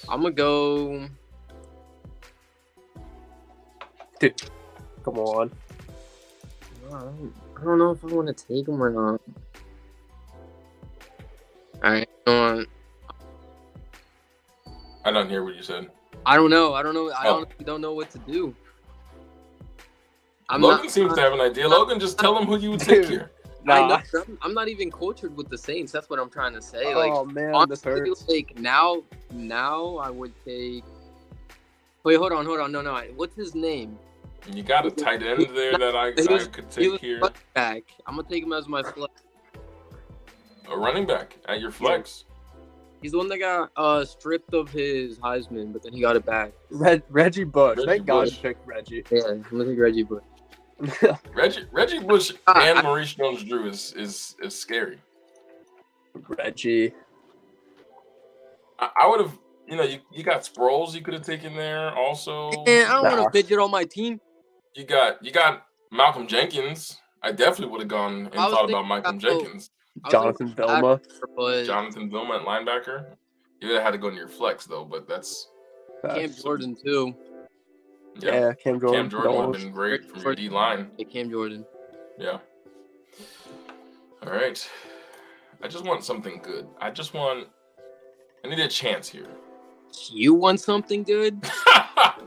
I'm 0.10 0.22
gonna 0.22 0.32
go. 0.32 1.08
Dude, 4.20 4.42
Come 5.04 5.18
on. 5.20 5.52
I 6.88 6.90
don't, 7.00 7.34
I 7.60 7.64
don't 7.64 7.78
know 7.80 7.92
if 7.92 8.04
I 8.06 8.08
want 8.08 8.28
to 8.38 8.46
take 8.48 8.68
him 8.68 8.82
or 8.82 8.90
not. 8.90 9.22
All 11.84 11.92
right, 11.92 12.08
come 12.26 12.36
on. 12.36 12.66
I 15.06 15.12
don't 15.12 15.30
hear 15.30 15.44
what 15.44 15.56
you 15.56 15.64
said. 15.64 15.90
I 16.26 16.36
don't 16.36 16.50
know. 16.50 16.74
I 16.74 16.84
don't 16.84 16.94
know. 16.94 17.10
I 17.12 17.28
Oh. 17.28 17.36
honestly 17.38 17.66
don't 17.66 17.82
know 17.82 17.94
what 17.94 18.10
to 18.12 18.20
do. 18.20 18.56
I'm 20.50 20.62
Logan 20.62 20.86
not. 20.86 20.92
seems 20.92 21.14
to 21.14 21.22
have 21.22 21.34
an 21.34 21.42
idea. 21.42 21.68
Logan, 21.68 22.00
just 22.00 22.20
tell 22.20 22.38
him 22.38 22.46
who 22.46 22.58
you 22.58 22.72
would 22.72 22.80
take 22.80 23.02
Dude. 23.02 23.10
here. 23.10 23.32
I 23.68 23.80
Nah. 23.80 23.88
know, 23.88 24.02
I'm, 24.22 24.38
I'm 24.42 24.54
not 24.54 24.68
even 24.68 24.92
cultured 24.92 25.36
with 25.38 25.50
the 25.50 25.58
Saints. 25.58 25.92
That's 25.92 26.10
what 26.10 26.20
I'm 26.20 26.30
trying 26.30 26.54
to 26.54 26.62
say. 26.62 26.94
Oh, 26.94 26.98
like, 26.98 27.12
oh 27.14 27.24
man, 27.26 27.56
honestly, 27.56 28.12
like 28.28 28.60
now, 28.60 29.04
now 29.32 29.96
I 29.98 30.10
would 30.10 30.34
take. 30.46 30.84
Wait, 32.04 32.16
hold 32.18 32.34
on, 32.34 32.46
hold 32.46 32.60
on. 32.60 32.74
No, 32.74 32.82
no. 32.82 32.94
What's 33.16 33.36
his 33.38 33.56
name? 33.56 33.98
You 34.52 34.64
got 34.64 34.86
a 34.86 34.92
tight 34.92 35.24
end 35.24 35.48
there 35.56 35.78
that 35.78 35.96
I, 35.96 36.10
was- 36.10 36.28
I 36.28 36.46
could 36.50 36.66
He 36.76 36.82
take 36.84 36.92
was 36.92 37.00
here. 37.02 37.22
back. 37.54 37.84
I'm 38.06 38.18
gonna 38.18 38.28
take 38.28 38.44
him 38.44 38.52
as 38.52 38.68
my 38.68 38.84
flex. 38.84 39.14
A 40.70 40.78
running 40.78 41.06
back 41.06 41.38
at 41.48 41.62
your 41.62 41.72
flex. 41.72 42.26
He's 43.04 43.12
the 43.12 43.18
one 43.20 43.28
that 43.30 43.38
got 43.38 43.70
uh 43.76 44.04
stripped 44.06 44.54
of 44.54 44.70
his 44.70 45.20
Heisman, 45.20 45.74
but 45.74 45.84
then 45.84 45.94
he 45.94 46.02
got 46.02 46.16
it 46.16 46.26
back. 46.26 46.54
Reg- 46.72 47.04
Reggie 47.10 47.44
Bush. 47.44 47.78
Reggie 47.78 47.86
Thank 47.90 48.06
God 48.08 48.24
Bush. 48.26 48.32
you 48.38 48.42
picked 48.42 48.66
Reggie. 48.68 49.04
Yeah, 49.12 49.22
I'm 49.30 49.42
gonna 49.52 49.76
Reggie 49.76 50.04
Bush. 50.04 50.24
Reggie 51.36 51.66
Reggie 51.72 52.00
Bush 52.00 52.32
Ah, 52.48 52.62
and 52.66 52.80
I- 52.80 52.82
Maurice 52.82 53.14
Jones 53.14 53.44
Drew 53.44 53.68
is, 53.68 53.94
is 53.94 54.36
is 54.42 54.58
scary. 54.58 55.00
Reggie. 56.30 56.94
I, 58.80 58.90
I 59.02 59.08
would 59.08 59.20
have, 59.22 59.38
you 59.68 59.76
know, 59.76 59.84
you, 59.84 60.00
you 60.12 60.24
got 60.24 60.42
Sproles 60.42 60.94
you 60.94 61.02
could 61.02 61.14
have 61.14 61.26
taken 61.26 61.56
there. 61.56 61.94
Also, 61.96 62.50
Man, 62.66 62.86
I 62.86 62.94
don't 62.94 63.04
want 63.04 63.18
Nah. 63.18 63.26
to 63.26 63.32
fidget 63.32 63.60
on 63.60 63.72
my 63.72 63.84
team. 63.84 64.20
you 64.76 64.86
got 64.86 65.24
you 65.24 65.32
got 65.32 65.66
Malcolm 65.92 66.28
Jenkins. 66.28 67.00
I 67.22 67.32
definitely 67.32 67.68
would 67.72 67.82
have 67.82 67.88
gone 67.90 68.26
and 68.26 68.34
thought 68.34 68.70
about 68.70 68.88
Malcolm 68.88 69.18
about- 69.18 69.22
Jenkins. 69.22 69.70
I 70.04 70.08
was 70.08 70.12
Jonathan 70.12 70.48
thinking 70.48 70.66
Vilma. 70.66 71.02
but 71.36 71.66
Jonathan 71.66 72.10
Vilma 72.10 72.36
at 72.36 72.42
linebacker. 72.42 73.16
You 73.62 73.70
would 73.70 73.76
have 73.76 73.84
had 73.84 73.92
to 73.92 73.98
go 73.98 74.08
in 74.10 74.16
your 74.16 74.28
flex 74.28 74.66
though, 74.66 74.84
but 74.84 75.08
that's 75.08 75.50
Cam 76.04 76.30
Facts. 76.30 76.44
Jordan 76.44 76.76
too. 76.76 77.16
yeah. 78.20 78.32
Yeah, 78.32 78.54
Cam 78.54 78.80
Jordan. 78.80 79.02
Cam 79.04 79.10
Jordan 79.10 79.36
would 79.36 79.56
have 79.56 79.64
been 79.64 79.72
great 79.72 80.06
from 80.10 80.22
your 80.22 80.36
D 80.36 80.50
line. 80.50 80.90
Yeah, 80.98 81.06
Cam 81.06 81.30
Jordan. 81.30 81.66
Yeah. 82.18 82.40
All 84.26 84.32
right. 84.32 84.70
I 85.62 85.68
just 85.68 85.86
want 85.86 86.04
something 86.04 86.40
good. 86.44 86.68
I 86.82 86.90
just 86.92 87.14
want. 87.14 87.48
I 88.44 88.50
need 88.50 88.60
a 88.60 88.68
chance 88.68 89.08
here. 89.08 89.28
You 90.12 90.34
want 90.34 90.60
something 90.60 91.04
good? 91.04 91.42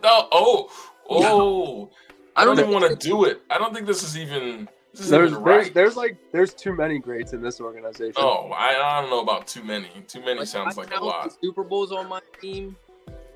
no. 0.02 0.28
Oh. 0.32 0.70
Oh. 1.10 1.90
I 2.34 2.44
don't 2.44 2.58
even 2.58 2.70
want 2.70 2.88
to 2.88 2.96
do 2.96 3.24
it. 3.24 3.42
I 3.50 3.58
don't 3.58 3.74
think 3.74 3.86
this 3.86 4.02
is 4.02 4.16
even. 4.16 4.68
This 4.96 5.04
is 5.04 5.10
There's, 5.10 5.32
even 5.32 5.44
there's 5.44 5.70
there's 5.72 5.96
like 5.96 6.16
there's 6.32 6.54
too 6.54 6.74
many 6.74 6.98
greats 6.98 7.34
in 7.34 7.42
this 7.42 7.60
organization. 7.60 8.14
Oh, 8.16 8.48
I, 8.50 8.70
I 8.70 9.00
don't 9.02 9.10
know 9.10 9.20
about 9.20 9.46
too 9.46 9.62
many. 9.62 9.88
Too 10.08 10.20
many 10.20 10.38
Like, 10.38 10.48
sounds 10.48 10.78
I 10.78 10.80
like 10.82 10.96
a 10.96 11.04
lot. 11.04 11.24
the 11.24 11.36
Super 11.46 11.62
Bowls 11.64 11.92
on 11.92 12.08
my 12.08 12.20
team. 12.40 12.74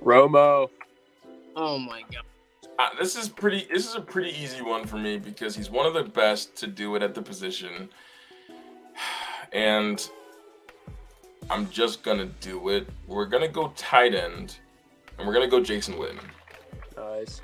Romo. 0.03 0.71
Oh 1.57 1.79
my 1.79 2.01
god. 2.11 2.25
Uh, 2.79 2.89
this 2.99 3.15
is 3.15 3.29
pretty. 3.29 3.67
This 3.71 3.87
is 3.87 3.95
a 3.95 4.01
pretty 4.01 4.31
easy 4.43 4.63
one 4.63 4.87
for 4.87 4.97
me 4.97 5.19
because 5.19 5.55
he's 5.55 5.69
one 5.69 5.85
of 5.85 5.93
the 5.93 6.03
best 6.03 6.57
to 6.57 6.67
do 6.67 6.97
it 6.97 7.03
at 7.03 7.15
the 7.15 7.21
position, 7.21 7.91
and 9.53 10.09
I'm 11.51 11.69
just 11.69 12.03
gonna 12.03 12.31
do 12.41 12.71
it. 12.71 12.89
We're 13.07 13.27
gonna 13.27 13.49
go 13.49 13.71
tight 13.77 14.15
end, 14.15 14.57
and 15.19 15.27
we're 15.29 15.35
gonna 15.35 15.47
go 15.47 15.63
Jason 15.63 15.97
Witten. 15.97 16.21
Nice. 16.97 17.43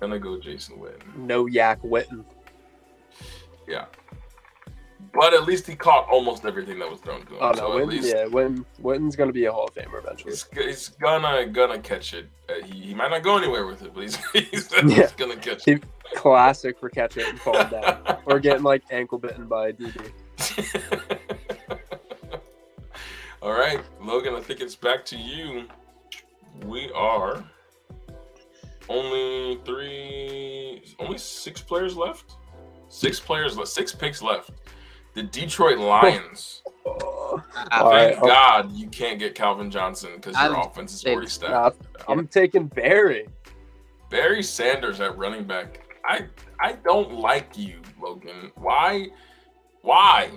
Gonna 0.00 0.18
go 0.18 0.40
Jason 0.40 0.78
Witten. 0.78 1.14
No 1.16 1.46
yak 1.46 1.80
Witten. 1.82 2.24
Yeah, 3.66 3.86
but 5.14 5.32
at 5.32 5.44
least 5.44 5.66
he 5.66 5.74
caught 5.76 6.08
almost 6.08 6.44
everything 6.44 6.78
that 6.80 6.90
was 6.90 7.00
thrown 7.00 7.24
to 7.26 7.32
him. 7.34 7.38
Oh 7.40 7.50
no, 7.50 7.54
so 7.56 7.70
Witten, 7.70 7.86
least 7.86 8.08
yeah, 8.08 8.24
Witten, 8.24 8.64
Witten's 8.80 9.16
gonna 9.16 9.32
be 9.32 9.44
a 9.44 9.52
Hall 9.52 9.66
of 9.68 9.74
Famer 9.74 9.98
eventually. 10.02 10.32
he's, 10.32 10.46
he's 10.54 10.88
gonna 10.88 11.46
gonna 11.46 11.78
catch 11.78 12.14
it. 12.14 12.28
Uh, 12.48 12.64
he, 12.66 12.80
he 12.88 12.94
might 12.94 13.10
not 13.10 13.22
go 13.22 13.38
anywhere 13.38 13.66
with 13.66 13.82
it, 13.82 13.92
but 13.94 14.02
he's 14.02 14.16
he's, 14.32 14.70
Yeah. 14.84 15.02
he's 15.02 15.12
gonna 15.12 15.36
catch 15.36 15.66
it. 15.68 15.84
Classic 16.14 16.78
for 16.78 16.90
catching 16.90 17.22
it 17.22 17.28
and 17.30 17.40
fall 17.40 17.64
down, 17.64 18.18
or 18.26 18.38
getting 18.38 18.62
like 18.62 18.82
ankle 18.90 19.18
bitten 19.18 19.46
by 19.46 19.68
a 19.68 19.72
DB. 19.72 21.18
All 23.42 23.52
right, 23.52 23.80
Logan, 24.00 24.34
I 24.34 24.40
think 24.40 24.60
it's 24.60 24.74
back 24.74 25.04
to 25.06 25.16
you. 25.16 25.66
We 26.64 26.90
are 26.92 27.44
only 28.88 29.60
three, 29.64 30.82
only 30.98 31.18
six 31.18 31.60
players 31.60 31.96
left. 31.96 32.36
Six 32.88 33.18
players 33.20 33.56
left, 33.56 33.68
six 33.70 33.92
picks 33.94 34.22
left. 34.22 34.50
The 35.14 35.22
Detroit 35.22 35.78
Lions. 35.78 36.62
Oh, 36.86 37.42
All 37.72 37.90
right, 37.90 38.10
Thank 38.12 38.22
oh. 38.22 38.26
God 38.26 38.72
you 38.72 38.88
can't 38.88 39.18
get 39.18 39.34
Calvin 39.34 39.70
Johnson 39.70 40.10
because 40.16 40.34
your 40.34 40.56
I'm- 40.56 40.66
offense 40.68 40.92
is 40.94 41.04
already 41.04 41.22
nah, 41.22 41.28
stacked. 41.70 41.82
I'm 42.08 42.26
taking 42.28 42.66
Barry. 42.66 43.26
Barry 44.10 44.42
Sanders 44.42 45.00
at 45.00 45.16
running 45.16 45.44
back. 45.44 45.80
I 46.04 46.26
I 46.60 46.72
don't 46.84 47.14
like 47.14 47.56
you, 47.56 47.80
Logan. 48.00 48.52
Why? 48.56 49.08
Why? 49.82 50.30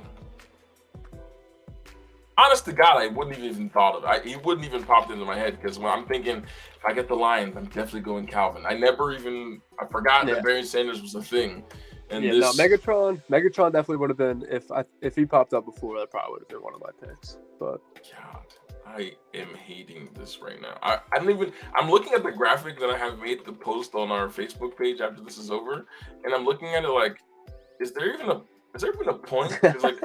Honest 2.38 2.66
to 2.66 2.72
God, 2.72 2.98
I 2.98 3.08
wouldn't 3.08 3.36
have 3.36 3.44
even 3.46 3.68
thought 3.70 3.96
of 3.96 4.04
it. 4.04 4.08
I, 4.08 4.20
he 4.28 4.36
wouldn't 4.38 4.66
even 4.66 4.84
popped 4.84 5.12
into 5.12 5.26
my 5.26 5.36
head 5.36 5.60
because 5.60 5.80
when 5.80 5.92
I'm 5.92 6.06
thinking, 6.06 6.38
if 6.38 6.86
I 6.88 6.94
get 6.94 7.08
the 7.08 7.16
Lions, 7.16 7.58
I'm 7.58 7.66
definitely 7.66 8.02
going 8.02 8.28
Calvin. 8.28 8.64
I 8.66 8.76
never 8.76 9.12
even 9.14 9.60
I 9.82 9.86
forgot 9.88 10.28
Yeah. 10.28 10.36
that 10.36 10.44
Barry 10.44 10.64
Sanders 10.64 11.02
was 11.02 11.16
a 11.16 11.22
thing. 11.22 11.64
And 12.10 12.24
yeah, 12.24 12.32
this, 12.32 12.58
no, 12.58 12.64
Megatron. 12.64 13.22
Megatron 13.30 13.72
definitely 13.72 13.98
would 13.98 14.10
have 14.10 14.18
been 14.18 14.46
if 14.50 14.72
I 14.72 14.86
if 15.02 15.16
he 15.16 15.26
popped 15.26 15.54
up 15.54 15.66
before. 15.66 16.00
That 16.00 16.10
probably 16.10 16.34
would 16.34 16.42
have 16.42 16.50
been 16.50 16.64
one 16.64 16.74
of 16.74 16.82
my 16.82 17.08
picks. 17.08 17.38
But 17.60 17.82
God, 18.12 18.46
I 18.86 19.14
am 19.34 19.54
hating 19.56 20.10
this 20.14 20.40
right 20.42 20.62
now. 20.62 20.78
I, 20.82 21.00
I 21.14 21.20
don't 21.20 21.30
even. 21.30 21.52
I'm 21.76 21.90
looking 21.90 22.14
at 22.14 22.24
the 22.24 22.32
graphic 22.32 22.80
that 22.80 22.90
I 22.90 22.98
have 22.98 23.20
made 23.20 23.46
the 23.46 23.52
post 23.52 23.94
on 23.96 24.12
our 24.12 24.28
Facebook 24.28 24.78
page 24.78 25.02
after 25.02 25.22
this 25.22 25.38
is 25.38 25.52
over, 25.52 25.86
and 26.24 26.34
I'm 26.34 26.46
looking 26.46 26.70
at 26.70 26.86
it 26.86 26.90
like, 26.90 27.20
is 27.82 27.92
there 27.92 28.14
even 28.14 28.30
a 28.30 28.42
is 28.78 28.82
there 28.84 28.94
been 28.94 29.10
a 29.10 29.14
point? 29.14 29.52
like, 29.84 29.96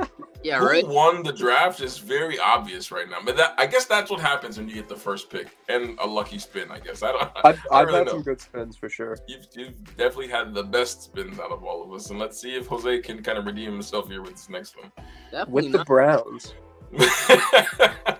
Yeah, 0.42 0.58
who 0.58 0.66
right. 0.66 0.86
won 0.86 1.22
the 1.22 1.32
draft 1.32 1.80
is 1.80 1.98
very 1.98 2.38
obvious 2.38 2.90
right 2.90 3.08
now. 3.08 3.18
But 3.24 3.36
that 3.36 3.54
I 3.58 3.66
guess 3.66 3.84
that's 3.84 4.10
what 4.10 4.18
happens 4.20 4.58
when 4.58 4.68
you 4.68 4.74
get 4.74 4.88
the 4.88 4.96
first 4.96 5.30
pick 5.30 5.56
and 5.68 5.98
a 6.00 6.06
lucky 6.06 6.38
spin. 6.38 6.70
I 6.70 6.78
guess 6.80 7.02
I 7.02 7.12
don't. 7.12 7.30
I've, 7.44 7.60
I 7.70 7.80
I've 7.80 7.86
really 7.86 7.98
had 7.98 8.06
know. 8.06 8.12
some 8.14 8.22
good 8.22 8.40
spins 8.40 8.76
for 8.76 8.88
sure. 8.88 9.18
You've, 9.28 9.46
you've 9.54 9.84
definitely 9.96 10.28
had 10.28 10.54
the 10.54 10.64
best 10.64 11.02
spins 11.04 11.38
out 11.38 11.52
of 11.52 11.62
all 11.62 11.84
of 11.84 11.92
us, 11.92 12.10
and 12.10 12.18
let's 12.18 12.40
see 12.40 12.56
if 12.56 12.66
Jose 12.66 12.98
can 13.00 13.22
kind 13.22 13.38
of 13.38 13.44
redeem 13.46 13.70
himself 13.72 14.08
here 14.08 14.22
with 14.22 14.32
this 14.32 14.48
next 14.48 14.76
one. 14.78 14.90
Definitely 15.30 15.52
With 15.52 15.72
the. 15.72 15.84
Browns. 15.84 16.54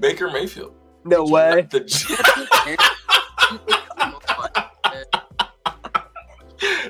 Baker 0.00 0.30
Mayfield. 0.30 0.74
No 1.04 1.24
way. 1.24 1.66
The, 1.70 1.80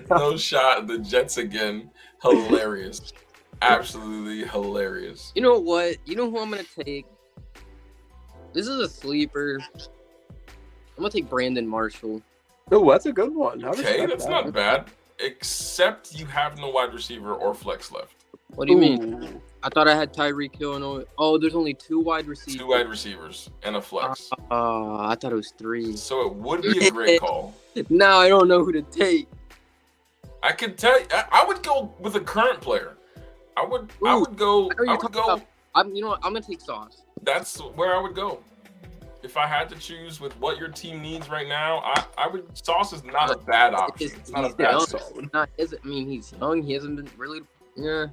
Come 0.08 0.18
no 0.18 0.36
shot. 0.36 0.86
The 0.86 0.98
Jets 0.98 1.36
again. 1.38 1.90
Hilarious. 2.22 3.12
Absolutely 3.62 4.46
hilarious. 4.46 5.32
You 5.34 5.42
know 5.42 5.58
what? 5.58 5.96
You 6.06 6.16
know 6.16 6.30
who 6.30 6.38
I'm 6.38 6.50
gonna 6.50 6.64
take? 6.84 7.06
This 8.52 8.66
is 8.66 8.78
a 8.80 8.88
sleeper. 8.88 9.58
I'm 9.74 9.80
gonna 10.96 11.10
take 11.10 11.28
Brandon 11.28 11.66
Marshall. 11.66 12.22
Oh, 12.72 12.90
that's 12.90 13.06
a 13.06 13.12
good 13.12 13.34
one. 13.34 13.64
Okay, 13.64 14.06
that's 14.06 14.24
that. 14.24 14.30
not 14.30 14.52
bad. 14.52 14.86
Except 15.18 16.14
you 16.18 16.24
have 16.26 16.58
no 16.58 16.70
wide 16.70 16.94
receiver 16.94 17.34
or 17.34 17.54
flex 17.54 17.92
left. 17.92 18.14
What 18.54 18.66
do 18.66 18.74
you 18.74 18.78
mean? 18.78 19.40
I 19.62 19.68
thought 19.68 19.86
I 19.86 19.94
had 19.94 20.12
Tyreek 20.12 20.56
Hill 20.56 20.74
and 20.74 20.84
only- 20.84 21.04
oh, 21.18 21.38
there's 21.38 21.54
only 21.54 21.74
two 21.74 22.00
wide 22.00 22.26
receivers. 22.26 22.60
Two 22.60 22.66
wide 22.68 22.88
receivers 22.88 23.50
and 23.62 23.76
a 23.76 23.82
flex. 23.82 24.30
Uh, 24.50 24.96
I 25.06 25.14
thought 25.14 25.32
it 25.32 25.36
was 25.36 25.52
three. 25.58 25.96
So 25.96 26.26
it 26.26 26.34
would 26.34 26.62
be 26.62 26.86
a 26.86 26.90
great 26.90 27.20
call. 27.20 27.54
Now 27.88 28.18
I 28.18 28.28
don't 28.28 28.48
know 28.48 28.64
who 28.64 28.72
to 28.72 28.82
take. 28.82 29.28
I 30.42 30.52
could 30.52 30.78
tell 30.78 30.98
you, 30.98 31.06
I, 31.12 31.24
I 31.32 31.44
would 31.44 31.62
go 31.62 31.94
with 31.98 32.14
a 32.16 32.20
current 32.20 32.60
player. 32.60 32.96
I 33.56 33.64
would 33.64 33.90
I 34.06 34.14
would 34.16 34.36
go 34.36 34.70
I 34.70 34.92
I 34.92 34.96
would 34.96 35.12
go 35.12 35.24
about- 35.24 35.46
I'm. 35.74 35.94
You 35.94 36.02
know 36.02 36.08
what? 36.08 36.20
I'm 36.24 36.32
gonna 36.32 36.44
take 36.44 36.60
Sauce. 36.60 37.02
that's 37.22 37.58
where 37.58 37.94
I 37.94 38.00
would 38.00 38.14
go. 38.14 38.40
If 39.22 39.36
I 39.36 39.46
had 39.46 39.68
to 39.68 39.76
choose 39.76 40.18
with 40.18 40.32
what 40.40 40.56
your 40.58 40.68
team 40.68 41.02
needs 41.02 41.28
right 41.28 41.46
now, 41.46 41.80
I, 41.84 42.04
I 42.16 42.26
would 42.26 42.46
Sauce 42.56 42.92
is 42.94 43.04
not 43.04 43.30
a 43.30 43.36
bad 43.38 43.74
option. 43.74 44.10
It's 44.16 44.30
not 44.30 44.50
a 44.50 44.54
bad 44.54 44.80
solid. 44.80 45.30
Not. 45.34 45.50
Is 45.58 45.74
I 45.74 45.86
mean, 45.86 46.08
he's 46.08 46.32
young. 46.40 46.62
He 46.62 46.72
hasn't 46.72 46.96
been 46.96 47.08
really. 47.18 47.40
Yeah. 47.76 48.06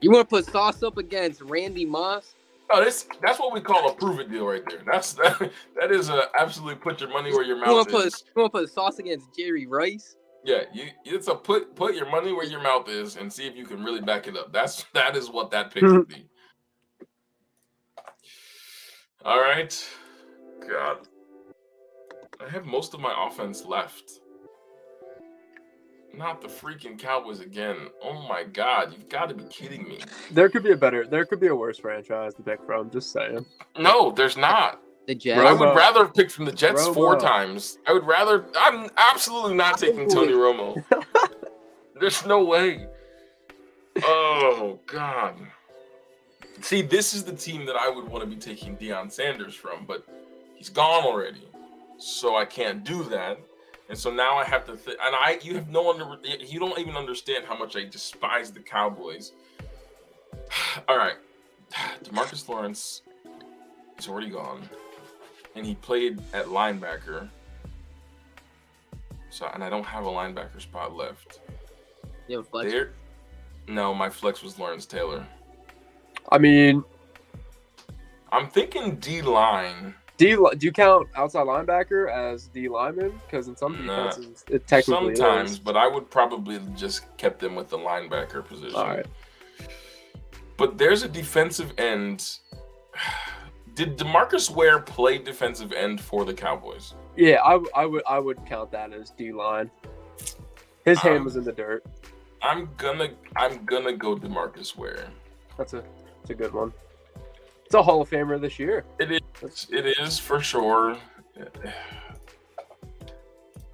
You 0.00 0.10
want 0.10 0.28
to 0.28 0.30
put 0.36 0.46
Sauce 0.46 0.82
up 0.82 0.96
against 0.98 1.42
Randy 1.42 1.84
Moss? 1.84 2.34
Oh, 2.70 2.82
this 2.82 3.06
that's 3.22 3.38
what 3.38 3.52
we 3.52 3.60
call 3.60 3.90
a 3.90 3.94
prove 3.94 4.18
it 4.20 4.30
deal 4.30 4.46
right 4.46 4.62
there. 4.68 4.80
That's 4.90 5.12
that, 5.14 5.38
that 5.80 5.92
is 5.92 6.08
a 6.08 6.24
absolutely 6.38 6.76
put 6.76 7.00
your 7.00 7.10
money 7.10 7.30
where 7.32 7.44
your 7.44 7.58
You 7.58 7.64
mouth 7.66 7.88
to 7.88 7.96
is. 7.98 8.22
put 8.22 8.24
you 8.34 8.42
want 8.42 8.52
to 8.54 8.58
put 8.60 8.70
sauce 8.70 8.98
against 8.98 9.26
Jerry 9.38 9.66
Rice? 9.66 10.16
Yeah, 10.44 10.62
you 10.72 10.86
it's 11.04 11.28
a 11.28 11.34
put 11.34 11.76
put 11.76 11.94
your 11.94 12.10
money 12.10 12.32
where 12.32 12.46
your 12.46 12.62
mouth 12.62 12.88
is 12.88 13.16
and 13.16 13.32
see 13.32 13.46
if 13.46 13.56
you 13.56 13.64
can 13.64 13.84
really 13.84 14.00
back 14.00 14.26
it 14.26 14.36
up. 14.36 14.52
That's 14.52 14.84
that 14.94 15.16
is 15.16 15.30
what 15.30 15.50
that 15.52 15.72
pick 15.72 15.92
would 15.92 16.08
be. 16.08 16.28
All 19.24 19.40
right. 19.40 19.88
God. 20.68 21.08
I 22.40 22.48
have 22.48 22.66
most 22.66 22.94
of 22.94 23.00
my 23.00 23.14
offense 23.26 23.64
left. 23.64 24.20
Not 26.14 26.42
the 26.42 26.48
freaking 26.48 26.98
Cowboys 26.98 27.40
again. 27.40 27.76
Oh 28.02 28.26
my 28.28 28.44
god, 28.44 28.92
you've 28.92 29.08
got 29.08 29.28
to 29.28 29.34
be 29.34 29.44
kidding 29.44 29.88
me. 29.88 30.00
There 30.30 30.48
could 30.48 30.62
be 30.62 30.72
a 30.72 30.76
better, 30.76 31.06
there 31.06 31.24
could 31.24 31.40
be 31.40 31.46
a 31.46 31.54
worse 31.54 31.78
franchise 31.78 32.34
to 32.34 32.42
pick 32.42 32.64
from. 32.66 32.90
Just 32.90 33.12
saying. 33.12 33.46
No, 33.78 34.10
there's 34.10 34.36
not. 34.36 34.80
The 35.06 35.32
I 35.32 35.52
would 35.52 35.74
rather 35.74 36.04
have 36.04 36.14
picked 36.14 36.30
from 36.30 36.44
the 36.44 36.52
Jets 36.52 36.86
four 36.88 37.18
times. 37.18 37.78
I 37.86 37.92
would 37.92 38.06
rather. 38.06 38.46
I'm 38.56 38.88
absolutely 38.96 39.54
not 39.54 39.78
taking 39.78 40.08
Tony 40.08 40.32
Romo. 40.32 40.82
There's 42.00 42.24
no 42.24 42.44
way. 42.44 42.86
Oh 44.02 44.78
God. 44.86 45.36
See, 46.60 46.82
this 46.82 47.14
is 47.14 47.24
the 47.24 47.32
team 47.32 47.66
that 47.66 47.74
I 47.74 47.88
would 47.88 48.08
want 48.08 48.22
to 48.22 48.30
be 48.30 48.36
taking 48.36 48.76
Deion 48.76 49.10
Sanders 49.10 49.54
from, 49.54 49.84
but 49.84 50.06
he's 50.54 50.68
gone 50.68 51.02
already, 51.02 51.48
so 51.98 52.36
I 52.36 52.44
can't 52.44 52.84
do 52.84 53.02
that. 53.04 53.40
And 53.88 53.98
so 53.98 54.10
now 54.10 54.38
I 54.38 54.44
have 54.44 54.64
to. 54.66 54.76
Th- 54.76 54.96
and 55.04 55.14
I, 55.14 55.38
you 55.42 55.54
have 55.56 55.68
no 55.68 55.90
under. 55.90 56.16
You 56.24 56.60
don't 56.60 56.78
even 56.78 56.96
understand 56.96 57.44
how 57.46 57.58
much 57.58 57.76
I 57.76 57.84
despise 57.84 58.52
the 58.52 58.60
Cowboys. 58.60 59.32
All 60.88 60.96
right, 60.96 61.16
DeMarcus 62.04 62.48
Lawrence 62.48 63.02
is 63.98 64.08
already 64.08 64.30
gone, 64.30 64.68
and 65.54 65.64
he 65.66 65.74
played 65.76 66.20
at 66.32 66.46
linebacker. 66.46 67.28
So, 69.30 69.46
and 69.54 69.64
I 69.64 69.70
don't 69.70 69.84
have 69.86 70.04
a 70.04 70.10
linebacker 70.10 70.60
spot 70.60 70.94
left. 70.94 71.40
You 72.28 72.38
have 72.38 72.46
a 72.46 72.48
flex. 72.50 72.70
There, 72.70 72.92
no, 73.68 73.94
my 73.94 74.10
flex 74.10 74.42
was 74.42 74.58
Lawrence 74.58 74.86
Taylor. 74.86 75.26
I 76.30 76.38
mean, 76.38 76.84
I'm 78.30 78.48
thinking 78.48 78.96
D 78.96 79.22
line. 79.22 79.94
D. 80.18 80.34
Do 80.36 80.50
you 80.60 80.72
count 80.72 81.08
outside 81.16 81.46
linebacker 81.46 82.10
as 82.12 82.46
D 82.48 82.68
lineman? 82.68 83.18
Because 83.26 83.48
in 83.48 83.56
some 83.56 83.86
Nah. 83.86 84.12
it 84.48 84.66
technically 84.66 85.16
Sometimes, 85.16 85.52
is. 85.52 85.58
but 85.58 85.76
I 85.76 85.86
would 85.88 86.10
probably 86.10 86.60
just 86.76 87.16
kept 87.16 87.40
them 87.40 87.54
with 87.54 87.68
the 87.70 87.78
linebacker 87.78 88.44
position. 88.44 88.74
All 88.76 88.86
right. 88.86 89.06
But 90.56 90.78
there's 90.78 91.02
a 91.02 91.08
defensive 91.08 91.72
end. 91.78 92.38
Did 93.74 93.96
DeMarcus 93.96 94.50
Ware 94.50 94.80
play 94.80 95.18
defensive 95.18 95.72
end 95.72 96.00
for 96.00 96.24
the 96.24 96.34
Cowboys? 96.34 96.94
Yeah, 97.16 97.40
I, 97.42 97.62
I 97.74 97.86
would 97.86 98.02
I 98.08 98.18
would 98.18 98.44
count 98.46 98.70
that 98.72 98.92
as 98.92 99.10
D 99.10 99.32
line. 99.32 99.70
His 100.84 100.98
hand 100.98 101.18
Um, 101.18 101.24
was 101.24 101.36
in 101.36 101.44
the 101.44 101.52
dirt. 101.52 101.84
I'm 102.42 102.68
gonna 102.76 103.10
I'm 103.36 103.64
gonna 103.64 103.92
go 103.92 104.16
DeMarcus 104.16 104.76
Ware. 104.76 105.08
That's 105.56 105.72
a 105.74 105.84
that's 106.18 106.30
a 106.30 106.34
good 106.34 106.52
one. 106.52 106.72
It's 107.64 107.74
a 107.74 107.82
Hall 107.82 108.02
of 108.02 108.10
Famer 108.10 108.40
this 108.40 108.58
year. 108.58 108.84
It 108.98 109.12
is. 109.42 109.66
It 109.70 109.86
is 109.98 110.18
for 110.18 110.40
sure. 110.40 110.96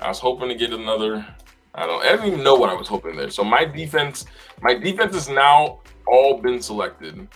I 0.00 0.08
was 0.08 0.20
hoping 0.20 0.48
to 0.48 0.54
get 0.54 0.72
another. 0.72 1.26
I 1.74 1.86
don't. 1.86 2.04
I 2.04 2.14
don't 2.16 2.26
even 2.26 2.42
know 2.44 2.54
what 2.54 2.70
I 2.70 2.74
was 2.74 2.86
hoping 2.88 3.16
there. 3.16 3.30
So 3.30 3.42
my 3.42 3.64
defense, 3.64 4.26
my 4.62 4.74
defense 4.74 5.14
has 5.14 5.28
now 5.28 5.80
all 6.06 6.38
been 6.40 6.62
selected, 6.62 7.26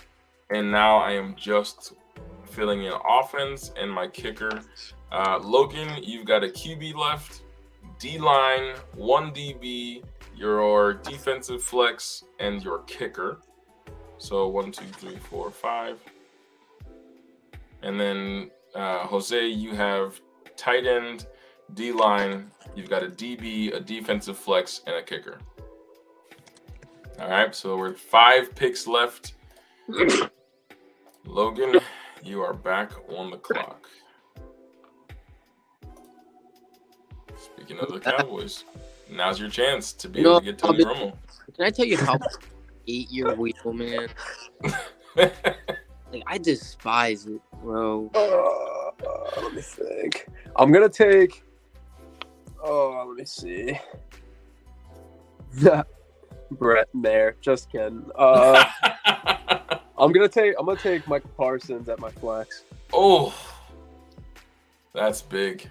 and 0.49 0.71
now 0.71 0.97
I 0.97 1.11
am 1.11 1.35
just 1.35 1.93
filling 2.53 2.83
in 2.83 2.93
offense 3.07 3.71
and 3.79 3.91
my 3.91 4.07
kicker. 4.07 4.61
Uh, 5.11 5.39
Logan, 5.39 6.03
you've 6.03 6.25
got 6.25 6.43
a 6.43 6.47
QB 6.47 6.95
left, 6.95 7.41
D 7.99 8.17
line, 8.17 8.75
one 8.95 9.31
DB, 9.31 10.03
your 10.35 10.93
defensive 10.93 11.61
flex, 11.61 12.23
and 12.39 12.63
your 12.63 12.79
kicker. 12.83 13.39
So 14.17 14.47
one, 14.47 14.71
two, 14.71 14.85
three, 14.85 15.17
four, 15.17 15.51
five. 15.51 15.99
And 17.81 17.99
then 17.99 18.51
uh, 18.75 18.99
Jose, 19.07 19.45
you 19.47 19.75
have 19.75 20.19
tight 20.55 20.85
end, 20.85 21.27
D 21.73 21.91
line. 21.91 22.49
You've 22.75 22.89
got 22.89 23.03
a 23.03 23.07
DB, 23.07 23.75
a 23.75 23.79
defensive 23.79 24.37
flex, 24.37 24.81
and 24.87 24.95
a 24.95 25.03
kicker. 25.03 25.39
All 27.19 27.29
right, 27.29 27.53
so 27.53 27.77
we're 27.77 27.93
five 27.93 28.55
picks 28.55 28.87
left. 28.87 29.33
Logan, 31.25 31.79
you 32.23 32.41
are 32.41 32.53
back 32.53 32.91
on 33.09 33.31
the 33.31 33.37
clock. 33.37 33.87
Speaking 37.37 37.79
of 37.79 37.89
the 37.89 37.99
Cowboys, 37.99 38.63
now's 39.09 39.39
your 39.39 39.49
chance 39.49 39.91
to 39.93 40.07
be 40.07 40.21
able 40.21 40.39
to 40.39 40.45
get 40.45 40.57
Tony 40.57 40.83
Romo. 40.83 41.13
Can 41.55 41.65
I 41.65 41.69
tell 41.69 41.85
you 41.85 41.97
how 41.97 42.17
eight 42.87 43.09
year 43.11 43.35
wheel, 43.35 43.53
man? 43.73 44.07
Like 45.15 46.23
I 46.27 46.37
despise 46.37 47.25
it, 47.25 47.41
bro. 47.61 48.11
Uh, 48.13 49.05
uh, 49.05 49.41
let 49.41 49.53
me 49.53 49.61
think. 49.61 50.27
I'm 50.55 50.71
gonna 50.71 50.87
take. 50.87 51.43
Oh, 52.63 53.05
let 53.07 53.17
me 53.17 53.25
see. 53.25 53.79
Brett 56.53 56.87
Maher, 56.93 57.35
just 57.41 57.71
kidding. 57.71 58.09
Uh, 58.15 58.63
I'm 59.97 60.11
gonna 60.11 60.27
take. 60.29 60.55
I'm 60.59 60.65
gonna 60.65 60.79
take 60.79 61.07
Micah 61.07 61.27
Parsons 61.37 61.89
at 61.89 61.99
my 61.99 62.09
flex. 62.11 62.63
oh, 62.93 63.33
that's 64.93 65.21
big. 65.21 65.69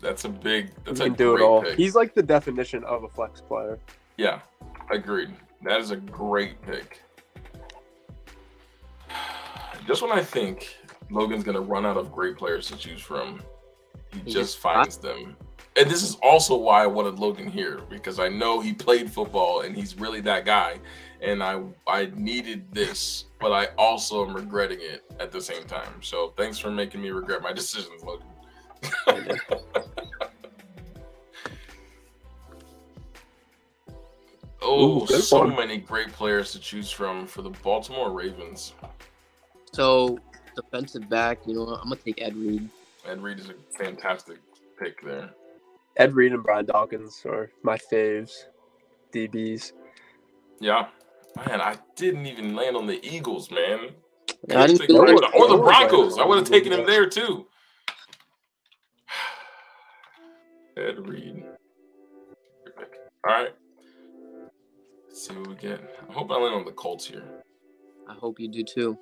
That's 0.00 0.24
a 0.24 0.28
big. 0.28 0.70
That's 0.84 0.98
he 0.98 1.04
a 1.06 1.08
can 1.08 1.14
do 1.16 1.36
it 1.36 1.42
all. 1.42 1.62
pick. 1.62 1.76
He's 1.76 1.94
like 1.94 2.14
the 2.14 2.22
definition 2.22 2.82
of 2.84 3.04
a 3.04 3.08
flex 3.08 3.40
player. 3.40 3.78
Yeah, 4.16 4.40
agreed. 4.90 5.30
That 5.62 5.80
is 5.80 5.90
a 5.90 5.96
great 5.96 6.60
pick. 6.62 7.02
Just 9.86 10.02
when 10.02 10.12
I 10.12 10.22
think 10.22 10.76
Logan's 11.10 11.44
gonna 11.44 11.60
run 11.60 11.84
out 11.84 11.96
of 11.96 12.12
great 12.12 12.36
players 12.36 12.68
to 12.68 12.76
choose 12.76 13.00
from, 13.00 13.42
he 14.12 14.18
He 14.20 14.24
just 14.24 14.36
just- 14.36 14.58
finds 14.58 14.96
them. 14.96 15.36
And 15.80 15.90
this 15.90 16.02
is 16.02 16.16
also 16.16 16.56
why 16.58 16.82
I 16.82 16.86
wanted 16.86 17.18
Logan 17.18 17.48
here 17.48 17.80
because 17.88 18.18
I 18.18 18.28
know 18.28 18.60
he 18.60 18.74
played 18.74 19.10
football 19.10 19.62
and 19.62 19.74
he's 19.74 19.98
really 19.98 20.20
that 20.20 20.44
guy. 20.44 20.78
And 21.22 21.42
I 21.42 21.62
I 21.86 22.12
needed 22.14 22.70
this, 22.70 23.24
but 23.40 23.50
I 23.50 23.68
also 23.78 24.26
am 24.26 24.36
regretting 24.36 24.80
it 24.82 25.10
at 25.18 25.32
the 25.32 25.40
same 25.40 25.64
time. 25.64 26.02
So 26.02 26.34
thanks 26.36 26.58
for 26.58 26.70
making 26.70 27.00
me 27.00 27.08
regret 27.08 27.40
my 27.40 27.54
decisions, 27.54 28.02
Logan. 28.04 28.26
Oh, 34.62 35.04
Ooh, 35.04 35.06
so 35.06 35.38
one. 35.38 35.56
many 35.56 35.78
great 35.78 36.12
players 36.12 36.52
to 36.52 36.60
choose 36.60 36.90
from 36.90 37.26
for 37.26 37.40
the 37.40 37.48
Baltimore 37.48 38.12
Ravens. 38.12 38.74
So 39.72 40.18
defensive 40.54 41.08
back, 41.08 41.38
you 41.46 41.54
know. 41.54 41.62
I'm 41.62 41.84
gonna 41.88 41.96
take 41.96 42.20
Ed 42.20 42.36
Reed. 42.36 42.68
Ed 43.06 43.22
Reed 43.22 43.38
is 43.38 43.48
a 43.48 43.54
fantastic 43.78 44.36
pick 44.78 45.02
there. 45.02 45.30
Ed 46.00 46.14
Reed 46.14 46.32
and 46.32 46.42
Brian 46.42 46.64
Dawkins 46.64 47.20
are 47.26 47.50
my 47.62 47.76
faves. 47.76 48.32
DBs. 49.12 49.72
Yeah. 50.58 50.86
Man, 51.46 51.60
I 51.60 51.76
didn't 51.94 52.24
even 52.26 52.54
land 52.56 52.74
on 52.74 52.86
the 52.86 53.04
Eagles, 53.06 53.50
man. 53.50 53.90
I 54.50 54.66
didn't 54.66 54.90
Or 54.96 55.06
like- 55.06 55.30
the- 55.30 55.38
or 55.38 55.48
the 55.48 55.58
Broncos. 55.58 56.18
I 56.18 56.24
would 56.24 56.38
have 56.38 56.48
taken 56.48 56.72
him 56.72 56.86
there 56.86 57.06
too. 57.06 57.46
Ed 60.78 61.06
Reed. 61.06 61.44
All 63.28 63.34
right. 63.34 63.54
Let's 65.06 65.26
see 65.28 65.34
what 65.34 65.48
we 65.48 65.54
get. 65.56 65.80
I 66.08 66.12
hope 66.14 66.30
I 66.30 66.36
land 66.38 66.54
on 66.54 66.64
the 66.64 66.72
Colts 66.72 67.06
here. 67.06 67.24
I 68.08 68.14
hope 68.14 68.40
you 68.40 68.48
do 68.48 68.64
too. 68.64 68.96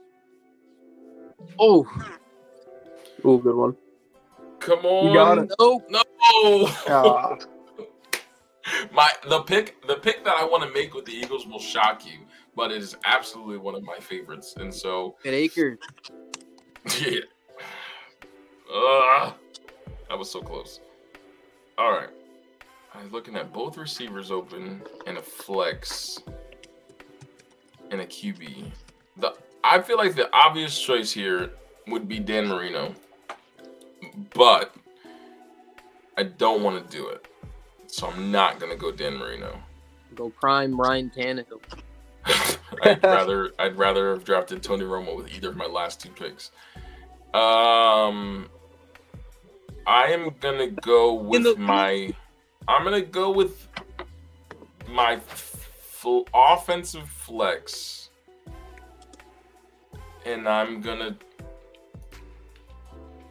Oh 1.61 1.87
Oh, 3.25 3.39
good 3.39 3.55
one. 3.55 3.77
Come 4.59 4.85
on. 4.85 5.07
You 5.07 5.15
got 5.15 5.39
it. 5.39 5.53
no! 5.61 5.81
No. 6.33 6.67
Ah. 6.89 7.37
my 8.93 9.11
the 9.29 9.41
pick 9.43 9.87
the 9.87 9.97
pick 9.97 10.25
that 10.25 10.35
I 10.37 10.45
want 10.45 10.63
to 10.65 10.71
make 10.71 10.95
with 10.95 11.05
the 11.05 11.13
Eagles 11.13 11.47
will 11.47 11.61
shock 11.61 12.07
you, 12.07 12.21
but 12.55 12.71
it 12.71 12.83
is 12.83 12.97
absolutely 13.05 13.59
one 13.59 13.75
of 13.75 13.83
my 13.83 13.99
favorites. 13.99 14.55
And 14.57 14.73
so 14.73 15.17
Good 15.23 15.35
Acre. 15.35 15.79
yeah. 17.01 17.21
Ugh. 18.75 19.35
that 20.09 20.19
was 20.19 20.31
so 20.31 20.41
close. 20.41 20.81
All 21.79 21.93
right. 21.93 22.11
I'm 22.95 23.11
looking 23.11 23.37
at 23.37 23.53
both 23.53 23.77
receivers 23.77 24.31
open 24.31 24.83
and 25.07 25.19
a 25.19 25.23
flex 25.23 26.21
and 27.91 28.01
a 28.01 28.07
QB. 28.07 28.71
The 29.19 29.35
I 29.65 29.81
feel 29.81 29.97
like 29.97 30.15
the 30.15 30.33
obvious 30.35 30.79
choice 30.81 31.13
here 31.13 31.51
would 31.87 32.09
be 32.09 32.19
Dan 32.19 32.47
Marino. 32.47 32.95
But 34.35 34.75
I 36.19 36.25
don't 36.25 36.65
want 36.65 36.85
to 36.91 36.97
do 36.97 37.07
it. 37.09 37.29
So 37.87 38.09
I'm 38.09 38.33
not 38.33 38.59
gonna 38.59 38.75
go 38.77 38.91
Dan 38.91 39.17
Marino. 39.17 39.57
Go 40.17 40.31
prime 40.31 40.79
Ryan 40.79 41.11
Tannehill. 41.17 41.61
I'd 42.83 43.03
rather 43.05 43.53
I'd 43.59 43.77
rather 43.79 44.11
have 44.11 44.25
drafted 44.25 44.61
Tony 44.63 44.85
Romo 44.85 45.17
with 45.17 45.33
either 45.33 45.51
of 45.51 45.57
my 45.57 45.67
last 45.67 46.01
two 46.03 46.11
picks. 46.11 46.51
Um, 47.33 48.49
I 49.87 50.07
am 50.09 50.35
gonna 50.41 50.67
go 50.67 51.15
with 51.15 51.45
the- 51.45 51.57
my. 51.57 52.13
I'm 52.67 52.83
gonna 52.83 53.01
go 53.01 53.31
with 53.31 53.69
my 54.89 55.19
full 55.21 56.27
offensive 56.35 57.09
flex, 57.09 58.11
and 60.27 60.49
I'm 60.49 60.81
gonna. 60.81 61.17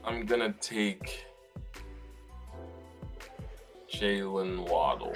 I'm 0.05 0.25
gonna 0.25 0.53
take 0.61 1.25
Jaylen 3.91 4.69
Waddle. 4.69 5.15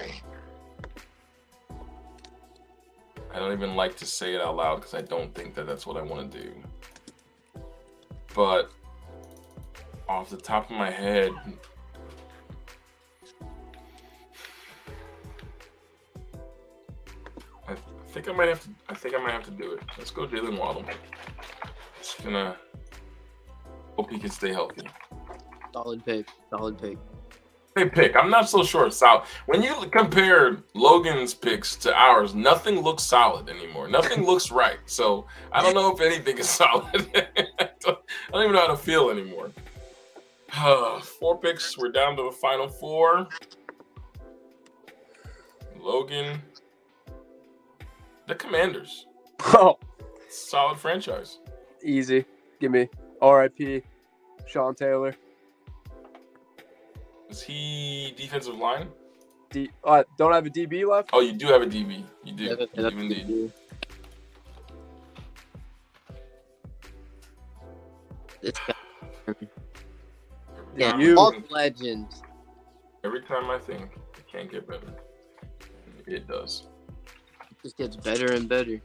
I 3.33 3.39
don't 3.39 3.53
even 3.53 3.75
like 3.75 3.95
to 3.97 4.05
say 4.05 4.33
it 4.35 4.41
out 4.41 4.55
loud 4.57 4.77
because 4.77 4.93
I 4.93 5.01
don't 5.01 5.33
think 5.33 5.55
that 5.55 5.65
that's 5.65 5.85
what 5.85 5.97
I 5.97 6.01
want 6.01 6.31
to 6.31 6.37
do. 6.43 6.53
But 8.33 8.71
off 10.07 10.29
the 10.29 10.37
top 10.37 10.69
of 10.69 10.75
my 10.75 10.91
head, 10.91 11.31
I 17.67 17.75
think 18.09 18.27
I 18.27 18.33
might 18.33 18.49
have 18.49 18.63
to. 18.63 18.69
I 18.89 18.93
think 18.93 19.15
I 19.15 19.19
might 19.19 19.31
have 19.31 19.45
to 19.45 19.51
do 19.51 19.73
it. 19.73 19.79
Let's 19.97 20.11
go, 20.11 20.27
Jaylen 20.27 20.59
Waddle. 20.59 20.83
Just 21.97 22.21
gonna 22.23 22.57
hope 23.95 24.11
he 24.11 24.19
can 24.19 24.29
stay 24.29 24.51
healthy. 24.51 24.87
Solid 25.73 26.05
pick. 26.05 26.27
Solid 26.49 26.77
pick. 26.77 26.97
Hey, 27.75 27.87
pick. 27.89 28.17
I'm 28.17 28.29
not 28.29 28.49
so 28.49 28.63
sure. 28.63 28.91
Solid. 28.91 29.23
When 29.45 29.63
you 29.63 29.73
compare 29.91 30.57
Logan's 30.73 31.33
picks 31.33 31.75
to 31.77 31.93
ours, 31.95 32.35
nothing 32.35 32.81
looks 32.81 33.03
solid 33.03 33.47
anymore. 33.49 33.87
Nothing 33.87 34.25
looks 34.25 34.51
right. 34.51 34.77
So 34.85 35.25
I 35.53 35.61
don't 35.61 35.73
know 35.73 35.93
if 35.93 36.01
anything 36.01 36.37
is 36.37 36.49
solid. 36.61 37.09
I, 37.15 37.69
don't, 37.79 37.97
I 37.97 38.31
don't 38.33 38.43
even 38.43 38.53
know 38.53 38.59
how 38.61 38.67
to 38.67 38.75
feel 38.77 39.09
anymore. 39.09 39.51
Uh, 40.53 40.99
four 41.19 41.37
picks. 41.39 41.77
We're 41.77 41.91
down 41.91 42.17
to 42.17 42.23
the 42.23 42.31
final 42.31 42.67
four. 42.67 43.27
Logan. 45.79 46.41
The 48.27 48.35
Commanders. 48.35 49.07
Oh, 49.45 49.79
Solid 50.29 50.77
franchise. 50.77 51.39
easy. 51.83 52.25
Give 52.59 52.71
me 52.71 52.89
R.I.P. 53.21 53.81
Sean 54.47 54.75
Taylor. 54.75 55.15
Is 57.31 57.41
he 57.41 58.13
defensive 58.17 58.55
line? 58.55 58.89
D. 59.51 59.69
Uh, 59.85 60.03
don't 60.17 60.33
have 60.33 60.45
a 60.45 60.49
DB 60.49 60.85
left. 60.85 61.11
Oh, 61.13 61.21
you 61.21 61.31
do 61.31 61.47
have 61.47 61.61
a 61.61 61.65
DB. 61.65 62.03
You 62.25 62.33
do. 62.33 62.43
Yeah, 62.43 62.55
that- 62.55 62.75
You 62.75 62.89
do 62.91 62.97
indeed. 62.99 63.27
deal. 63.27 63.51
This 68.41 68.53
yeah, 70.75 70.97
You. 70.97 71.15
all 71.17 71.33
legends. 71.49 72.21
Every 73.03 73.21
time 73.21 73.49
I 73.49 73.59
think 73.59 73.91
it 74.17 74.27
can't 74.29 74.51
get 74.51 74.67
better, 74.67 74.93
it 76.07 76.27
does. 76.27 76.63
It 77.49 77.57
just 77.63 77.77
gets 77.77 77.95
better 77.95 78.33
and 78.33 78.49
better. 78.49 78.81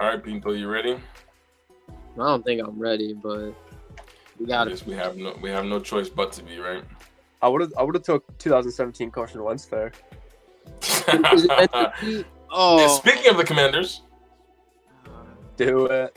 All 0.00 0.08
right, 0.08 0.22
Pinto, 0.22 0.52
you 0.52 0.68
ready? 0.68 0.98
I 1.90 2.16
don't 2.16 2.44
think 2.44 2.60
I'm 2.66 2.78
ready, 2.78 3.12
but 3.12 3.52
we 4.38 4.46
I 4.46 4.48
got 4.48 4.68
it. 4.68 4.82
we 4.86 4.94
have 4.94 5.16
no 5.16 5.36
we 5.40 5.50
have 5.50 5.64
no 5.64 5.80
choice 5.80 6.08
but 6.08 6.32
to 6.32 6.42
be 6.42 6.58
right. 6.58 6.84
I 7.42 7.48
would 7.48 7.60
have. 7.60 7.72
I 7.76 7.82
would 7.82 7.94
have 7.94 8.04
took 8.04 8.26
2017 8.38 9.10
Carson 9.10 9.42
Wentz 9.42 9.66
there. 9.66 9.92
it 10.82 11.50
meant? 12.02 12.26
Oh, 12.56 12.98
Speaking 12.98 13.28
of 13.32 13.36
the 13.36 13.42
Commanders, 13.44 14.02
Do 15.56 15.86
it. 15.86 16.16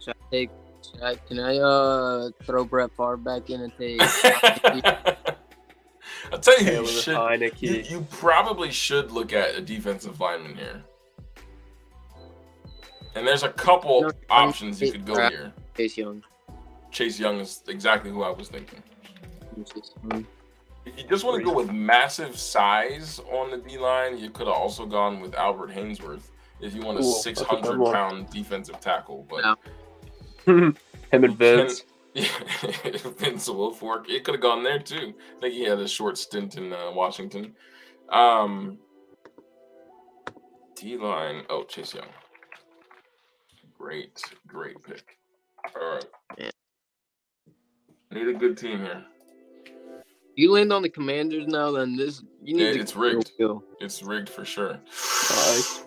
should 0.00 0.08
I 0.08 0.30
take? 0.32 0.50
Should 0.84 1.00
I, 1.02 1.14
can 1.14 1.38
I 1.38 1.58
uh 1.58 2.30
throw 2.44 2.64
Brett 2.64 2.90
Favre 2.96 3.16
back 3.16 3.50
in 3.50 3.60
and 3.62 3.72
take? 3.78 4.00
I'll 6.32 6.40
tell 6.40 6.60
you, 6.60 6.80
you 6.82 6.86
should. 6.88 7.52
You, 7.60 7.74
you 7.88 8.06
probably 8.10 8.72
should 8.72 9.12
look 9.12 9.32
at 9.32 9.54
a 9.54 9.60
defensive 9.60 10.18
lineman 10.20 10.56
here. 10.56 10.82
And 13.14 13.26
there's 13.26 13.42
a 13.42 13.48
couple 13.50 14.02
No, 14.02 14.10
options 14.30 14.80
you 14.80 14.92
could 14.92 15.04
go 15.04 15.28
here. 15.28 15.52
Chase 15.76 15.96
Young. 15.96 16.22
Chase 16.90 17.18
Young 17.18 17.40
is 17.40 17.62
exactly 17.68 18.10
who 18.10 18.22
I 18.22 18.30
was 18.30 18.48
thinking. 18.48 18.82
If 20.84 20.98
you 20.98 21.04
just 21.08 21.24
want 21.24 21.38
to 21.38 21.44
go 21.44 21.52
with 21.54 21.70
massive 21.70 22.38
size 22.38 23.20
on 23.30 23.50
the 23.50 23.58
D 23.58 23.78
line, 23.78 24.18
you 24.18 24.30
could 24.30 24.46
have 24.46 24.56
also 24.56 24.86
gone 24.86 25.20
with 25.20 25.34
Albert 25.34 25.70
Haynesworth 25.70 26.22
if 26.60 26.74
you 26.74 26.82
want 26.82 26.98
a 26.98 27.02
Ooh, 27.02 27.04
that's 27.04 27.18
a 27.26 27.34
600 27.34 27.78
one. 27.78 27.92
pound 27.92 28.30
defensive 28.30 28.80
tackle. 28.80 29.26
But 29.28 29.44
Yeah. 29.44 29.54
Him 31.12 31.24
and 31.24 31.24
You 31.24 31.34
Vince. 31.34 31.84
Yeah, 32.14 32.26
Vince 33.16 33.48
Wilfork. 33.48 34.06
It 34.10 34.22
could 34.24 34.34
have 34.34 34.42
gone 34.42 34.62
there 34.62 34.78
too. 34.78 35.14
I 35.38 35.40
think 35.40 35.54
he 35.54 35.62
had 35.64 35.78
a 35.78 35.88
short 35.88 36.18
stint 36.18 36.56
in 36.58 36.70
uh, 36.70 36.90
Washington. 36.92 37.54
Um, 38.10 38.76
D 40.74 40.98
line. 40.98 41.44
Oh, 41.48 41.64
Chase 41.64 41.94
Young. 41.94 42.04
Great, 43.82 44.22
great 44.46 44.80
pick. 44.84 45.18
All 45.74 45.94
right. 45.94 46.04
Yeah. 46.38 46.50
Need 48.12 48.28
a 48.28 48.32
good 48.32 48.56
team 48.56 48.78
here. 48.78 49.04
You 50.36 50.52
land 50.52 50.72
on 50.72 50.82
the 50.82 50.88
Commanders 50.88 51.48
now, 51.48 51.72
then 51.72 51.96
this 51.96 52.22
you 52.44 52.54
need 52.54 52.62
Yeah, 52.66 52.72
to 52.74 52.80
it's 52.80 52.94
rigged. 52.94 53.32
Go. 53.40 53.64
It's 53.80 54.00
rigged 54.04 54.28
for 54.28 54.44
sure. 54.44 54.78
Nice. 54.86 55.84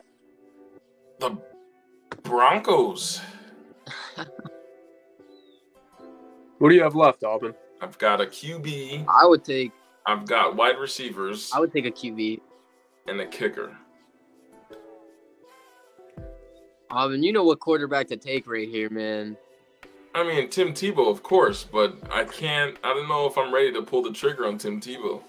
The 1.19 1.37
Broncos. 2.23 3.21
What 6.59 6.69
do 6.69 6.75
you 6.75 6.83
have 6.83 6.95
left, 6.95 7.21
Alvin? 7.23 7.53
I've 7.81 7.97
got 7.97 8.21
a 8.21 8.25
QB. 8.25 9.05
I 9.09 9.25
would 9.25 9.43
take. 9.43 9.73
I've 10.05 10.25
got 10.25 10.55
wide 10.55 10.79
receivers 10.79 11.51
I 11.53 11.59
would 11.59 11.73
take 11.73 11.85
a 11.85 11.91
QB. 11.91 12.39
and 13.07 13.19
a 13.19 13.25
kicker. 13.27 13.77
Alvin, 16.95 17.23
you 17.23 17.33
know 17.33 17.43
what 17.43 17.59
quarterback 17.59 18.07
to 18.07 18.17
take 18.17 18.47
right 18.47 18.69
here, 18.69 18.89
man. 18.89 19.35
I 20.13 20.23
mean, 20.23 20.49
Tim 20.49 20.69
Tebow, 20.69 21.11
of 21.11 21.23
course, 21.23 21.65
but 21.65 21.97
I 22.09 22.23
can't. 22.23 22.77
I 22.83 22.93
don't 22.93 23.09
know 23.09 23.27
if 23.27 23.37
I'm 23.37 23.53
ready 23.53 23.73
to 23.73 23.81
pull 23.81 24.01
the 24.01 24.13
trigger 24.13 24.47
on 24.47 24.57
Tim 24.57 24.79
Tebow. 24.79 25.21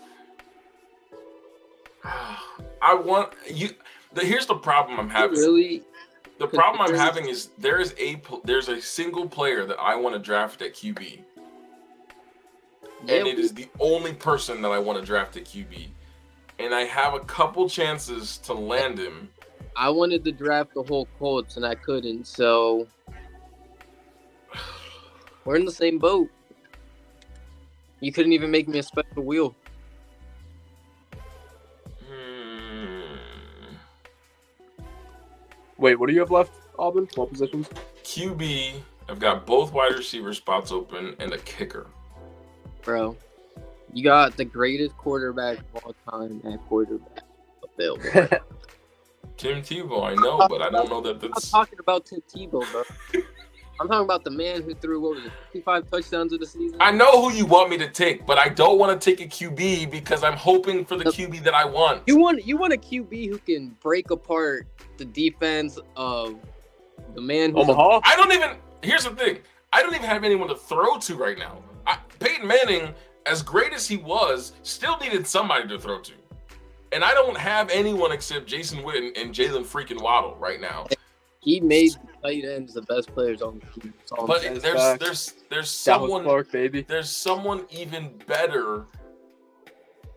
I 2.05 2.95
want 2.95 3.33
you. 3.53 3.71
The, 4.13 4.25
here's 4.25 4.47
the 4.47 4.55
problem 4.55 5.01
I'm 5.01 5.11
having. 5.11 5.39
really? 5.39 5.83
The 6.39 6.47
problem 6.47 6.87
I'm 6.87 6.95
having 6.95 7.29
is 7.29 7.49
there 7.59 7.81
is 7.81 7.95
a 7.99 8.21
there's 8.45 8.69
a 8.69 8.81
single 8.81 9.27
player 9.27 9.65
that 9.67 9.79
I 9.81 9.97
want 9.97 10.15
to 10.15 10.21
draft 10.21 10.63
at 10.63 10.75
QB, 10.75 11.19
and 13.01 13.27
it 13.27 13.39
is 13.39 13.53
the 13.53 13.69
only 13.81 14.13
person 14.13 14.63
that 14.63 14.71
I 14.71 14.79
want 14.79 15.01
to 15.01 15.05
draft 15.05 15.37
at 15.37 15.47
QB, 15.47 15.89
and 16.59 16.75
I 16.75 16.83
have 16.83 17.15
a 17.15 17.21
couple 17.21 17.69
chances 17.69 18.39
to 18.39 18.53
land 18.53 18.99
him. 18.99 19.31
I 19.77 19.91
wanted 19.91 20.25
to 20.25 20.33
draft 20.33 20.73
the 20.75 20.83
whole 20.83 21.07
Colts 21.19 21.57
and 21.57 21.67
I 21.67 21.75
couldn't, 21.75 22.27
so 22.27 22.87
we're 25.45 25.57
in 25.57 25.67
the 25.67 25.73
same 25.73 25.99
boat. 25.99 26.31
You 28.01 28.11
couldn't 28.11 28.33
even 28.33 28.51
make 28.51 28.69
me 28.69 28.79
a 28.79 28.83
special 28.83 29.23
wheel. 29.23 29.55
Hmm. 32.09 33.75
Wait, 35.77 35.99
what 35.99 36.09
do 36.09 36.15
you 36.15 36.21
have 36.21 36.31
left, 36.31 36.53
Alvin? 36.79 37.09
What 37.15 37.31
positions? 37.31 37.69
QB. 38.03 38.81
I've 39.09 39.19
got 39.19 39.47
both 39.47 39.73
wide 39.73 39.95
receiver 39.95 40.33
spots 40.33 40.73
open 40.73 41.15
and 41.21 41.33
a 41.33 41.39
kicker. 41.39 41.87
Bro, 42.83 43.17
you 43.93 44.03
got 44.03 44.37
the 44.37 44.45
greatest 44.45 44.97
quarterback 44.97 45.59
of 45.59 45.85
all 45.85 45.95
time 46.11 46.41
at 46.51 46.61
quarterback 46.67 47.25
available. 47.79 48.39
Tim 49.37 49.63
Tebow, 49.63 50.05
I 50.05 50.15
know, 50.15 50.47
but 50.49 50.63
I 50.63 50.71
don't 50.71 50.89
know 50.89 51.01
that 51.03 51.23
I'm 51.23 51.31
not 51.31 51.43
talking 51.43 51.79
about 51.79 52.07
Tim 52.07 52.23
Tebow, 52.23 52.65
bro. 52.73 52.83
I'm 53.79 53.89
talking 53.89 54.05
about 54.05 54.25
the 54.25 54.31
man 54.31 54.63
who 54.63 54.75
threw 54.75 55.01
what 55.01 55.17
was 55.17 55.27
it, 55.27 55.33
55 55.53 55.91
touchdowns 55.91 56.33
of 56.33 56.41
the 56.41 56.47
season. 56.47 56.79
I 56.81 56.91
know 56.91 57.23
who 57.23 57.37
you 57.37 57.45
want 57.45 57.69
me 57.69 57.77
to 57.79 57.91
take, 57.91 58.25
but 58.25 58.39
I 58.39 58.49
don't 58.49 58.79
want 58.79 58.99
to 58.99 59.11
take 59.11 59.21
a 59.21 59.29
QB 59.29 59.91
because 59.91 60.25
I'm 60.25 60.37
hoping 60.37 60.85
for 60.85 60.97
the 60.97 61.05
QB 61.05 61.45
that 61.45 61.55
I 61.55 61.67
want. 61.67 62.03
You 62.07 62.19
want 62.19 62.47
you 62.47 62.57
want 62.57 62.73
a 62.73 62.79
QB 62.79 63.29
who 63.29 63.39
can 63.39 63.77
break 63.83 64.11
apart 64.11 64.67
the 64.97 65.05
defense 65.05 65.79
of 65.95 66.39
the 67.15 67.21
man 67.21 67.53
who's 67.53 67.69
Omaha. 67.69 68.01
I 68.05 68.17
don't 68.17 68.33
even. 68.33 68.57
Here's 68.83 69.05
the 69.05 69.11
thing. 69.11 69.41
I 69.73 69.83
don't 69.83 69.95
even 69.95 70.07
have 70.07 70.25
anyone 70.25 70.49
to 70.49 70.57
throw 70.57 70.97
to 70.99 71.15
right 71.17 71.39
now. 71.39 71.63
I, 71.87 71.99
Peyton 72.19 72.47
Manning, 72.47 72.95
as 73.27 73.43
great 73.43 73.75
as 73.75 73.87
he 73.87 73.99
was, 73.99 74.53
still 74.63 74.97
needed 74.99 75.27
somebody 75.27 75.69
to 75.69 75.79
throw 75.79 76.01
to, 76.01 76.13
and 76.93 77.05
I 77.05 77.13
don't 77.15 77.37
have 77.37 77.71
anyone 77.71 78.13
except 78.13 78.47
Jason 78.47 78.81
Witten 78.81 79.19
and 79.21 79.35
Jaylen 79.35 79.65
freaking 79.65 80.01
Waddle 80.03 80.37
right 80.37 80.61
now. 80.61 80.87
he 81.41 81.61
made 81.61 81.93
the 81.93 82.29
tight 82.29 82.45
ends 82.45 82.75
the 82.75 82.83
best 82.83 83.09
players 83.15 83.43
on 83.43 83.61
the 83.75 83.81
team. 83.81 83.95
That's 84.11 84.27
But 84.27 84.43
there's 84.63 84.75
facts. 84.81 85.05
there's 85.05 85.35
there's 85.51 85.71
someone 85.71 86.25
Clark, 86.25 86.51
baby. 86.53 86.83
there's 86.83 87.11
someone 87.11 87.65
even 87.71 88.11
better 88.27 88.85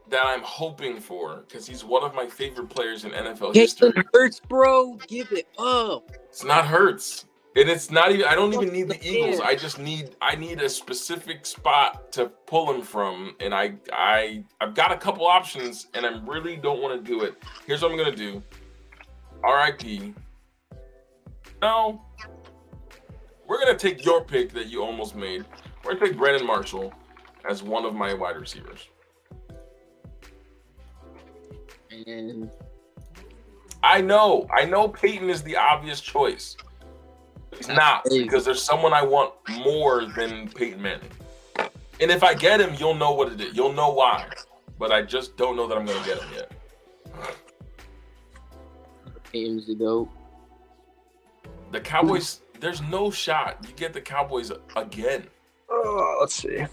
that 0.09 0.25
I'm 0.25 0.41
hoping 0.41 0.99
for 0.99 1.43
because 1.47 1.67
he's 1.67 1.83
one 1.83 2.03
of 2.03 2.15
my 2.15 2.25
favorite 2.27 2.69
players 2.69 3.05
in 3.05 3.11
NFL 3.11 3.53
history. 3.53 3.91
Hurts, 4.13 4.39
bro, 4.39 4.95
give 5.07 5.31
it 5.31 5.47
up. 5.59 6.11
It's 6.29 6.43
not 6.43 6.65
Hurts. 6.65 7.25
And 7.55 7.67
it's 7.67 7.89
not 7.89 8.11
even 8.11 8.25
I 8.25 8.35
don't 8.35 8.53
even 8.53 8.71
need 8.71 8.87
the 8.89 9.03
Eagles. 9.03 9.39
I 9.39 9.55
just 9.55 9.79
need 9.79 10.15
I 10.21 10.35
need 10.35 10.61
a 10.61 10.69
specific 10.69 11.45
spot 11.45 12.11
to 12.13 12.27
pull 12.45 12.71
him 12.71 12.81
from. 12.81 13.35
And 13.39 13.53
I 13.53 13.73
I 13.91 14.43
I've 14.61 14.75
got 14.75 14.91
a 14.91 14.97
couple 14.97 15.25
options 15.25 15.87
and 15.93 16.05
I 16.05 16.19
really 16.25 16.55
don't 16.55 16.81
want 16.81 17.03
to 17.03 17.11
do 17.11 17.23
it. 17.23 17.35
Here's 17.65 17.81
what 17.81 17.91
I'm 17.91 17.97
gonna 17.97 18.15
do. 18.15 18.43
RIP. 19.43 20.15
No. 21.61 22.01
We're 23.47 23.59
gonna 23.59 23.77
take 23.77 24.05
your 24.05 24.23
pick 24.23 24.53
that 24.53 24.67
you 24.67 24.83
almost 24.83 25.15
made. 25.15 25.43
We're 25.83 25.95
gonna 25.95 26.07
take 26.07 26.17
Brandon 26.17 26.45
Marshall 26.45 26.93
as 27.49 27.63
one 27.63 27.83
of 27.83 27.95
my 27.95 28.13
wide 28.13 28.37
receivers. 28.37 28.89
And 32.05 32.51
I 33.81 34.01
know, 34.01 34.47
I 34.53 34.65
know 34.65 34.87
Peyton 34.87 35.29
is 35.29 35.41
the 35.41 35.57
obvious 35.57 35.99
choice. 35.99 36.55
It's 37.59 37.67
not 37.67 38.03
crazy. 38.03 38.23
because 38.23 38.45
there's 38.45 38.63
someone 38.63 38.93
I 38.93 39.03
want 39.03 39.33
more 39.65 40.05
than 40.05 40.49
Peyton 40.49 40.81
Manning. 40.81 41.09
And 42.01 42.09
if 42.09 42.23
I 42.23 42.33
get 42.33 42.61
him, 42.61 42.73
you'll 42.79 42.95
know 42.95 43.11
what 43.11 43.31
it 43.33 43.41
is. 43.41 43.55
You'll 43.55 43.73
know 43.73 43.91
why. 43.91 44.25
But 44.77 44.91
I 44.91 45.01
just 45.01 45.35
don't 45.35 45.55
know 45.57 45.67
that 45.67 45.77
I'm 45.77 45.85
gonna 45.85 46.05
get 46.05 46.19
him 46.21 46.29
yet. 46.33 46.51
Peyton's 49.31 49.67
the 49.67 49.75
goat. 49.75 50.09
The 51.71 51.79
Cowboys, 51.81 52.41
there's 52.59 52.81
no 52.81 53.11
shot. 53.11 53.57
You 53.67 53.73
get 53.75 53.93
the 53.93 54.01
Cowboys 54.01 54.51
again. 54.75 55.27
Oh, 55.69 56.17
let's 56.21 56.33
see. 56.33 56.65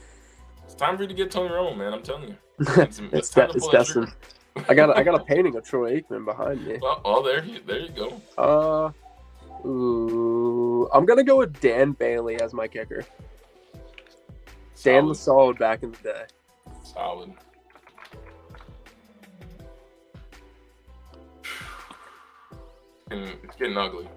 It's 0.64 0.74
time 0.74 0.96
for 0.96 1.02
you 1.02 1.08
to 1.08 1.14
get 1.14 1.30
Tony 1.30 1.50
Romo, 1.50 1.76
man. 1.76 1.92
I'm 1.92 2.02
telling 2.02 2.28
you. 2.28 2.36
It's, 2.60 2.98
it's 3.12 3.28
time 3.30 3.48
de- 3.48 3.52
to 3.52 3.56
it's 3.56 3.64
pull 3.66 3.72
that 3.72 3.86
trigger. 3.86 4.06
destined. 4.06 4.66
I 4.68 4.74
got 4.74 4.90
a, 4.90 4.96
I 4.96 5.02
got 5.02 5.14
a 5.20 5.22
painting 5.22 5.54
of 5.56 5.64
Troy 5.64 6.00
Aikman 6.00 6.24
behind 6.24 6.66
me. 6.66 6.78
Well, 6.80 7.02
oh, 7.04 7.22
there 7.22 7.44
you 7.44 7.60
there 7.66 7.80
you 7.80 7.90
go. 7.90 8.20
Uh, 8.38 8.90
ooh, 9.64 10.88
I'm 10.92 11.06
gonna 11.06 11.24
go 11.24 11.36
with 11.38 11.58
Dan 11.60 11.92
Bailey 11.92 12.40
as 12.40 12.52
my 12.52 12.68
kicker. 12.68 13.04
Dan 14.86 15.02
Solid. 15.02 15.08
was 15.08 15.18
solid 15.18 15.58
back 15.58 15.82
in 15.82 15.90
the 15.90 15.98
day. 15.98 16.24
Solid. 16.84 17.32
And 23.10 23.28
it's 23.42 23.56
getting 23.56 23.76
ugly. 23.76 24.08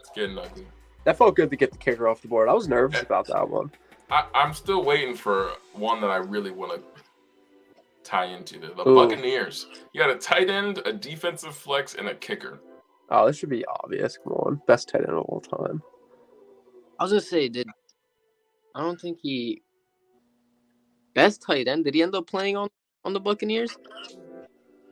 It's 0.00 0.10
getting 0.14 0.38
ugly. 0.38 0.66
That 1.04 1.18
felt 1.18 1.36
good 1.36 1.50
to 1.50 1.56
get 1.56 1.72
the 1.72 1.78
kicker 1.78 2.08
off 2.08 2.22
the 2.22 2.28
board. 2.28 2.48
I 2.48 2.54
was 2.54 2.68
nervous 2.68 3.02
about 3.02 3.26
that 3.26 3.48
one. 3.48 3.70
I, 4.10 4.26
I'm 4.34 4.54
still 4.54 4.84
waiting 4.84 5.14
for 5.14 5.50
one 5.72 6.00
that 6.00 6.10
I 6.10 6.16
really 6.16 6.50
want 6.50 6.72
to 6.72 7.02
tie 8.04 8.26
into. 8.26 8.58
The, 8.58 8.68
the 8.68 8.84
Buccaneers. 8.84 9.66
You 9.92 10.00
got 10.00 10.10
a 10.10 10.18
tight 10.18 10.48
end, 10.48 10.80
a 10.84 10.92
defensive 10.92 11.54
flex, 11.54 11.94
and 11.94 12.08
a 12.08 12.14
kicker. 12.14 12.60
Oh, 13.14 13.26
this 13.26 13.36
should 13.36 13.50
be 13.50 13.64
obvious. 13.66 14.18
Come 14.24 14.32
on, 14.32 14.62
best 14.66 14.88
tight 14.88 15.02
end 15.02 15.10
of 15.10 15.24
all 15.26 15.40
time. 15.40 15.82
I 16.98 17.04
was 17.04 17.12
gonna 17.12 17.20
say, 17.20 17.48
did 17.48 17.68
I 18.74 18.80
don't 18.80 18.98
think 19.00 19.18
he 19.20 19.62
best 21.14 21.42
tight 21.42 21.68
end? 21.68 21.84
Did 21.84 21.94
he 21.94 22.02
end 22.02 22.14
up 22.14 22.26
playing 22.26 22.56
on 22.56 22.68
on 23.04 23.12
the 23.12 23.20
Buccaneers? 23.20 23.76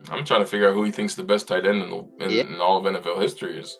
I'm 0.09 0.23
trying 0.25 0.41
to 0.41 0.45
figure 0.45 0.67
out 0.69 0.73
who 0.75 0.83
he 0.83 0.91
thinks 0.91 1.15
the 1.15 1.23
best 1.23 1.47
tight 1.47 1.65
end 1.65 1.81
in, 1.83 1.89
the, 1.89 2.25
in, 2.25 2.31
Yeah. 2.31 2.43
in 2.43 2.55
all 2.61 2.77
of 2.77 2.83
NFL 2.91 3.21
history 3.21 3.57
is. 3.59 3.77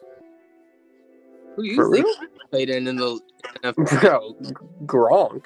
Who 1.55 1.63
you 1.63 1.75
For 1.75 1.91
think 1.93 2.07
tight 2.51 2.69
end 2.69 2.87
in 2.87 2.95
the 2.95 3.19
NFL? 3.63 4.01
Bro, 4.01 4.35
Gronk, 4.85 5.45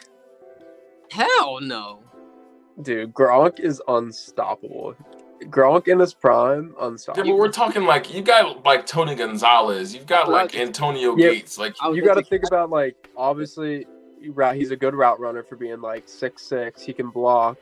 Hell 1.11 1.59
no. 1.61 2.03
dude, 2.81 3.13
Gronk 3.13 3.59
is 3.59 3.81
unstoppable. 3.87 4.95
Gronk 5.49 5.87
in 5.87 5.99
his 5.99 6.13
prime, 6.13 6.73
unstoppable. 6.79 6.81
Yeah, 6.81 6.87
unstoppable. 6.91 7.31
but 7.31 7.37
we're 7.37 7.51
talking 7.51 7.83
like 7.85 8.13
you 8.13 8.21
got 8.21 8.63
like 8.65 8.85
Tony 8.85 9.15
Gonzalez, 9.15 9.93
you've 9.93 10.05
got 10.07 10.29
like 10.29 10.55
Antonio 10.55 11.15
Yeah. 11.15 11.29
Gates, 11.31 11.57
like 11.57 11.75
you 11.83 12.01
got 12.03 12.15
to 12.15 12.23
think 12.23 12.43
about 12.45 12.69
like 12.69 12.95
obviously 13.15 13.85
he's 14.53 14.71
a 14.71 14.75
good 14.75 14.95
route 14.95 15.19
runner 15.19 15.43
for 15.43 15.55
being 15.55 15.81
like 15.81 16.07
six 16.07 16.43
six. 16.43 16.81
He 16.81 16.93
can 16.93 17.09
block. 17.09 17.57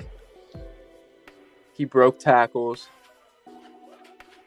He 1.74 1.86
broke 1.86 2.20
tackles, 2.20 2.88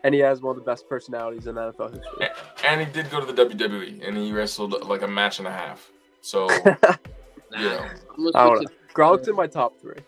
and 0.05 0.15
he 0.15 0.21
has 0.21 0.41
one 0.41 0.57
of 0.57 0.65
the 0.65 0.71
best 0.71 0.89
personalities 0.89 1.47
in 1.47 1.57
NFL 1.57 1.91
history. 1.97 2.29
and 2.65 2.81
he 2.81 2.87
did 2.93 3.11
go 3.11 3.21
to 3.25 3.31
the 3.33 3.45
WWE 3.45 4.07
and 4.07 4.17
he 4.17 4.33
wrestled 4.33 4.87
like 4.89 5.03
a 5.03 5.09
match 5.09 5.39
and 5.41 5.49
a 5.49 5.53
half. 5.53 5.91
So 6.21 6.47
Nah, 7.53 7.61
Yeah. 7.61 7.89
I'm 8.17 8.25
gonna, 8.25 8.31
I 8.35 8.45
don't 8.45 8.57
switch 8.59 8.69
Gronk's 8.95 9.29
in 9.29 9.37
my 9.37 9.47
top 9.47 9.79
three. 9.81 9.99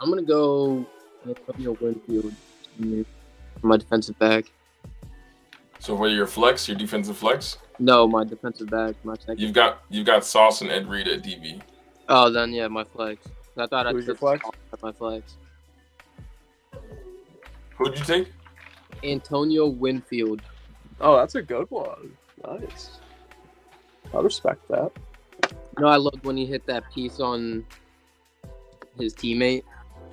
I'm 0.00 0.08
gonna 0.10 0.22
go 0.22 0.86
Antonio 1.26 1.76
Winfield 1.80 2.34
my 3.62 3.76
defensive 3.76 4.18
back. 4.18 4.46
so 5.78 5.94
whether 5.94 6.14
your 6.14 6.26
flex, 6.26 6.66
your 6.68 6.76
defensive 6.76 7.16
flex, 7.16 7.58
No, 7.78 8.06
my 8.08 8.24
defensive 8.24 8.68
back, 8.70 8.94
my 9.04 9.14
second. 9.16 9.38
you've 9.40 9.52
got 9.52 9.82
you've 9.90 10.06
got 10.06 10.24
Sauce 10.24 10.62
and 10.62 10.70
Ed 10.70 10.88
Reed 10.88 11.06
at 11.08 11.22
DB. 11.22 11.60
Oh, 12.08 12.30
then 12.30 12.52
yeah, 12.52 12.68
my 12.68 12.84
flex. 12.84 13.26
I 13.56 13.66
thought 13.66 13.86
I 13.86 13.92
Who's 13.92 14.06
your 14.06 14.14
took 14.14 14.40
flex? 14.40 14.44
my 14.82 14.92
flex. 14.92 15.36
Who'd 17.76 17.98
you 17.98 18.04
take? 18.04 18.32
Antonio 19.04 19.66
Winfield. 19.68 20.42
Oh, 21.00 21.16
that's 21.16 21.34
a 21.34 21.42
good 21.42 21.70
one. 21.70 22.16
Nice. 22.46 22.98
I 24.14 24.20
respect 24.20 24.66
that. 24.68 24.90
You 25.76 25.82
know, 25.84 25.88
I 25.88 25.96
loved 25.96 26.24
when 26.24 26.36
he 26.36 26.46
hit 26.46 26.66
that 26.66 26.84
piece 26.94 27.18
on 27.20 27.64
his 28.98 29.14
teammate. 29.14 29.64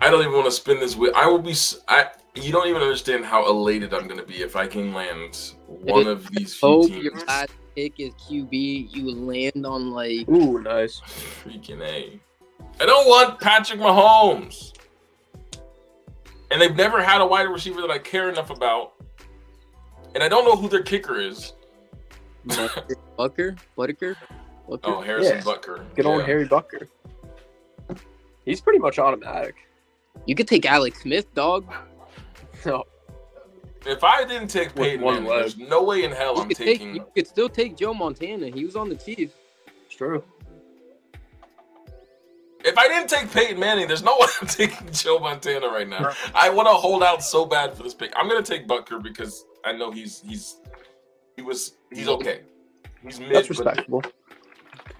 I 0.00 0.10
don't 0.10 0.20
even 0.20 0.32
want 0.32 0.46
to 0.46 0.50
spin 0.52 0.80
this 0.80 0.96
wheel. 0.96 1.12
I 1.14 1.26
will 1.26 1.38
be. 1.38 1.50
s- 1.52 1.80
I. 1.88 2.06
You 2.34 2.50
don't 2.50 2.66
even 2.66 2.80
understand 2.80 3.26
how 3.26 3.46
elated 3.46 3.92
I'm 3.92 4.08
gonna 4.08 4.24
be 4.24 4.40
if 4.42 4.56
I 4.56 4.66
can 4.66 4.94
land 4.94 5.52
one 5.66 6.06
of 6.06 6.30
these 6.30 6.54
few 6.54 6.68
Hope 6.68 6.86
teams. 6.88 7.04
your 7.04 7.14
last 7.26 7.52
pick 7.76 8.00
is 8.00 8.14
QB. 8.14 8.88
You 8.90 9.10
land 9.14 9.66
on 9.66 9.90
like 9.90 10.26
Ooh, 10.30 10.58
nice. 10.62 11.00
Freaking 11.00 11.82
a. 11.82 12.18
I 12.80 12.86
don't 12.86 13.06
want 13.06 13.38
Patrick 13.38 13.80
Mahomes. 13.80 14.72
And 16.50 16.60
they've 16.60 16.74
never 16.74 17.02
had 17.02 17.20
a 17.20 17.26
wide 17.26 17.42
receiver 17.42 17.82
that 17.82 17.90
I 17.90 17.98
care 17.98 18.30
enough 18.30 18.48
about. 18.50 18.94
And 20.14 20.22
I 20.22 20.28
don't 20.28 20.44
know 20.46 20.56
who 20.56 20.68
their 20.68 20.82
kicker 20.82 21.20
is. 21.20 21.52
Bucker, 22.46 22.86
Bucker, 23.16 23.56
Butker. 23.76 24.16
Bucker. 24.68 24.80
Oh, 24.84 25.00
Harrison 25.02 25.36
Yeah. 25.36 25.42
Butker. 25.42 25.84
Good 25.94 26.06
old 26.06 26.24
Harry 26.24 26.44
Bucker. 26.46 26.88
He's 28.44 28.60
pretty 28.60 28.78
much 28.78 28.98
automatic. 28.98 29.54
You 30.26 30.34
could 30.34 30.48
take 30.48 30.66
Alex 30.66 31.02
Smith, 31.02 31.32
dog. 31.34 31.64
No, 32.64 32.84
If 33.84 34.04
I 34.04 34.22
didn't 34.24 34.46
take 34.48 34.68
With 34.76 34.84
Peyton 34.84 35.00
one 35.00 35.14
Manning, 35.14 35.28
leg. 35.30 35.40
there's 35.40 35.58
no 35.58 35.82
way 35.82 36.04
in 36.04 36.12
hell 36.12 36.36
You 36.36 36.42
I'm 36.42 36.48
could 36.48 36.56
take. 36.58 36.66
taking. 36.78 36.94
You 36.94 37.06
could 37.16 37.26
still 37.26 37.48
take 37.48 37.76
Joe 37.76 37.92
Montana. 37.92 38.46
He 38.50 38.64
was 38.64 38.76
on 38.76 38.88
the 38.88 38.94
Chiefs. 38.94 39.34
it's 39.86 39.96
true. 39.96 40.22
If 42.64 42.78
I 42.78 42.86
didn't 42.86 43.08
take 43.10 43.32
Peyton 43.32 43.58
Manning, 43.58 43.88
there's 43.88 44.04
no 44.04 44.16
way 44.20 44.26
I'm 44.40 44.46
taking 44.46 44.88
Joe 44.92 45.18
Montana 45.18 45.66
right 45.68 45.88
now. 45.88 46.12
I 46.34 46.50
want 46.50 46.68
to 46.68 46.74
hold 46.74 47.02
out 47.02 47.22
so 47.24 47.44
bad 47.44 47.74
for 47.74 47.82
this 47.82 47.94
pick. 47.94 48.12
I'm 48.14 48.28
gonna 48.28 48.42
take 48.42 48.68
Butker 48.68 49.02
because 49.02 49.44
I 49.64 49.72
know 49.72 49.90
he's 49.90 50.20
he's 50.20 50.60
he 51.34 51.42
was 51.42 51.72
he's 51.92 52.06
okay. 52.06 52.42
He's 53.02 53.18
mid, 53.18 53.32
That's 53.34 53.48
but 53.48 53.58
respectable. 53.58 54.02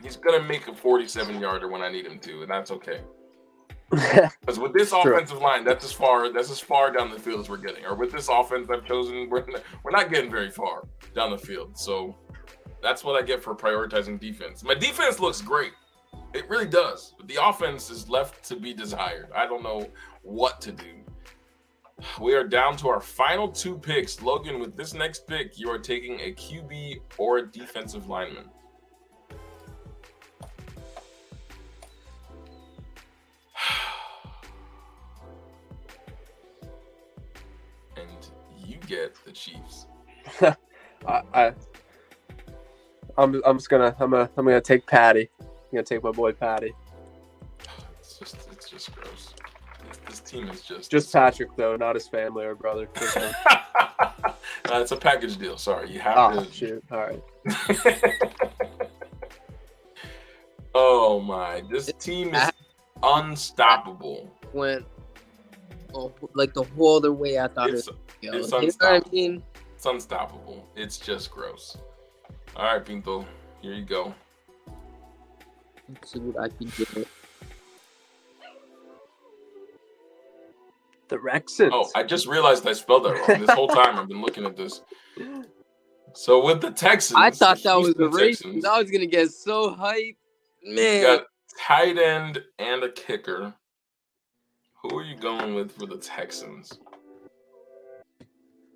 he's 0.02 0.16
gonna 0.16 0.42
make 0.42 0.66
a 0.66 0.74
47 0.74 1.40
yarder 1.40 1.68
when 1.68 1.82
I 1.82 1.88
need 1.92 2.06
him 2.06 2.18
to, 2.18 2.42
and 2.42 2.50
that's 2.50 2.72
okay. 2.72 3.00
Because 4.40 4.58
with 4.58 4.72
this 4.72 4.92
offensive 4.92 5.38
line, 5.38 5.64
that's 5.64 5.84
as 5.84 5.92
far 5.92 6.32
that's 6.32 6.50
as 6.50 6.60
far 6.60 6.90
down 6.90 7.10
the 7.10 7.18
field 7.18 7.40
as 7.40 7.48
we're 7.48 7.58
getting. 7.58 7.84
Or 7.84 7.94
with 7.94 8.10
this 8.10 8.28
offense 8.28 8.68
I've 8.70 8.86
chosen, 8.86 9.28
we're 9.30 9.44
not, 9.46 9.62
we're 9.84 9.90
not 9.90 10.10
getting 10.10 10.30
very 10.30 10.50
far 10.50 10.84
down 11.14 11.30
the 11.30 11.38
field. 11.38 11.76
So 11.76 12.16
that's 12.82 13.04
what 13.04 13.22
I 13.22 13.24
get 13.24 13.42
for 13.42 13.54
prioritizing 13.54 14.18
defense. 14.18 14.64
My 14.64 14.74
defense 14.74 15.20
looks 15.20 15.40
great. 15.40 15.72
It 16.32 16.48
really 16.48 16.66
does. 16.66 17.14
But 17.18 17.28
the 17.28 17.36
offense 17.42 17.90
is 17.90 18.08
left 18.08 18.44
to 18.48 18.56
be 18.56 18.72
desired. 18.72 19.28
I 19.34 19.46
don't 19.46 19.62
know 19.62 19.88
what 20.22 20.60
to 20.62 20.72
do. 20.72 21.02
We 22.20 22.34
are 22.34 22.44
down 22.44 22.76
to 22.78 22.88
our 22.88 23.00
final 23.00 23.48
two 23.48 23.78
picks. 23.78 24.22
Logan, 24.22 24.58
with 24.58 24.76
this 24.76 24.94
next 24.94 25.26
pick, 25.26 25.58
you 25.58 25.68
are 25.70 25.78
taking 25.78 26.18
a 26.20 26.32
QB 26.32 27.00
or 27.18 27.38
a 27.38 27.46
defensive 27.46 28.08
lineman. 28.08 28.46
And 38.02 38.68
you 38.68 38.76
get 38.86 39.14
the 39.24 39.32
Chiefs. 39.32 39.86
I, 40.40 41.22
I, 41.34 41.52
I'm, 43.18 43.40
I'm 43.44 43.58
just 43.58 43.68
gonna, 43.68 43.94
I'm 43.98 44.10
gonna, 44.10 44.30
I'm 44.36 44.44
gonna 44.44 44.60
take 44.60 44.86
Patty. 44.86 45.28
I'm 45.40 45.46
gonna 45.72 45.82
take 45.84 46.02
my 46.02 46.10
boy 46.12 46.32
Patty. 46.32 46.74
It's 48.00 48.18
just, 48.18 48.36
it's 48.52 48.68
just 48.70 48.94
gross. 48.94 49.34
This, 49.88 49.98
this 50.06 50.20
team 50.20 50.48
is 50.48 50.62
just, 50.62 50.90
Just 50.90 51.12
Patrick 51.12 51.50
though, 51.56 51.76
not 51.76 51.94
his 51.96 52.06
family 52.08 52.44
or 52.44 52.54
brother. 52.54 52.88
Just 52.98 53.16
uh, 53.16 54.78
it's 54.80 54.92
a 54.92 54.96
package 54.96 55.36
deal. 55.38 55.58
Sorry, 55.58 55.90
you 55.90 55.98
have 56.00 56.16
Ah, 56.16 56.30
to. 56.40 56.52
shoot. 56.52 56.84
All 56.90 56.98
right. 56.98 57.22
Oh 60.74 61.20
my, 61.20 61.62
this 61.70 61.92
team 61.98 62.34
is 62.34 62.50
unstoppable. 63.02 64.32
Went 64.54 64.86
oh, 65.94 66.12
like 66.34 66.54
the 66.54 66.62
whole 66.64 66.96
other 66.96 67.12
way 67.12 67.38
I 67.38 67.48
thought 67.48 67.70
It's 67.70 67.86
it 67.88 67.94
would 67.94 67.96
go. 67.96 68.02
it's 68.06 68.16
You 68.22 68.30
know 68.32 68.38
what 68.38 68.54
I 68.54 68.64
unstoppable. 68.64 69.10
mean? 69.12 69.42
it's 69.74 69.86
unstoppable. 69.86 70.68
It's 70.76 70.98
just 70.98 71.30
gross. 71.30 71.76
All 72.56 72.64
right, 72.64 72.84
Pinto, 72.84 73.26
here 73.60 73.72
you 73.74 73.84
go. 73.84 74.14
Let's 75.88 76.12
see 76.12 76.18
what 76.20 76.42
I 76.44 76.48
can 76.48 76.70
get. 76.76 77.08
The 81.08 81.18
Rexons. 81.18 81.70
Oh, 81.72 81.90
I 81.94 82.02
just 82.04 82.26
realized 82.26 82.66
I 82.66 82.72
spelled 82.72 83.04
that 83.04 83.28
wrong. 83.28 83.40
This 83.40 83.50
whole 83.50 83.68
time 83.68 83.98
I've 83.98 84.08
been 84.08 84.22
looking 84.22 84.46
at 84.46 84.56
this. 84.56 84.82
So 86.14 86.44
with 86.44 86.60
the 86.60 86.70
Texans, 86.70 87.18
I 87.20 87.30
thought 87.30 87.58
the 87.58 87.62
that 87.64 87.76
was 87.80 87.94
the 87.94 88.04
Houston 88.08 88.10
race. 88.20 88.38
Texans, 88.40 88.64
I 88.64 88.78
was 88.80 88.90
gonna 88.90 89.06
get 89.06 89.30
so 89.30 89.74
hyped, 89.74 90.16
you 90.62 90.74
man. 90.74 91.02
got 91.02 91.24
tight 91.66 91.98
end 91.98 92.42
and 92.58 92.82
a 92.82 92.90
kicker. 92.92 93.52
Who 94.82 94.98
are 94.98 95.04
you 95.04 95.16
going 95.16 95.54
with 95.54 95.70
for 95.70 95.86
the 95.86 95.96
Texans? 95.96 96.78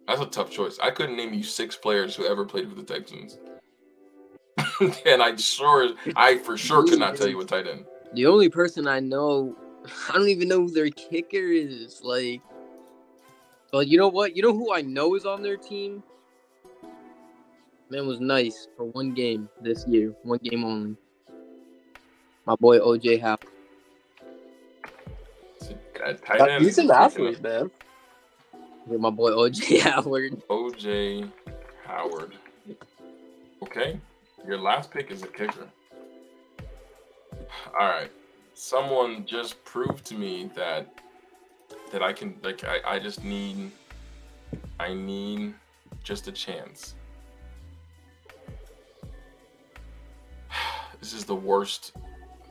That's 0.06 0.20
a 0.20 0.26
tough 0.26 0.50
choice. 0.50 0.78
I 0.80 0.92
couldn't 0.92 1.16
name 1.16 1.34
you 1.34 1.42
six 1.42 1.74
players 1.74 2.14
who 2.14 2.24
ever 2.26 2.44
played 2.44 2.68
for 2.68 2.76
the 2.76 2.84
Texans. 2.84 3.38
and 5.04 5.20
I 5.20 5.34
sure, 5.34 5.90
I 6.14 6.38
for 6.38 6.56
sure 6.56 6.86
could 6.86 7.00
not 7.00 7.16
tell 7.16 7.26
you 7.26 7.36
what 7.36 7.48
tight 7.48 7.66
end. 7.66 7.86
The 8.12 8.26
only 8.26 8.48
person 8.48 8.86
I 8.86 9.00
know, 9.00 9.56
I 10.08 10.12
don't 10.12 10.28
even 10.28 10.46
know 10.46 10.60
who 10.60 10.70
their 10.70 10.90
kicker 10.90 11.38
is. 11.38 12.00
Like, 12.04 12.40
but 13.72 13.88
you 13.88 13.98
know 13.98 14.08
what? 14.08 14.36
You 14.36 14.42
know 14.42 14.52
who 14.52 14.72
I 14.72 14.82
know 14.82 15.16
is 15.16 15.26
on 15.26 15.42
their 15.42 15.56
team? 15.56 16.04
Man 17.90 18.06
was 18.06 18.20
nice 18.20 18.68
for 18.76 18.84
one 18.84 19.12
game 19.12 19.48
this 19.60 19.84
year, 19.88 20.14
one 20.22 20.38
game 20.38 20.64
only. 20.64 20.96
My 22.46 22.54
boy 22.54 22.78
OJ 22.78 23.20
Howard. 23.20 23.55
A 26.04 26.14
tight 26.14 26.40
end. 26.40 26.64
he's 26.64 26.78
an 26.78 26.90
athlete, 26.90 27.42
man. 27.42 27.70
Yeah, 28.88 28.96
my 28.98 29.10
boy 29.10 29.30
OJ 29.32 29.80
Howard. 29.90 30.40
OJ 30.48 31.30
Howard. 31.84 32.34
Okay, 33.62 33.98
your 34.46 34.58
last 34.58 34.90
pick 34.90 35.10
is 35.10 35.22
a 35.22 35.26
kicker. 35.26 35.66
All 37.78 37.88
right, 37.88 38.10
someone 38.54 39.24
just 39.26 39.62
proved 39.64 40.04
to 40.06 40.14
me 40.14 40.50
that 40.54 40.86
that 41.92 42.02
I 42.02 42.12
can 42.12 42.36
like 42.42 42.64
I, 42.64 42.78
I 42.84 42.98
just 42.98 43.24
need 43.24 43.70
I 44.78 44.92
need 44.94 45.54
just 46.02 46.28
a 46.28 46.32
chance. 46.32 46.94
This 50.98 51.12
is 51.12 51.24
the 51.24 51.36
worst 51.36 51.92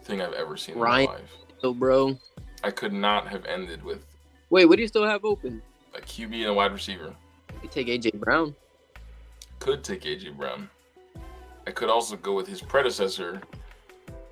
thing 0.03 0.21
I've 0.21 0.33
ever 0.33 0.55
seen 0.55 0.77
Ryan. 0.77 1.01
in 1.01 1.07
my 1.07 1.13
life. 1.15 1.31
So, 1.61 1.73
bro, 1.73 2.17
I 2.65 2.71
could 2.71 2.93
not 2.93 3.27
have 3.27 3.45
ended 3.45 3.83
with 3.83 4.03
wait, 4.49 4.65
what 4.65 4.77
do 4.77 4.81
you 4.81 4.87
still 4.87 5.05
have 5.05 5.23
open? 5.23 5.61
a 5.93 5.99
QB 6.01 6.33
and 6.33 6.45
a 6.45 6.53
wide 6.53 6.73
receiver. 6.73 7.13
You 7.61 7.69
take 7.69 7.87
AJ 7.87 8.19
Brown. 8.19 8.55
could 9.59 9.83
take 9.83 10.01
AJ 10.01 10.35
Brown. 10.35 10.67
I 11.67 11.71
could 11.71 11.89
also 11.89 12.15
go 12.17 12.33
with 12.33 12.47
his 12.47 12.61
predecessor 12.63 13.39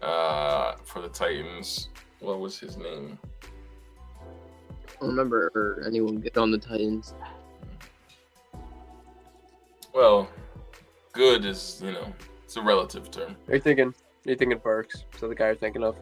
uh, 0.01 0.73
for 0.83 0.99
the 1.01 1.09
Titans. 1.09 1.89
What 2.21 2.39
was 2.39 2.59
his 2.59 2.75
name? 2.75 3.19
I 3.43 4.91
don't 4.99 5.09
remember 5.09 5.83
anyone 5.85 6.19
good 6.19 6.35
on 6.35 6.49
the 6.49 6.57
Titans. 6.57 7.13
Well, 9.93 10.27
good 11.11 11.45
is 11.45 11.81
you 11.85 11.91
know 11.91 12.11
it's 12.43 12.57
a 12.57 12.61
relative 12.63 13.11
term. 13.11 13.35
Are 13.47 13.53
you 13.53 13.61
thinking? 13.61 13.89
Are 13.89 14.29
you 14.31 14.35
thinking 14.35 14.57
Burks? 14.57 15.05
So 15.19 15.29
the 15.29 15.35
guy 15.35 15.45
you're 15.47 15.55
thinking 15.55 15.83
of, 15.83 15.95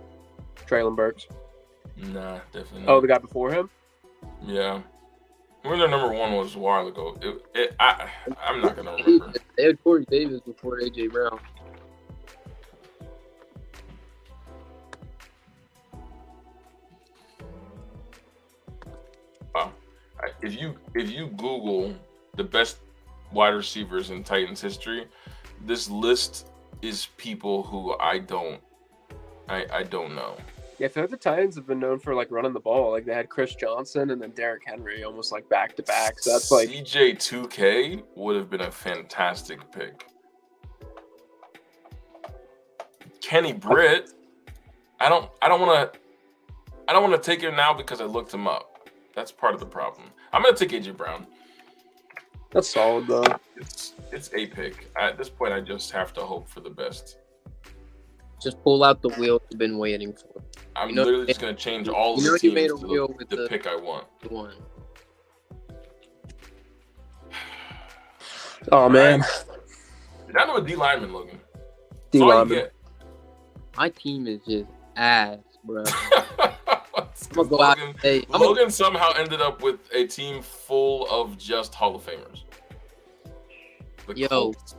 Treylon 0.65 0.95
Burks. 0.95 1.27
Nah, 2.02 2.39
definitely. 2.52 2.88
Oh, 2.88 2.99
the 3.02 3.08
guy 3.08 3.18
before 3.20 3.52
him. 3.54 3.70
yeah. 4.43 4.82
Who 5.64 5.78
their 5.78 5.88
number 5.88 6.12
one 6.12 6.34
was 6.34 6.56
a 6.56 6.60
while 6.60 6.88
ago. 6.88 7.16
It, 7.22 7.45
it, 7.54 7.76
I, 7.80 8.10
I'm 8.43 8.62
not 8.62 8.76
gonna 8.76 8.91
remember. 8.93 9.32
They 9.58 9.66
had 9.66 9.84
Corey 9.84 10.08
Davis 10.10 10.41
before 10.41 10.80
AJ 10.80 11.12
Brown. 11.12 11.39
Uh, 19.56 19.70
I- 20.20 20.32
If 20.41 20.60
you 20.60 20.76
if 20.95 21.10
you 21.10 21.28
Google 21.28 21.93
the 22.36 22.43
best 22.43 22.78
wide 23.32 23.49
receivers 23.54 24.10
in 24.10 24.24
Titans 24.24 24.62
history, 24.62 25.08
this 25.66 25.89
list 25.89 26.47
is 26.82 27.08
people 27.18 27.64
who 27.64 27.95
I 27.99 28.20
don't 28.20 28.62
I 29.49 29.66
I 29.72 29.84
don't 29.84 30.16
know. 30.16 30.38
Yeah, 30.82 30.88
I 30.88 30.89
feel 30.89 31.03
like 31.03 31.11
the 31.11 31.17
Titans 31.17 31.53
have 31.57 31.67
been 31.67 31.79
known 31.79 31.99
for 31.99 32.15
like 32.15 32.32
running 32.32 32.53
the 32.53 32.59
ball. 32.59 32.89
Like 32.89 33.05
they 33.05 33.13
had 33.13 33.29
Chris 33.29 33.53
Johnson 33.53 34.09
and 34.09 34.19
then 34.19 34.32
Derrick 34.32 34.63
Henry 34.65 35.03
almost 35.03 35.32
like 35.32 35.47
back 35.47 35.75
to 35.75 35.84
back. 35.84 36.19
So 36.19 36.32
that's 36.32 36.49
like 36.49 36.69
CJ 36.69 37.17
2K 37.17 38.03
would 38.15 38.36
have 38.36 38.49
been 38.49 38.61
a 38.61 38.71
fantastic 38.71 39.59
pick. 39.71 40.07
Kenny 43.21 43.53
Britt, 43.53 44.13
I 44.99 45.07
don't 45.07 45.29
I 45.43 45.49
don't 45.49 45.61
want 45.61 45.93
to 45.93 45.99
I 46.88 46.93
don't 46.93 47.07
want 47.07 47.21
to 47.21 47.29
take 47.29 47.41
him 47.41 47.55
now 47.55 47.75
because 47.75 48.01
I 48.01 48.05
looked 48.05 48.34
him 48.34 48.47
up. 48.47 48.89
That's 49.15 49.32
part 49.32 49.53
of 49.53 49.59
the 49.59 49.67
problem. 49.67 50.07
I'm 50.34 50.41
gonna 50.41 50.57
take 50.57 50.71
AJ 50.71 50.97
Brown. 50.97 51.27
that's 52.49 52.69
solid 52.69 53.05
though. 53.05 53.23
It's 53.55 53.93
it's 54.11 54.32
a 54.34 54.47
pick. 54.47 54.89
At 54.99 55.19
this 55.19 55.29
point, 55.29 55.53
I 55.53 55.61
just 55.61 55.91
have 55.91 56.11
to 56.13 56.21
hope 56.21 56.49
for 56.49 56.59
the 56.59 56.71
best. 56.71 57.17
Just 58.42 58.62
pull 58.64 58.84
out 58.84 59.02
the 59.02 59.10
wheel 59.10 59.42
you've 59.50 59.60
been 59.60 59.78
waiting 59.78 60.14
for. 60.14 60.42
I'm 60.76 60.89
You 60.89 60.96
know- 60.96 61.04
literally 61.04 61.28
just 61.28 61.39
gonna 61.42 61.54
change 61.54 61.88
all 61.88 62.14
you 62.14 62.20
of 62.20 62.24
know 62.26 62.38
the 62.38 62.48
you 62.48 62.54
made 62.54 62.72
a 62.72 62.78
to 62.78 62.88
wheel 62.88 63.08
the, 63.08 63.14
with 63.14 63.30
the 63.30 63.36
the- 63.36 63.48
pick 63.48 63.68
I 63.68 63.76
want. 63.76 64.08
One. 64.30 64.54
Oh 68.72 68.88
man, 68.88 69.24
You're 70.28 70.34
down 70.34 70.48
to 70.48 70.54
a 70.56 70.62
D 70.68 70.76
lineman, 70.76 71.12
Logan. 71.14 71.39
D 72.12 72.20
That's 72.20 72.22
all 72.22 72.28
you 72.30 72.36
lineman. 72.36 72.68
My 73.76 73.89
team 73.89 74.28
is 74.28 74.39
just 74.48 74.70
ass, 74.96 75.39
bro. 75.64 75.84
I'm 75.84 75.94
gonna 76.38 76.56
'cause 76.94 77.28
go 77.34 77.42
Logan, 77.58 77.84
and 77.89 78.00
say, 78.02 78.24
I'm 78.32 78.39
gonna, 78.42 78.70
somehow 78.70 79.14
ended 79.18 79.42
up 79.42 79.64
with 79.64 79.80
a 79.94 80.06
team 80.06 80.44
full 80.44 81.08
of 81.10 81.38
just 81.39 81.74
Hall 81.74 81.96
of 81.96 82.06
Famers. 82.06 82.44
The 84.08 84.16
Yo, 84.16 84.28
Colts. 84.28 84.76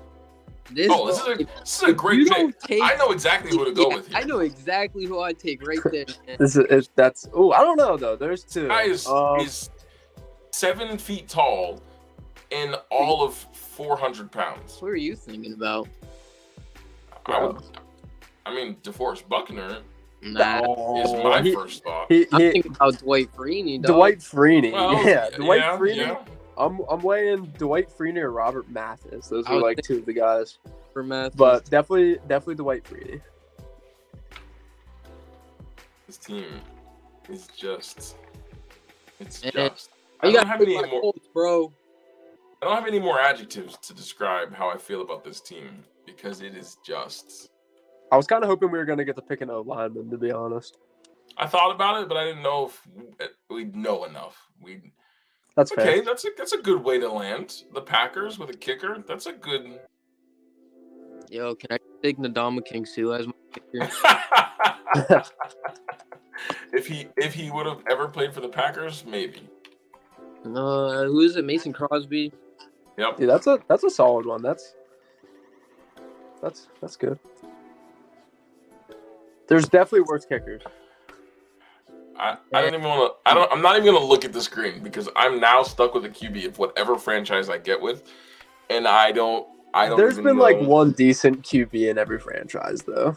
This. 0.71 0.89
Oh, 0.91 1.07
this 1.07 1.19
is 1.21 1.27
a 1.27 1.35
this 1.61 1.77
is 1.77 1.89
a 1.89 1.93
great 1.93 2.21
you 2.21 2.27
pick. 2.31 2.61
take- 2.61 2.83
I 2.83 2.95
know 2.97 3.11
exactly 3.11 3.51
who 3.51 3.65
to 3.65 3.73
go 3.73 3.89
Yeah, 3.91 3.97
with 3.97 4.09
here. 4.09 4.17
I 4.17 4.23
know 4.25 4.39
exactly 4.41 5.05
who 5.07 5.21
I 5.21 5.33
take 5.33 5.67
right 5.67 5.79
there. 5.91 6.05
This 6.39 6.57
is 6.57 6.65
is- 6.71 6.91
that's. 6.95 7.29
Oh, 7.35 7.53
I 7.53 7.61
don't 7.61 7.77
know 7.77 7.97
though. 7.97 8.17
There's 8.17 8.45
two. 8.45 8.69
Guy 8.69 8.83
is, 8.85 9.07
Um, 9.07 9.41
is 9.41 9.71
seven 10.53 10.99
feet 10.99 11.29
tall 11.29 11.81
and 12.51 12.77
all 12.91 13.25
of 13.25 13.35
four 13.35 13.97
hundred 13.97 14.31
pounds. 14.31 14.77
What 14.81 14.89
are 14.93 14.97
you 14.97 15.17
thinking 15.17 15.53
about? 15.55 15.89
I 17.27 17.45
would. 17.45 17.57
I 18.45 18.55
mean, 18.55 18.77
DeForest 18.83 19.29
Buckner 19.29 19.79
Nah, 20.25 20.63
oh, 20.65 21.03
is 21.03 21.25
my 21.25 21.43
he- 21.43 21.53
first 21.55 21.83
thought. 21.83 22.07
He, 22.11 22.27
I'm 22.33 22.39
thinking 22.53 22.73
about 22.75 22.99
Dwight 22.99 23.33
Freeney. 23.35 23.81
Dog. 23.83 23.97
Dwight 23.97 24.19
Freeney. 24.19 24.73
Well, 24.73 25.05
yeah, 25.05 25.31
Dwight 25.31 25.61
yeah, 25.61 25.77
Freeney. 25.79 25.97
yeah. 25.97 26.17
I'm 26.57 26.81
I'm 26.91 27.01
weighing 27.03 27.47
Dwight 27.59 27.89
Freeney 27.91 28.19
or 28.19 28.31
Robert 28.31 28.69
Mathis. 28.71 29.29
Those 29.29 29.47
I 29.47 29.55
are 29.55 29.61
like 29.61 29.81
two 29.83 29.99
of 29.99 30.07
the 30.07 30.13
guys. 30.13 30.59
for 30.93 31.03
Matthews. 31.03 31.37
But 31.39 31.65
definitely 31.71 32.19
definitely 32.29 32.57
Dwight 32.57 32.85
Freeney. 32.85 33.21
This 36.07 36.17
team 36.19 36.61
is 37.29 37.47
just. 37.57 38.17
It's 39.21 39.43
And- 39.43 39.53
just. 39.53 39.91
I 40.23 40.29
you 40.29 40.35
don't 40.35 40.47
have 40.47 40.61
any 40.61 40.75
more. 40.75 41.01
Colts, 41.01 41.27
bro. 41.35 41.73
I 42.61 42.67
don't 42.67 42.75
have 42.77 42.87
any 42.87 43.01
more 43.01 43.19
adjectives 43.19 43.77
to 43.79 43.93
describe 43.95 44.55
how 44.55 44.69
I 44.71 44.77
feel 44.77 45.03
about 45.03 45.25
this 45.25 45.41
team 45.41 45.83
because 46.07 46.43
it 46.43 46.55
is 46.55 46.77
just. 46.85 47.51
I 48.13 48.17
was 48.17 48.27
kind 48.27 48.45
of 48.45 48.49
hoping 48.51 48.71
we 48.71 48.79
were 48.79 48.85
gonna 48.85 49.05
get 49.05 49.17
to 49.17 49.23
pick 49.23 49.41
an 49.41 49.51
O 49.51 49.63
lineman, 49.63 50.11
to 50.11 50.19
be 50.19 50.31
honest. 50.31 50.79
I 51.39 51.47
thought 51.47 51.75
about 51.75 52.03
it, 52.03 52.09
but 52.09 52.17
I 52.19 52.25
didn't 52.25 52.43
know 52.43 52.67
if 52.67 52.87
we'd 53.51 53.75
know 53.75 54.05
enough. 54.05 54.37
We 54.61 54.93
That's 55.57 55.73
okay. 55.73 55.85
fair. 55.85 56.03
That's 56.03 56.25
a 56.25 56.29
that's 56.37 56.53
a 56.53 56.59
good 56.59 56.83
way 56.83 56.99
to 56.99 57.11
land. 57.11 57.65
The 57.75 57.81
Packers 57.81 58.39
with 58.39 58.51
a 58.51 58.57
kicker. 58.57 59.03
That's 59.07 59.27
a 59.27 59.33
good. 59.33 59.81
Yo, 61.29 61.55
can 61.55 61.69
I 61.73 61.79
take 62.03 62.19
Ndamukong 62.19 62.87
Suh 62.87 63.13
as 63.13 63.27
my 63.27 63.33
kicker? 63.53 63.91
if 66.73 66.87
he 66.87 67.09
if 67.17 67.35
he 67.35 67.51
would 67.51 67.67
have 67.67 67.83
ever 67.91 68.09
played 68.09 68.33
for 68.33 68.41
the 68.41 68.49
Packers, 68.49 69.05
maybe. 69.07 69.49
Uh, 70.45 71.05
who 71.05 71.21
is 71.21 71.37
it? 71.37 71.45
Mason 71.45 71.73
Crosby. 71.73 72.33
Yep. 72.97 73.17
Dude, 73.19 73.29
that's 73.29 73.47
a 73.47 73.59
that's 73.69 73.85
a 73.85 73.91
solid 73.91 74.27
one. 74.27 74.43
That's 74.43 74.75
that's 76.43 76.69
that's 76.81 76.97
good. 76.97 77.19
There's 79.49 79.69
definitely 79.69 80.03
worse 80.03 80.25
kickers. 80.25 80.63
I, 82.19 82.37
I 82.53 82.61
don't 82.61 82.75
even 82.75 82.87
want 82.87 83.13
to. 83.13 83.31
I 83.31 83.35
don't. 83.35 83.51
I'm 83.53 83.63
not 83.63 83.77
even 83.77 83.93
gonna 83.93 84.05
look 84.05 84.25
at 84.25 84.33
the 84.33 84.41
screen 84.41 84.83
because 84.83 85.09
I'm 85.17 85.41
now 85.41 85.63
stuck 85.63 85.95
with 85.95 86.05
a 86.05 86.09
QB 86.09 86.47
of 86.47 86.59
whatever 86.59 86.99
franchise 86.99 87.49
I 87.49 87.59
get 87.59 87.81
with, 87.81 88.11
and 88.71 88.87
I 88.87 89.13
don't. 89.13 89.47
I 89.75 89.89
don't. 89.89 89.97
There's 89.97 90.19
been 90.19 90.37
like 90.37 90.61
one 90.61 90.93
decent 90.93 91.43
QB 91.43 91.91
in 91.91 91.99
every 91.99 92.19
franchise, 92.19 92.83
though. 92.83 93.17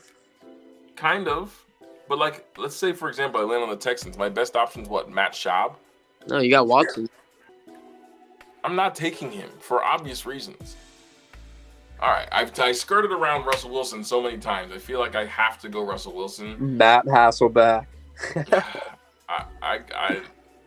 kind 0.95 1.27
of. 1.27 1.61
But 2.07 2.19
like, 2.19 2.45
let's 2.57 2.75
say 2.75 2.93
for 2.93 3.09
example, 3.09 3.41
I 3.41 3.43
land 3.43 3.63
on 3.63 3.69
the 3.69 3.75
Texans. 3.75 4.17
My 4.17 4.29
best 4.29 4.55
option 4.55 4.83
is 4.83 4.87
what? 4.87 5.09
Matt 5.09 5.33
Schaub. 5.33 5.75
No, 6.27 6.39
you 6.39 6.49
got 6.49 6.67
Watson. 6.67 7.09
I'm 8.63 8.75
not 8.75 8.95
taking 8.95 9.31
him 9.31 9.49
for 9.59 9.83
obvious 9.83 10.25
reasons. 10.25 10.75
All 11.99 12.09
right, 12.09 12.27
I've 12.31 12.57
I 12.59 12.71
skirted 12.71 13.11
around 13.11 13.45
Russell 13.45 13.71
Wilson 13.71 14.03
so 14.03 14.21
many 14.21 14.37
times. 14.37 14.71
I 14.73 14.77
feel 14.77 14.99
like 14.99 15.15
I 15.15 15.25
have 15.25 15.59
to 15.61 15.69
go 15.69 15.83
Russell 15.83 16.13
Wilson. 16.13 16.77
Matt 16.77 17.05
Hasselbeck. 17.05 17.85
I, 19.27 19.45
I 19.61 19.79
I 19.93 20.21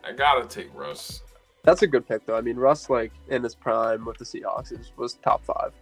I 0.04 0.12
gotta 0.12 0.46
take 0.46 0.68
Russ. 0.74 1.22
That's 1.64 1.82
a 1.82 1.86
good 1.86 2.06
pick 2.06 2.24
though. 2.26 2.36
I 2.36 2.40
mean, 2.40 2.56
Russ 2.56 2.88
like 2.90 3.12
in 3.28 3.42
his 3.42 3.54
prime 3.54 4.04
with 4.04 4.18
the 4.18 4.24
Seahawks 4.24 4.72
is, 4.72 4.92
was 4.96 5.14
top 5.14 5.44
five. 5.44 5.72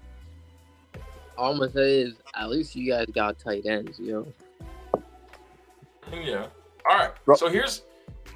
All 1.38 1.52
I'm 1.52 1.58
gonna 1.58 1.70
say 1.72 2.00
is 2.02 2.14
at 2.34 2.48
least 2.48 2.74
you 2.74 2.90
guys 2.90 3.06
got 3.14 3.38
tight 3.38 3.66
ends, 3.66 3.98
you 3.98 4.12
know. 4.12 5.02
Yeah. 6.12 6.46
All 6.88 6.96
right. 6.96 7.10
Ru- 7.26 7.36
So 7.36 7.48
here's 7.48 7.82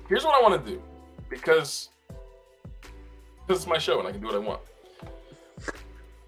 here's 0.09 0.25
what 0.25 0.35
I 0.35 0.43
want 0.49 0.65
to 0.65 0.71
do 0.73 0.83
because 1.29 1.91
this 3.47 3.59
is 3.59 3.67
my 3.67 3.79
show 3.79 3.99
and 4.01 4.09
I 4.09 4.13
can 4.13 4.21
do 4.21 4.27
what 4.27 4.37
I 4.37 4.39
want. 4.39 4.61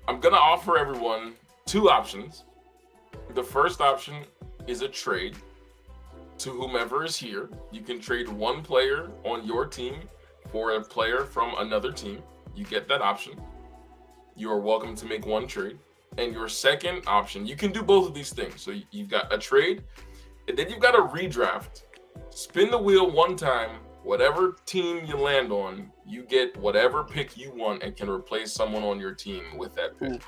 I'm 0.09 0.20
gonna 0.20 0.36
offer 0.36 0.78
everyone 0.78 1.34
two 1.66 1.90
options. 1.90 2.44
The 3.34 3.42
first 3.42 3.80
option 3.80 4.24
is 4.66 4.82
a 4.82 4.88
trade 4.88 5.36
to 6.43 6.51
whomever 6.51 7.05
is 7.05 7.16
here. 7.16 7.49
You 7.70 7.82
can 7.82 8.01
trade 8.01 8.28
one 8.28 8.62
player 8.62 9.12
on 9.22 9.47
your 9.47 9.64
team 9.64 9.95
for 10.51 10.72
a 10.72 10.82
player 10.82 11.24
from 11.24 11.55
another 11.59 11.93
team. 11.93 12.20
You 12.57 12.64
get 12.64 12.88
that 12.88 13.01
option. 13.01 13.40
You 14.34 14.51
are 14.51 14.59
welcome 14.59 14.97
to 14.97 15.07
make 15.07 15.24
one 15.24 15.47
trade. 15.47 15.78
And 16.18 16.32
your 16.32 16.49
second 16.49 17.05
option, 17.07 17.47
you 17.47 17.55
can 17.55 17.70
do 17.70 17.80
both 17.80 18.09
of 18.09 18.14
these 18.14 18.32
things. 18.32 18.61
So 18.61 18.74
you've 18.90 19.09
got 19.09 19.32
a 19.32 19.38
trade, 19.38 19.84
and 20.49 20.59
then 20.59 20.68
you've 20.68 20.80
got 20.80 20.97
a 20.97 21.03
redraft. 21.03 21.84
Spin 22.30 22.72
the 22.72 22.78
wheel 22.78 23.09
one 23.09 23.36
time. 23.36 23.78
Whatever 24.03 24.57
team 24.66 25.05
you 25.07 25.16
land 25.16 25.53
on, 25.53 25.93
you 26.05 26.24
get 26.24 26.57
whatever 26.57 27.05
pick 27.05 27.36
you 27.36 27.53
want 27.55 27.84
and 27.84 27.97
can 27.97 28.11
replace 28.11 28.53
someone 28.53 28.82
on 28.82 28.99
your 28.99 29.14
team 29.14 29.57
with 29.57 29.76
that 29.76 29.97
pick. 29.97 30.20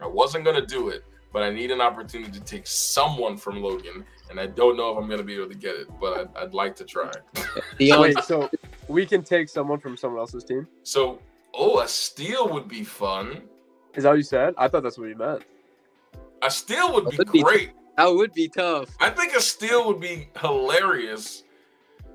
I 0.00 0.06
wasn't 0.06 0.46
gonna 0.46 0.64
do 0.64 0.88
it, 0.88 1.04
but 1.32 1.42
I 1.42 1.50
need 1.50 1.70
an 1.70 1.80
opportunity 1.80 2.30
to 2.32 2.40
take 2.44 2.66
someone 2.66 3.36
from 3.36 3.62
Logan, 3.62 4.04
and 4.30 4.38
I 4.38 4.46
don't 4.46 4.76
know 4.76 4.90
if 4.92 4.98
I'm 5.02 5.08
gonna 5.08 5.22
be 5.22 5.34
able 5.36 5.48
to 5.48 5.54
get 5.56 5.74
it, 5.76 5.88
but 6.00 6.16
I'd, 6.36 6.36
I'd 6.44 6.54
like 6.54 6.76
to 6.76 6.84
try. 6.84 7.10
Deion, 7.80 8.00
Wait, 8.00 8.18
so 8.24 8.50
we 8.88 9.06
can 9.06 9.22
take 9.22 9.48
someone 9.48 9.78
from 9.78 9.96
someone 9.96 10.20
else's 10.20 10.44
team? 10.44 10.66
So, 10.82 11.20
oh, 11.54 11.80
a 11.80 11.88
steal 11.88 12.48
would 12.50 12.68
be 12.68 12.84
fun. 12.84 13.42
Is 13.94 14.04
that 14.04 14.10
what 14.10 14.16
you 14.18 14.22
said? 14.22 14.54
I 14.56 14.68
thought 14.68 14.82
that's 14.82 14.98
what 14.98 15.08
you 15.08 15.16
meant. 15.16 15.42
A 16.42 16.50
steal 16.50 16.92
would 16.94 17.04
That 17.06 17.10
be 17.12 17.16
would 17.18 17.32
be- 17.32 17.42
great. 17.42 17.70
that 17.96 18.06
would 18.08 18.32
be 18.32 18.48
tough. 18.48 18.88
I 19.00 19.10
think 19.10 19.34
a 19.34 19.40
steal 19.40 19.86
would 19.86 20.00
be 20.00 20.28
hilarious. 20.40 21.44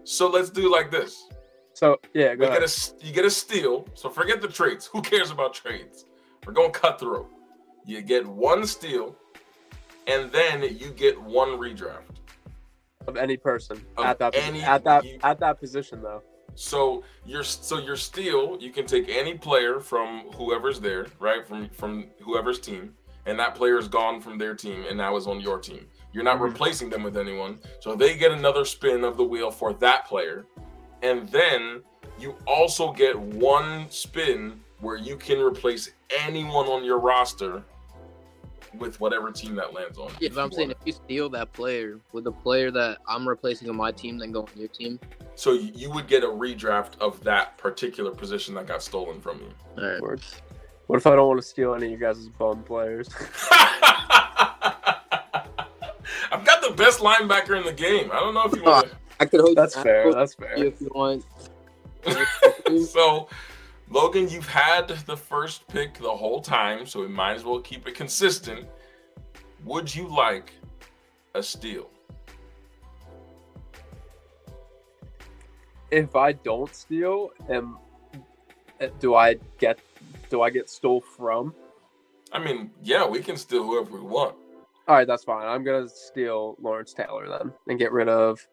So 0.03 0.30
let's 0.30 0.49
do 0.49 0.72
like 0.72 0.89
this. 0.91 1.28
So 1.74 1.97
yeah, 2.13 2.32
We 2.32 2.38
go 2.38 2.41
get 2.45 2.49
ahead. 2.49 2.61
a 2.61 2.65
s- 2.65 2.95
you 3.01 3.13
get 3.13 3.26
a 3.26 3.30
steal. 3.30 3.88
So 3.93 4.09
forget 4.09 4.41
the 4.41 4.47
trades. 4.47 4.88
Who 4.88 5.01
cares 5.01 5.32
about 5.32 5.53
trades? 5.53 6.05
We're 6.45 6.53
going 6.53 6.72
cutthroat. 6.72 7.30
You 7.88 8.02
get 8.02 8.28
one 8.28 8.68
steal, 8.68 9.16
and 10.08 10.30
then 10.32 10.62
you 10.62 10.90
get 10.92 11.20
one 11.20 11.52
redraft. 11.58 12.04
of 13.08 13.16
any 13.16 13.38
person 13.38 13.82
Of 13.96 14.04
at 14.04 14.20
that 14.20 14.36
any- 14.36 14.62
at 14.62 14.84
that 14.84 15.06
you- 15.06 15.18
at 15.24 15.40
that 15.40 15.58
position 15.62 16.02
though. 16.04 16.22
So 16.56 17.04
your 17.26 17.42
so 17.42 17.78
your 17.78 17.96
steal, 17.96 18.58
you 18.60 18.70
can 18.70 18.86
take 18.86 19.08
any 19.08 19.38
player 19.38 19.80
from 19.80 20.30
whoever's 20.34 20.82
there, 20.82 21.08
right? 21.18 21.48
From 21.48 21.70
from 21.70 22.10
whoever's 22.22 22.60
team, 22.60 22.98
and 23.26 23.40
that 23.40 23.56
player 23.56 23.78
is 23.78 23.88
gone 23.88 24.20
from 24.20 24.38
their 24.38 24.54
team 24.56 24.84
and 24.90 24.98
now 24.98 25.16
is 25.16 25.26
on 25.26 25.40
your 25.40 25.58
team. 25.58 25.88
You're 26.12 26.26
not 26.26 26.40
Mhm. 26.40 26.50
replacing 26.52 26.90
them 26.90 27.02
with 27.04 27.16
anyone, 27.16 27.62
so 27.80 27.96
they 27.96 28.18
get 28.18 28.34
another 28.34 28.66
spin 28.66 29.06
of 29.06 29.16
the 29.16 29.24
wheel 29.24 29.52
for 29.52 29.72
that 29.76 30.06
player, 30.06 30.46
and 31.02 31.30
then 31.30 31.82
you 32.20 32.36
also 32.46 32.92
get 32.92 33.18
one 33.18 33.90
spin 33.90 34.62
where 34.82 34.98
you 34.98 35.16
can 35.16 35.40
replace 35.40 35.94
anyone 36.10 36.68
on 36.68 36.84
your 36.84 37.00
roster 37.00 37.64
with 38.76 38.99
whatever 38.99 39.32
team 39.32 39.55
that 39.55 39.74
lands 39.74 39.97
on. 39.97 40.09
Yeah, 40.20 40.28
if 40.28 40.36
but 40.36 40.43
I'm 40.43 40.51
saying 40.51 40.72
if 40.72 40.78
you 40.86 40.93
steal 40.93 41.30
that 41.30 41.53
player, 41.53 41.99
with 42.11 42.24
the 42.24 42.32
player 42.32 42.72
that 42.72 42.99
I'm 43.07 43.28
replacing 43.28 43.70
on 43.70 43.76
my 43.76 43.91
team 43.91 44.18
then 44.18 44.32
go 44.32 44.41
on 44.41 44.49
your 44.55 44.68
team? 44.70 44.99
so 45.36 45.53
you 45.53 45.72
you 45.76 45.91
would 45.91 46.07
get 46.07 46.24
a 46.24 46.28
redraft 46.28 46.97
of 46.99 47.24
that 47.24 47.57
particular 47.57 48.11
position 48.11 48.55
that 48.55 48.68
got 48.68 48.82
stolen 48.82 49.22
from 49.22 49.39
you. 49.39 49.49
All 49.78 49.89
right. 49.89 50.01
Word. 50.01 50.22
What 50.88 50.97
if 50.97 51.07
I 51.07 51.15
don't 51.15 51.28
want 51.28 51.41
to 51.41 51.47
steal 51.47 51.76
any 51.76 51.88
of 51.88 51.91
you 51.91 51.97
guys' 51.97 52.30
bum 52.30 52.63
players? 52.63 53.09
I've 56.32 56.45
got 56.45 56.61
the 56.61 56.74
best 56.76 56.99
linebacker 56.99 57.57
in 57.57 57.65
the 57.65 57.74
game. 57.74 58.09
I 58.11 58.20
don't 58.20 58.34
know 58.34 58.45
if 58.45 58.55
you 58.55 58.63
want 58.63 58.89
I 59.20 59.26
could 59.26 59.41
hold 59.41 59.57
That's 59.57 59.76
I 59.76 59.84
fair. 59.84 60.13
That's 60.13 60.34
fair. 60.34 60.63
if 60.63 60.80
you 60.80 60.89
want. 60.93 61.26
so, 62.88 63.28
Logan, 63.90 64.30
you've 64.30 64.48
had 64.48 64.90
the 64.90 65.16
first 65.16 65.68
pick 65.68 65.98
the 65.98 66.10
whole 66.10 66.42
time, 66.42 66.86
so 66.86 67.00
we 67.00 67.08
might 67.08 67.36
as 67.36 67.46
well 67.46 67.60
keep 67.60 67.88
it 67.88 67.96
consistent. 67.96 68.68
Would 69.64 69.94
you 69.94 70.08
like 70.08 70.52
a 71.34 71.42
steal? 71.42 71.90
If 75.90 76.16
I 76.18 76.34
don't 76.34 76.74
steal, 76.76 77.30
am 77.50 77.78
eh, 78.82 78.90
do 79.00 79.16
I 79.16 79.36
get 79.58 79.80
do 80.30 80.42
I 80.42 80.50
get 80.50 80.70
stole 80.70 81.00
from? 81.00 81.56
I 82.34 82.40
mean, 82.40 82.72
yeah, 82.84 83.08
we 83.08 83.20
can 83.20 83.38
steal 83.38 83.64
whoever 83.64 83.92
we 83.92 84.02
want. 84.02 84.36
All 84.88 84.96
right, 84.96 85.08
that's 85.08 85.24
fine. 85.24 85.48
I'm 85.48 85.64
gonna 85.64 85.88
steal 85.88 86.58
Lawrence 86.62 86.94
Taylor 86.94 87.30
then 87.30 87.54
and 87.70 87.80
get 87.80 87.94
rid 87.94 88.10
of 88.10 88.46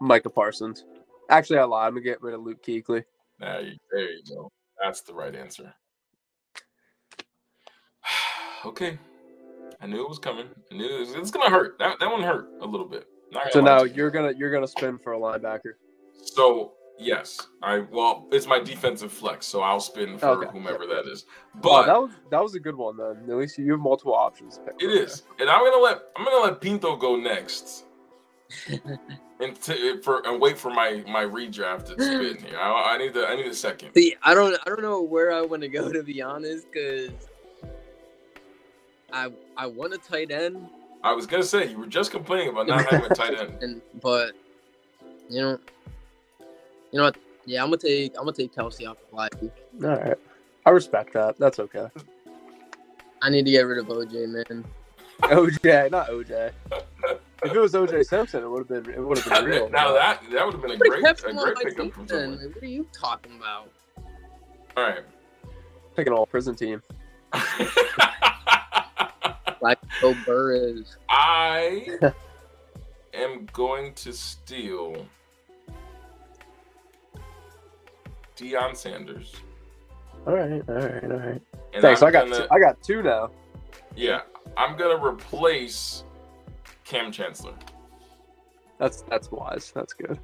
Micah 0.00 0.30
Parsons. 0.30 0.86
Actually, 1.28 1.58
I 1.58 1.64
lied. 1.64 1.88
I'm 1.88 1.94
gonna 1.94 2.04
get 2.04 2.22
rid 2.22 2.34
of 2.34 2.40
Luke 2.40 2.62
Kuechly. 2.62 3.04
There 3.40 3.62
you, 3.62 3.76
there 3.90 4.10
you 4.10 4.22
go. 4.28 4.50
That's 4.82 5.00
the 5.00 5.14
right 5.14 5.34
answer. 5.34 5.72
okay. 8.66 8.98
I 9.80 9.86
knew 9.86 10.02
it 10.02 10.08
was 10.08 10.18
coming. 10.18 10.46
I 10.70 10.74
knew 10.74 10.84
it 10.84 11.00
was, 11.00 11.14
it's 11.14 11.30
gonna 11.30 11.50
hurt. 11.50 11.78
That, 11.78 11.98
that 12.00 12.10
one 12.10 12.22
hurt 12.22 12.48
a 12.60 12.66
little 12.66 12.86
bit. 12.86 13.06
So 13.50 13.60
now 13.60 13.78
to 13.78 13.88
you. 13.88 13.94
you're 13.94 14.10
gonna 14.10 14.32
you're 14.36 14.52
gonna 14.52 14.68
spin 14.68 14.98
for 14.98 15.14
a 15.14 15.18
linebacker. 15.18 15.74
So 16.22 16.72
yes, 16.98 17.46
I 17.62 17.84
well, 17.90 18.28
it's 18.32 18.46
my 18.46 18.58
defensive 18.58 19.12
flex, 19.12 19.46
so 19.46 19.62
I'll 19.62 19.80
spin 19.80 20.18
for 20.18 20.44
Okay. 20.44 20.50
whomever 20.52 20.86
that 20.86 21.06
is. 21.06 21.24
But 21.62 21.86
that 21.86 22.00
was 22.00 22.10
that 22.30 22.42
was 22.42 22.54
a 22.54 22.60
good 22.60 22.76
one 22.76 22.96
then. 22.96 23.30
At 23.30 23.36
least 23.36 23.56
you 23.56 23.70
have 23.72 23.80
multiple 23.80 24.14
options. 24.14 24.60
it 24.78 25.10
from 25.10 25.30
and 25.40 25.48
I'm 25.48 25.64
gonna 25.64 25.82
let 25.82 26.00
I'm 26.16 26.24
gonna 26.24 26.44
let 26.44 26.60
Pinto 26.60 26.96
go 26.96 27.16
next, 27.16 27.84
and 29.40 29.60
t- 29.60 29.90
eh, 29.90 29.96
for 30.02 30.26
and 30.26 30.40
wait 30.40 30.58
for 30.58 30.70
my 30.70 31.02
my 31.08 31.24
redraft 31.24 31.86
to 31.86 31.92
spin 32.02 32.36
here. 32.44 32.58
I, 32.58 32.94
I 32.94 32.98
need 32.98 33.14
the 33.14 33.26
I 33.26 33.36
need 33.36 33.46
a 33.46 33.54
second. 33.54 33.94
See, 33.94 34.16
I 34.22 34.34
don't, 34.34 34.56
I 34.66 34.68
don't 34.68 34.82
know 34.82 35.02
where 35.02 35.32
I 35.32 35.42
want 35.42 35.62
to 35.62 35.68
go 35.68 35.92
to 35.92 36.02
be 36.02 36.22
honest, 36.22 36.66
because 36.70 37.10
I, 39.12 39.30
I 39.56 39.66
want 39.66 39.94
a 39.94 39.98
tight 39.98 40.30
end, 40.30 40.68
I 41.02 41.12
was 41.12 41.26
gonna 41.26 41.42
say 41.42 41.70
you 41.70 41.78
were 41.78 41.86
just 41.86 42.10
complaining 42.10 42.48
about 42.48 42.66
not 42.66 42.84
having 42.90 43.10
a 43.10 43.14
tight 43.14 43.38
end. 43.38 43.62
and 43.62 43.82
but, 44.02 44.32
you 45.28 45.40
know, 45.40 45.58
you 46.92 46.98
know 46.98 47.04
what? 47.04 47.16
Yeah, 47.46 47.62
I'm 47.62 47.68
gonna 47.68 47.78
take, 47.78 48.12
I'm 48.16 48.24
gonna 48.24 48.32
take 48.32 48.54
Kelce 48.54 48.88
off 48.88 48.98
the 49.10 49.16
line. 49.16 49.30
All 49.82 49.88
right, 49.88 50.18
I 50.66 50.70
respect 50.70 51.14
that. 51.14 51.38
That's 51.38 51.58
okay. 51.58 51.88
I 53.22 53.30
need 53.30 53.44
to 53.46 53.50
get 53.50 53.62
rid 53.62 53.78
of 53.78 53.86
OJ, 53.86 54.28
man. 54.28 54.64
OJ, 55.22 55.90
not 55.90 56.08
OJ. 56.08 56.52
If 57.42 57.52
it 57.54 57.58
was 57.58 57.72
OJ 57.72 58.04
Simpson, 58.06 58.42
it 58.44 58.48
would 58.50 58.68
have 58.68 58.84
been 58.84 58.94
it 58.94 59.00
would 59.00 59.18
have 59.18 59.32
been 59.32 59.44
real. 59.50 59.68
now 59.70 59.92
that 59.94 60.22
that 60.32 60.44
would 60.44 60.52
have 60.54 60.62
been 60.62 60.72
a 60.72 60.76
great 60.76 61.02
kept 61.02 61.20
a 61.20 61.32
great 61.32 61.36
my 61.36 61.54
pickup 61.62 61.92
from 61.92 62.06
then. 62.06 62.32
someone. 62.32 62.52
What 62.54 62.62
are 62.62 62.66
you 62.66 62.86
talking 62.92 63.36
about? 63.36 63.70
All 64.76 64.84
right. 64.84 65.00
pick 65.96 66.06
an 66.06 66.12
all 66.12 66.26
prison 66.26 66.54
team. 66.54 66.82
Like 69.62 69.78
Bill 70.00 70.16
Burr 70.24 70.52
is. 70.54 70.96
I 71.10 71.86
am 73.14 73.46
going 73.52 73.92
to 73.92 74.10
steal 74.10 75.04
Deion 78.38 78.74
Sanders. 78.74 79.34
All 80.26 80.34
right, 80.34 80.62
all 80.66 80.74
right, 80.76 81.04
all 81.04 81.10
right. 81.10 81.42
And 81.74 81.82
Thanks. 81.82 82.00
I'm 82.00 82.08
I 82.08 82.10
got 82.10 82.24
gonna, 82.30 82.38
two, 82.38 82.46
I 82.50 82.58
got 82.58 82.82
two 82.82 83.02
now. 83.02 83.30
yeah, 83.94 84.22
I'm 84.56 84.78
gonna 84.78 84.96
replace 85.04 86.04
Kam 86.90 87.12
Chancellor. 87.12 87.54
That's 88.78 89.02
that's 89.02 89.30
wise. 89.30 89.70
That's 89.74 89.92
good. 89.92 90.18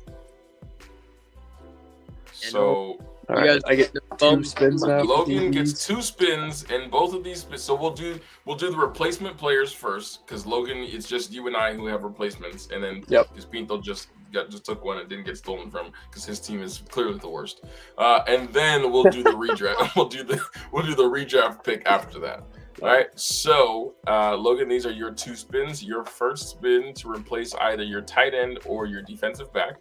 So 2.33 2.99
All 3.29 3.41
You 3.41 3.47
guys 3.47 3.61
I 3.67 3.75
get 3.77 3.93
the 3.93 4.01
two 4.01 4.17
bums- 4.19 4.51
spins 4.51 4.83
now. 4.83 5.01
Logan 5.03 5.51
gets 5.51 5.87
two 5.87 6.03
spins, 6.03 6.65
and 6.71 6.91
both 6.91 7.15
of 7.15 7.25
these. 7.25 7.47
So 7.57 7.75
we'll 7.75 7.93
do 7.93 8.19
we'll 8.45 8.57
do 8.57 8.71
the 8.71 8.77
replacement 8.77 9.37
players 9.39 9.73
first, 9.73 10.27
because 10.27 10.45
Logan, 10.47 10.79
it's 10.79 11.09
just 11.09 11.33
you 11.33 11.47
and 11.47 11.57
I 11.57 11.73
who 11.75 11.87
have 11.87 12.03
replacements, 12.05 12.69
and 12.73 12.83
then 12.83 13.05
Yep. 13.09 13.29
because 13.31 13.45
Pinto 13.47 13.81
just 13.81 14.09
got 14.33 14.51
just 14.51 14.65
took 14.65 14.85
one 14.85 14.99
and 14.99 15.09
didn't 15.09 15.25
get 15.25 15.39
stolen 15.39 15.71
from, 15.71 15.93
because 16.11 16.25
his 16.25 16.41
team 16.41 16.61
is 16.63 16.83
clearly 16.91 17.19
the 17.19 17.29
worst. 17.29 17.63
Uh, 17.97 18.21
and 18.27 18.53
then 18.53 18.91
we'll 18.93 19.05
do 19.05 19.23
the 19.23 19.31
redraft. 19.31 19.93
we'll 19.97 20.09
do 20.09 20.23
the 20.25 20.41
we'll 20.73 20.85
do 20.85 20.95
the 20.95 21.05
redraft 21.05 21.63
pick 21.65 21.83
after 21.87 22.19
that. 22.19 22.43
All 22.83 22.89
right. 22.89 23.09
So, 23.15 23.95
uh, 24.07 24.37
Logan, 24.37 24.69
these 24.69 24.85
are 24.85 24.93
your 24.93 25.11
two 25.11 25.35
spins. 25.35 25.83
Your 25.83 26.05
first 26.05 26.51
spin 26.51 26.93
to 26.95 27.11
replace 27.11 27.55
either 27.55 27.83
your 27.83 28.03
tight 28.03 28.35
end 28.35 28.59
or 28.67 28.87
your 28.87 29.03
defensive 29.03 29.53
back. 29.53 29.77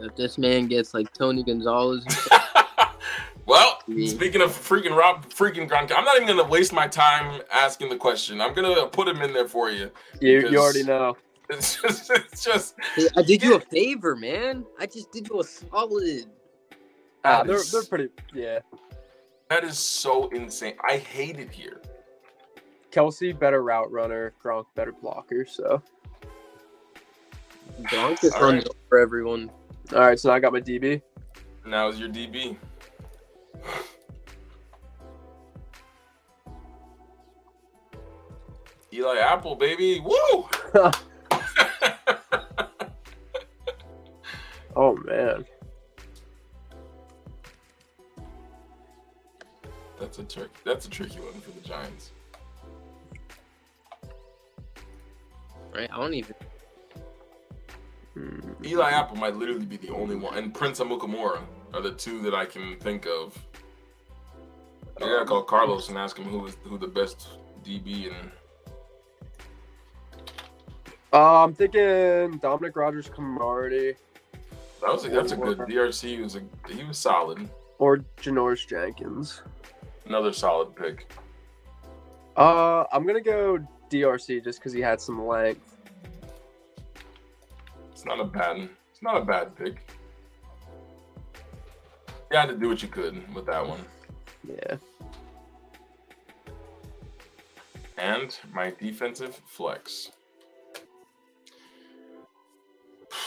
If 0.00 0.16
this 0.16 0.38
man 0.38 0.66
gets 0.66 0.94
like 0.94 1.12
Tony 1.12 1.44
Gonzalez, 1.44 2.04
well, 3.46 3.80
Me. 3.86 4.06
speaking 4.06 4.40
of 4.40 4.50
freaking 4.50 4.96
Rob, 4.96 5.26
freaking 5.28 5.68
Gronk, 5.68 5.92
I'm 5.94 6.04
not 6.04 6.16
even 6.16 6.26
gonna 6.26 6.48
waste 6.48 6.72
my 6.72 6.88
time 6.88 7.42
asking 7.52 7.90
the 7.90 7.96
question. 7.96 8.40
I'm 8.40 8.54
gonna 8.54 8.86
put 8.86 9.06
him 9.06 9.22
in 9.22 9.32
there 9.32 9.46
for 9.46 9.70
you. 9.70 9.90
You, 10.20 10.48
you 10.48 10.58
already 10.58 10.84
know. 10.84 11.16
It's 11.50 11.76
just, 11.82 12.10
it's 12.10 12.42
just 12.42 12.74
Hey, 12.94 13.06
I 13.18 13.22
did 13.22 13.42
you 13.42 13.54
a 13.56 13.60
favor, 13.60 14.16
man. 14.16 14.64
I 14.80 14.86
just 14.86 15.12
did 15.12 15.28
you 15.28 15.40
a 15.40 15.44
solid. 15.44 16.24
That 17.22 17.46
they're 17.46 17.62
they're 17.70 17.82
pretty. 17.82 18.08
Yeah, 18.32 18.60
that 19.48 19.64
is 19.64 19.78
so 19.78 20.28
insane. 20.30 20.74
I 20.88 20.96
hate 20.96 21.38
it 21.38 21.50
here. 21.50 21.80
Kelce 22.90 23.36
better 23.38 23.62
route 23.62 23.90
runner, 23.90 24.34
Gronk 24.42 24.66
better 24.74 24.92
blocker. 24.92 25.44
So 25.46 25.82
Gronk 27.82 28.20
just 28.20 28.36
All 28.36 28.42
runs 28.42 28.64
right. 28.64 28.74
over 28.92 28.98
everyone. 29.02 29.50
all 29.92 30.00
right, 30.00 30.18
so 30.18 30.28
now 30.28 30.34
I 30.36 30.40
got 30.40 30.52
my 30.52 30.60
DB. 30.60 31.02
Now 31.66 31.88
is 31.88 31.98
your 31.98 32.08
DB. 32.08 32.56
Eli 38.92 39.18
Apple, 39.18 39.56
baby. 39.56 40.00
Woo! 40.00 40.48
Oh 44.76 44.96
man, 45.04 45.44
that's 50.04 50.18
a 50.18 50.24
trick. 50.24 50.50
That's 50.64 50.86
a 50.86 50.90
tricky 50.90 51.18
one 51.18 51.40
for 51.40 51.50
the 51.50 51.66
Giants. 51.66 52.12
Right? 55.74 55.88
I 55.90 55.96
don't 55.96 56.14
even. 56.14 56.34
Hmm. 58.12 58.64
Eli 58.64 58.90
Apple 58.90 59.16
might 59.16 59.34
literally 59.34 59.64
be 59.64 59.78
the 59.78 59.88
only 59.88 60.14
one, 60.14 60.36
and 60.36 60.54
Prince 60.54 60.78
Amukamara 60.80 61.40
are 61.72 61.80
the 61.80 61.92
two 61.92 62.20
that 62.22 62.34
I 62.34 62.44
can 62.44 62.76
think 62.80 63.06
of. 63.06 63.36
I 64.98 65.00
gotta 65.00 65.24
call 65.24 65.42
Carlos 65.42 65.88
and 65.88 65.98
ask 65.98 66.16
him 66.16 66.26
who 66.26 66.46
is 66.46 66.56
who 66.62 66.78
the 66.78 66.86
best 66.86 67.28
DB 67.64 68.06
and 68.14 68.30
Uh, 71.12 71.44
I'm 71.44 71.54
thinking 71.54 72.38
Dominique 72.38 72.76
Rodgers-Cromartie 72.76 73.96
that 74.84 74.92
was 74.92 75.04
a, 75.06 75.08
that's 75.08 75.32
a 75.32 75.36
good 75.36 75.58
DRC. 75.58 76.22
Was 76.22 76.36
a 76.36 76.42
he 76.70 76.84
was 76.84 76.98
solid. 76.98 77.48
or 77.78 77.98
Janoris 78.18 78.68
Jenkins. 78.68 79.40
Another 80.06 80.32
solid 80.32 80.76
pick. 80.76 81.10
Uh, 82.36 82.84
I'm 82.92 83.06
gonna 83.06 83.20
go 83.20 83.58
DRC 83.90 84.42
just 84.44 84.58
because 84.58 84.72
he 84.72 84.80
had 84.80 85.00
some 85.00 85.26
length. 85.26 85.76
It's 87.92 88.04
not 88.04 88.20
a 88.20 88.24
bad. 88.24 88.68
It's 88.90 89.02
not 89.02 89.16
a 89.16 89.24
bad 89.24 89.56
pick. 89.56 89.88
You 92.30 92.36
had 92.36 92.48
to 92.48 92.56
do 92.56 92.68
what 92.68 92.82
you 92.82 92.88
could 92.88 93.34
with 93.34 93.46
that 93.46 93.66
one. 93.66 93.80
Yeah. 94.46 94.76
And 97.96 98.36
my 98.52 98.72
defensive 98.78 99.40
flex. 99.46 100.10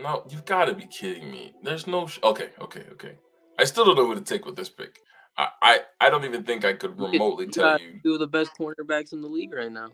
No, 0.00 0.22
you've 0.30 0.44
got 0.44 0.66
to 0.66 0.74
be 0.74 0.86
kidding 0.86 1.28
me. 1.28 1.54
There's 1.60 1.88
no. 1.88 2.06
Sh- 2.06 2.20
okay, 2.22 2.50
okay, 2.60 2.84
okay. 2.92 3.14
I 3.58 3.64
still 3.64 3.84
don't 3.84 3.96
know 3.96 4.06
who 4.06 4.14
to 4.14 4.20
take 4.20 4.46
with 4.46 4.56
this 4.56 4.68
pick. 4.68 5.00
I, 5.36 5.48
I, 5.62 5.80
I 6.00 6.10
don't 6.10 6.24
even 6.24 6.44
think 6.44 6.64
I 6.64 6.72
could 6.72 6.98
remotely 6.98 7.46
You 7.46 7.50
tell 7.50 7.80
you. 7.80 8.00
Two 8.02 8.14
of 8.14 8.20
the 8.20 8.26
best 8.26 8.52
cornerbacks 8.58 9.12
in 9.12 9.20
the 9.20 9.28
league 9.28 9.52
right 9.52 9.70
now. 9.70 9.90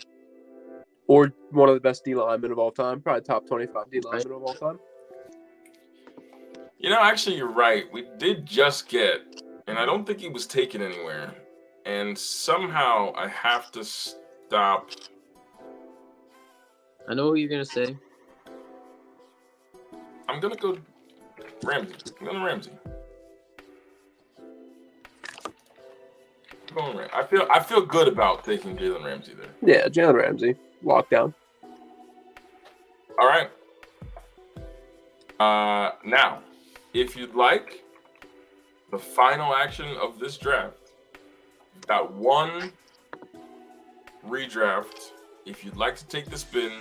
Or 1.06 1.32
one 1.50 1.68
of 1.68 1.74
the 1.74 1.80
best 1.80 2.04
D 2.04 2.14
linemen 2.14 2.52
of 2.52 2.58
all 2.58 2.70
time, 2.70 3.00
probably 3.00 3.22
top 3.22 3.46
25 3.46 3.90
D 3.90 4.00
linemen 4.00 4.32
of 4.32 4.42
all 4.42 4.54
time. 4.54 4.78
You 6.78 6.90
know, 6.90 7.00
actually, 7.00 7.36
you're 7.36 7.52
right. 7.52 7.84
We 7.92 8.06
did 8.18 8.44
just 8.46 8.88
get, 8.88 9.20
and 9.66 9.78
I 9.78 9.86
don't 9.86 10.06
think 10.06 10.20
he 10.20 10.28
was 10.28 10.46
taken 10.46 10.82
anywhere. 10.82 11.34
And 11.86 12.16
somehow 12.16 13.12
I 13.14 13.28
have 13.28 13.70
to 13.72 13.84
stop. 13.84 14.90
I 17.06 17.14
know 17.14 17.30
who 17.30 17.34
you're 17.36 17.50
gonna 17.50 17.64
say. 17.64 17.96
I'm 20.28 20.40
gonna 20.40 20.56
go 20.56 20.78
Ramsey. 21.62 21.94
I'm 22.20 22.26
going 22.26 22.38
to 22.38 22.44
Ramsey. 22.44 22.70
I'm 26.76 26.84
going 26.84 26.96
Ram- 26.98 27.10
I 27.14 27.22
feel 27.24 27.46
I 27.50 27.60
feel 27.60 27.80
good 27.82 28.08
about 28.08 28.44
taking 28.44 28.76
Jalen 28.76 29.04
Ramsey 29.04 29.32
there. 29.34 29.50
Yeah, 29.62 29.88
Jalen 29.88 30.14
Ramsey, 30.14 30.56
lockdown. 30.84 31.32
All 33.20 33.28
right. 33.28 33.48
Uh, 35.38 35.92
now, 36.04 36.40
if 36.92 37.16
you'd 37.16 37.34
like 37.34 37.84
the 38.90 38.98
final 38.98 39.54
action 39.54 39.86
of 40.00 40.18
this 40.18 40.36
draft, 40.36 40.76
you've 41.74 41.86
got 41.86 42.12
one 42.12 42.72
redraft. 44.26 45.10
If 45.44 45.64
you'd 45.64 45.76
like 45.76 45.96
to 45.96 46.06
take 46.06 46.26
the 46.30 46.38
spin, 46.38 46.72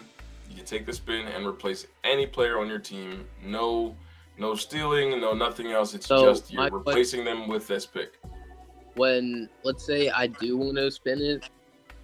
you 0.49 0.55
can 0.55 0.65
take 0.65 0.85
the 0.85 0.93
spin 0.93 1.27
and 1.27 1.45
replace 1.45 1.85
any 2.03 2.25
player 2.25 2.59
on 2.59 2.67
your 2.67 2.79
team. 2.79 3.25
No, 3.43 3.95
no 4.37 4.55
stealing, 4.55 5.19
no 5.21 5.33
nothing 5.33 5.71
else. 5.71 5.93
It's 5.93 6.07
So, 6.07 6.25
just 6.31 6.51
you're 6.51 6.63
my 6.63 6.69
que- 6.69 6.77
replacing 6.77 7.25
them 7.25 7.47
with 7.47 7.67
this 7.67 7.85
pick. 7.85 8.19
When 8.95 9.49
let's 9.63 9.83
say 9.85 10.09
I 10.09 10.27
do 10.27 10.57
want 10.57 10.77
to 10.77 10.91
spin 10.91 11.21
it, 11.21 11.49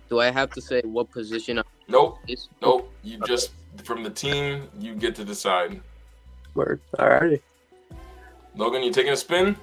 do 0.09 0.19
I 0.19 0.31
have 0.31 0.49
to 0.51 0.61
say 0.61 0.81
what 0.81 1.11
position 1.11 1.59
I 1.59 1.63
Nope, 1.87 2.19
is? 2.27 2.49
nope. 2.61 2.91
You 3.03 3.19
just 3.25 3.51
from 3.83 4.03
the 4.03 4.09
team, 4.09 4.67
you 4.79 4.95
get 4.95 5.15
to 5.15 5.25
decide. 5.25 5.81
Word. 6.55 6.81
Alrighty. 6.97 7.41
Logan, 8.55 8.83
you 8.83 8.91
taking 8.91 9.13
a 9.13 9.15
spin? 9.17 9.55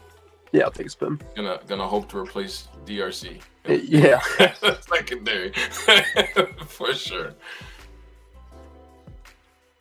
Yeah, 0.53 0.64
I'll 0.64 0.70
take 0.70 0.87
a 0.87 0.91
spin. 0.91 1.20
Gonna 1.35 1.61
gonna 1.66 1.87
hope 1.87 2.09
to 2.11 2.18
replace 2.18 2.68
DRC. 2.87 3.41
Yeah. 3.68 4.20
Secondary. 4.89 5.53
For 6.66 6.95
sure. 6.95 7.35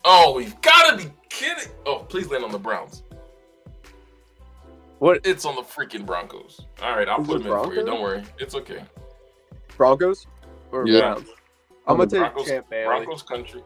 Oh, 0.04 0.34
we've 0.34 0.60
gotta 0.60 0.96
be 0.96 1.10
kidding. 1.28 1.72
Oh, 1.84 2.00
please 2.08 2.28
land 2.28 2.44
on 2.44 2.52
the 2.52 2.58
Browns. 2.58 3.02
What? 4.98 5.20
It's 5.24 5.44
on 5.44 5.56
the 5.56 5.62
freaking 5.62 6.06
Broncos. 6.06 6.62
All 6.82 6.96
right, 6.96 7.08
I'll 7.08 7.20
Is 7.20 7.26
put 7.26 7.40
it 7.40 7.44
them 7.44 7.52
in 7.52 7.64
for 7.64 7.74
you. 7.74 7.84
Don't 7.84 8.00
worry. 8.00 8.24
It's 8.38 8.54
okay. 8.54 8.82
Broncos 9.76 10.26
or 10.72 10.86
Yeah. 10.88 11.00
Browns? 11.00 11.28
I'm 11.86 11.96
gonna 11.98 12.08
take 12.10 12.20
Broncos, 12.20 12.46
Champ 12.48 12.70
Bailey. 12.70 12.86
Broncos 12.86 13.22
country. 13.22 13.62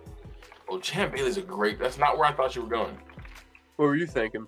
Oh, 0.68 0.78
Champ 0.80 1.14
Bailey's 1.14 1.36
a 1.36 1.42
great. 1.42 1.78
That's 1.78 1.98
not 1.98 2.18
where 2.18 2.26
I 2.28 2.32
thought 2.32 2.54
you 2.56 2.62
were 2.62 2.68
going. 2.68 2.98
What 3.76 3.86
were 3.86 3.96
you 3.96 4.06
thinking? 4.06 4.46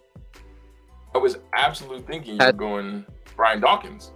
I 1.14 1.18
was 1.18 1.38
absolutely 1.52 2.02
thinking 2.02 2.34
you 2.40 2.46
were 2.46 2.52
going 2.52 3.06
Brian 3.36 3.60
Dawkins 3.60 4.12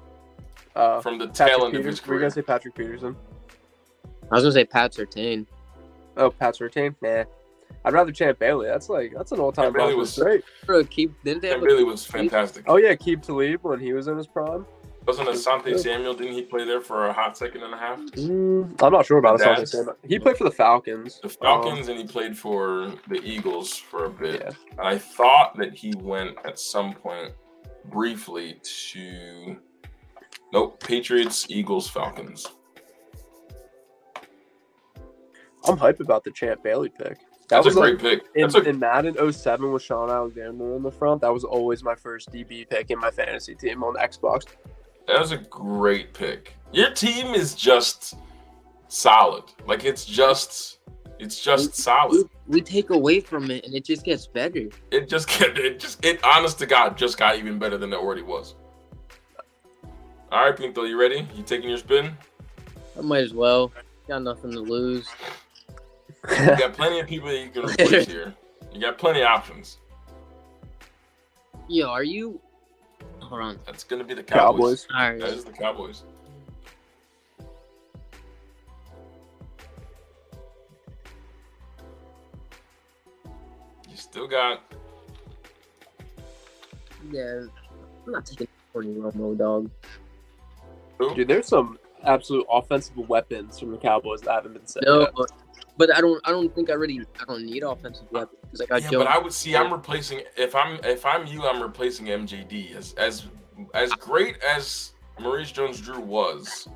Uh, 0.74 1.00
from 1.00 1.18
the 1.18 1.26
tail 1.28 1.46
Patrick 1.60 1.64
end 1.66 1.76
of 1.76 1.84
his 1.84 2.00
Peters. 2.00 2.08
We're 2.10 2.18
gonna 2.18 2.30
say 2.30 2.42
Patrick 2.42 2.74
Peterson. 2.74 3.16
I 4.30 4.34
was 4.34 4.42
gonna 4.42 4.52
say 4.52 4.64
Pat 4.64 4.92
Surtain. 4.92 5.46
Oh, 6.16 6.30
Pat 6.30 6.54
Surtain? 6.56 6.94
Nah. 7.00 7.24
I'd 7.86 7.92
rather 7.94 8.10
Champ 8.12 8.38
Bailey. 8.40 8.66
That's 8.66 8.88
like 8.88 9.12
that's 9.14 9.30
an 9.32 9.38
all-time 9.40 9.66
Champ 9.66 9.76
Bailey 9.76 9.94
was- 9.94 10.18
great. 10.18 10.42
Bro, 10.66 10.84
keep 10.84 11.14
didn't 11.22 11.40
they 11.42 11.50
Champ 11.50 11.64
Bailey 11.64 11.84
was 11.84 12.04
fantastic. 12.04 12.64
Oh 12.66 12.76
yeah, 12.76 12.94
Aqib 12.94 13.22
Talib 13.22 13.62
when 13.62 13.78
he 13.80 13.92
was 13.92 14.08
in 14.08 14.16
his 14.16 14.26
prime. 14.26 14.66
Wasn't 15.06 15.28
Asante 15.28 15.78
Samuel? 15.78 16.14
Didn't 16.14 16.32
he 16.32 16.42
play 16.42 16.64
there 16.64 16.80
for 16.80 17.06
a 17.06 17.12
hot 17.12 17.38
second 17.38 17.62
and 17.62 17.72
a 17.72 17.76
half? 17.76 18.00
Mm, 18.00 18.82
I'm 18.82 18.92
not 18.92 19.06
sure 19.06 19.18
about 19.18 19.38
That's- 19.38 19.70
this. 19.70 19.88
He 20.04 20.18
played 20.18 20.36
for 20.36 20.42
the 20.42 20.50
Falcons. 20.50 21.20
The 21.22 21.28
Falcons, 21.28 21.86
and 21.86 21.96
he 21.96 22.04
played 22.04 22.36
for 22.36 22.92
the 23.06 23.20
Eagles 23.22 23.76
for 23.76 24.06
a 24.06 24.08
Um, 24.08 24.16
bit. 24.16 24.40
yeah. 24.40 24.50
And 24.78 24.80
I 24.88 24.98
thought 24.98 25.56
that 25.58 25.74
he 25.74 25.94
went 25.94 26.36
at 26.44 26.58
some 26.58 26.92
point 26.92 27.32
briefly 27.84 28.58
to 28.90 29.56
nope 30.52 30.80
Patriots, 30.82 31.46
Eagles, 31.48 31.88
Falcons. 31.88 32.48
I'm 35.64 35.76
hype 35.76 36.00
about 36.00 36.24
the 36.24 36.32
Champ 36.32 36.64
Bailey 36.64 36.88
pick. 36.88 37.18
That 37.48 37.62
That's 37.62 37.76
a 37.76 37.78
great 37.78 38.02
like, 38.02 38.22
pick. 38.22 38.26
in, 38.34 38.50
a 38.54 38.58
in 38.68 38.78
Madden 38.80 39.32
07 39.32 39.70
with 39.70 39.82
Shaun 39.82 40.10
Alexander 40.10 40.74
in 40.74 40.82
the 40.82 40.90
front. 40.90 41.20
That 41.20 41.32
was 41.32 41.44
always 41.44 41.84
my 41.84 41.94
first 41.94 42.32
DB 42.32 42.68
pick 42.68 42.90
in 42.90 42.98
my 42.98 43.10
fantasy 43.10 43.54
team 43.54 43.84
on 43.84 43.94
Xbox. 43.94 44.46
that 45.06 45.20
was 45.20 45.30
a 45.30 45.36
great 45.36 46.12
pick. 46.12 46.54
Your 46.72 46.90
team 46.90 47.34
is 47.34 47.54
just 47.54 48.14
solid. 48.88 49.44
Like 49.64 49.84
it's 49.84 50.04
just 50.04 50.78
it's 51.20 51.40
just 51.40 51.66
we, 51.68 51.72
solid. 51.72 52.28
we 52.48 52.60
take 52.60 52.90
away 52.90 53.20
from 53.20 53.50
it 53.50 53.64
and 53.64 53.74
it 53.74 53.84
just 53.84 54.04
gets 54.04 54.26
better. 54.26 54.68
It 54.90 55.08
just 55.08 55.28
get 55.28 55.56
it 55.56 55.78
just 55.78 56.04
it 56.04 56.22
honest 56.24 56.58
to 56.58 56.66
God 56.66 56.98
just 56.98 57.16
got 57.16 57.36
even 57.36 57.60
better 57.60 57.78
than 57.78 57.92
it 57.92 57.96
already 57.96 58.22
was. 58.22 58.56
All 60.32 60.44
right, 60.44 60.56
Pinto, 60.56 60.82
you 60.82 60.98
ready? 61.00 61.26
You 61.36 61.44
taking 61.44 61.68
your 61.68 61.78
spin? 61.78 62.16
I 62.98 63.02
might 63.02 63.22
as 63.22 63.32
well. 63.32 63.70
Got 64.08 64.22
nothing 64.24 64.50
to 64.50 64.58
lose. 64.58 65.06
You 66.30 66.36
got 66.58 66.72
plenty 66.72 67.00
of 67.00 67.06
people 67.06 67.28
that 67.28 67.38
you 67.38 67.50
can 67.50 67.64
replace 67.70 68.06
here. 68.06 68.34
You 68.72 68.80
got 68.80 68.98
plenty 68.98 69.20
of 69.20 69.26
options. 69.26 69.78
Yo, 71.68 71.88
are 71.88 72.04
you 72.04 72.40
Hold 73.20 73.40
on. 73.40 73.58
That's 73.66 73.82
gonna 73.82 74.04
be 74.04 74.14
the 74.14 74.22
Cowboys. 74.22 74.86
Cowboys. 74.86 74.86
All 74.94 75.10
right. 75.10 75.20
That 75.20 75.30
is 75.30 75.44
the 75.44 75.52
Cowboys. 75.52 76.04
You 83.90 83.96
still 83.96 84.28
got 84.28 84.62
Yeah. 87.10 87.46
I'm 88.06 88.12
not 88.12 88.26
taking 88.26 88.46
Tony 88.72 88.94
Romo, 88.94 89.36
dog. 89.36 89.70
Dude, 91.14 91.26
there's 91.26 91.48
some 91.48 91.78
absolute 92.04 92.46
offensive 92.50 92.96
weapons 92.96 93.58
from 93.58 93.72
the 93.72 93.78
Cowboys 93.78 94.20
that 94.22 94.32
haven't 94.32 94.52
been 94.52 94.66
said 94.66 94.84
No, 94.86 95.00
yet. 95.00 95.12
But, 95.78 95.88
but 95.88 95.96
I 95.96 96.00
don't. 96.00 96.20
I 96.24 96.30
don't 96.30 96.54
think 96.54 96.70
I 96.70 96.74
really. 96.74 97.00
I 97.20 97.24
don't 97.24 97.44
need 97.44 97.62
offensive 97.62 98.10
weapons 98.10 98.38
because 98.50 98.70
I 98.70 98.78
Yeah, 98.78 98.90
Joe. 98.90 98.98
but 98.98 99.08
I 99.08 99.18
would 99.18 99.32
see. 99.32 99.56
I'm 99.56 99.72
replacing. 99.72 100.22
If 100.36 100.54
I'm 100.54 100.78
if 100.84 101.04
I'm 101.04 101.26
you, 101.26 101.44
I'm 101.46 101.62
replacing 101.62 102.06
MJD 102.06 102.74
as 102.74 102.94
as 102.94 103.26
as 103.74 103.90
great 103.92 104.38
as 104.42 104.92
Maurice 105.20 105.50
Jones-Drew 105.52 106.00
was. 106.00 106.68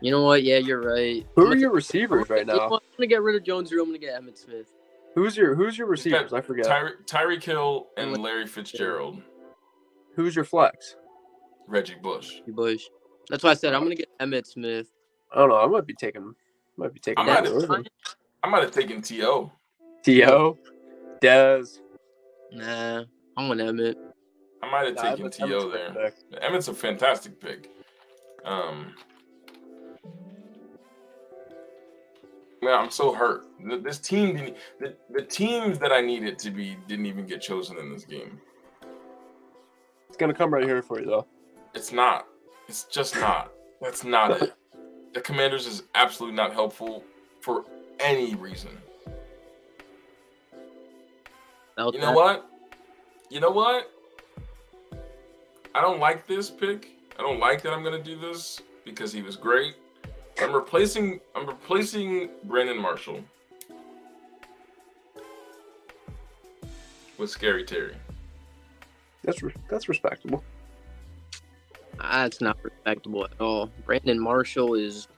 You 0.00 0.10
know 0.10 0.22
what? 0.24 0.42
Yeah, 0.42 0.58
you're 0.58 0.82
right. 0.82 1.24
Who 1.36 1.42
I'm 1.42 1.46
are 1.46 1.50
gonna- 1.50 1.60
your 1.60 1.70
receivers 1.72 2.28
right 2.28 2.46
now? 2.46 2.68
what? 2.68 2.82
I'm 2.82 2.96
gonna 2.98 3.06
get 3.06 3.22
rid 3.22 3.36
of 3.36 3.44
Jones. 3.44 3.70
Drew. 3.70 3.80
I'm 3.82 3.88
gonna 3.88 3.98
get 3.98 4.20
Emmitt 4.20 4.36
Smith. 4.38 4.72
Who's 5.14 5.36
your 5.36 5.54
Who's 5.54 5.78
your 5.78 5.86
receivers? 5.86 6.32
I 6.32 6.40
forget. 6.40 6.66
Tyre 6.66 6.96
Tyreek 7.06 7.42
Hill 7.42 7.86
and 7.96 8.16
Larry 8.18 8.46
Fitzgerald, 8.46 9.22
Who's 10.14 10.36
your 10.36 10.44
flex? 10.44 10.96
Reggie 11.66 11.94
Bush. 12.00 12.34
Reggie 12.40 12.52
Bush. 12.52 12.84
That's 13.30 13.42
why 13.42 13.50
I 13.50 13.54
said 13.54 13.74
I'm 13.74 13.82
gonna 13.82 13.94
get 13.96 14.08
Emmitt 14.20 14.46
Smith. 14.46 14.88
I 15.32 15.38
don't 15.38 15.48
know. 15.48 15.56
I 15.56 15.66
might 15.66 15.86
be 15.86 15.94
taking. 15.94 16.34
Might 16.76 16.92
be 16.92 17.00
taking 17.00 17.18
I 17.24 17.26
might 17.26 17.44
that. 17.44 17.52
have- 17.52 17.70
over. 17.70 17.82
I 18.46 18.48
might 18.48 18.62
have 18.62 18.70
taken 18.70 19.02
To. 19.02 19.50
T.O. 20.04 20.58
Dez. 21.20 21.80
Nah, 22.52 23.02
I'm 23.36 23.50
on 23.50 23.58
Emmitt. 23.58 23.96
I 24.62 24.70
might 24.70 24.86
have 24.86 24.94
Nah, 24.94 25.02
taken 25.02 25.26
Emmitt's- 25.26 25.36
To 25.38 25.42
Emmitt's 25.42 25.72
there. 25.72 26.12
pick. 26.30 26.40
Emmitt's 26.42 26.68
a 26.68 26.74
fantastic 26.74 27.40
pick. 27.40 27.72
Um, 28.44 28.94
man, 32.62 32.74
I'm 32.78 32.90
so 32.90 33.12
hurt. 33.12 33.46
This 33.82 33.98
team, 33.98 34.36
didn't, 34.36 34.56
the 34.78 34.94
the 35.10 35.22
teams 35.22 35.80
that 35.80 35.90
I 35.90 36.00
needed 36.00 36.38
to 36.38 36.50
be 36.52 36.76
didn't 36.86 37.06
even 37.06 37.26
get 37.26 37.40
chosen 37.40 37.76
in 37.78 37.92
this 37.92 38.04
game. 38.04 38.40
It's 40.06 40.16
gonna 40.16 40.34
come 40.34 40.54
right 40.54 40.62
here 40.62 40.82
for 40.82 41.00
you 41.00 41.06
though. 41.06 41.26
It's 41.74 41.90
not. 41.90 42.28
It's 42.68 42.84
just 42.84 43.16
not. 43.16 43.50
That's 43.82 44.04
not 44.04 44.40
it. 44.40 44.54
The 45.14 45.22
Commanders 45.22 45.66
is 45.66 45.84
absolutely 45.94 46.36
not 46.36 46.52
helpful 46.52 47.02
for 47.40 47.64
any 48.00 48.34
reason. 48.34 48.70
That 51.76 51.84
was- 51.86 51.94
You 51.94 52.00
know 52.00 52.12
what? 52.12 52.50
You 53.30 53.40
know 53.40 53.50
what? 53.50 53.90
I 55.74 55.80
don't 55.80 56.00
like 56.00 56.26
this 56.26 56.48
pick. 56.50 56.90
I 57.18 57.22
don't 57.22 57.38
like 57.40 57.62
that 57.62 57.72
I'm 57.72 57.82
gonna 57.82 58.02
do 58.02 58.18
this 58.18 58.60
because 58.84 59.12
he 59.12 59.20
was 59.22 59.36
great. 59.36 59.74
I'm 60.40 60.52
replacing 60.52 61.20
I'm 61.34 61.46
replacing 61.46 62.30
Brandon 62.44 62.78
Marshall 62.78 63.20
with 67.18 67.30
Scary 67.30 67.64
Terry. 67.64 67.94
That's 69.24 69.42
re- 69.42 69.54
that's 69.68 69.88
respectable. 69.88 70.44
That's 71.98 72.40
not 72.40 72.58
respectable 72.62 73.24
at 73.24 73.40
all. 73.40 73.70
Brandon 73.86 74.20
Marshall 74.20 74.74
is 74.74 75.08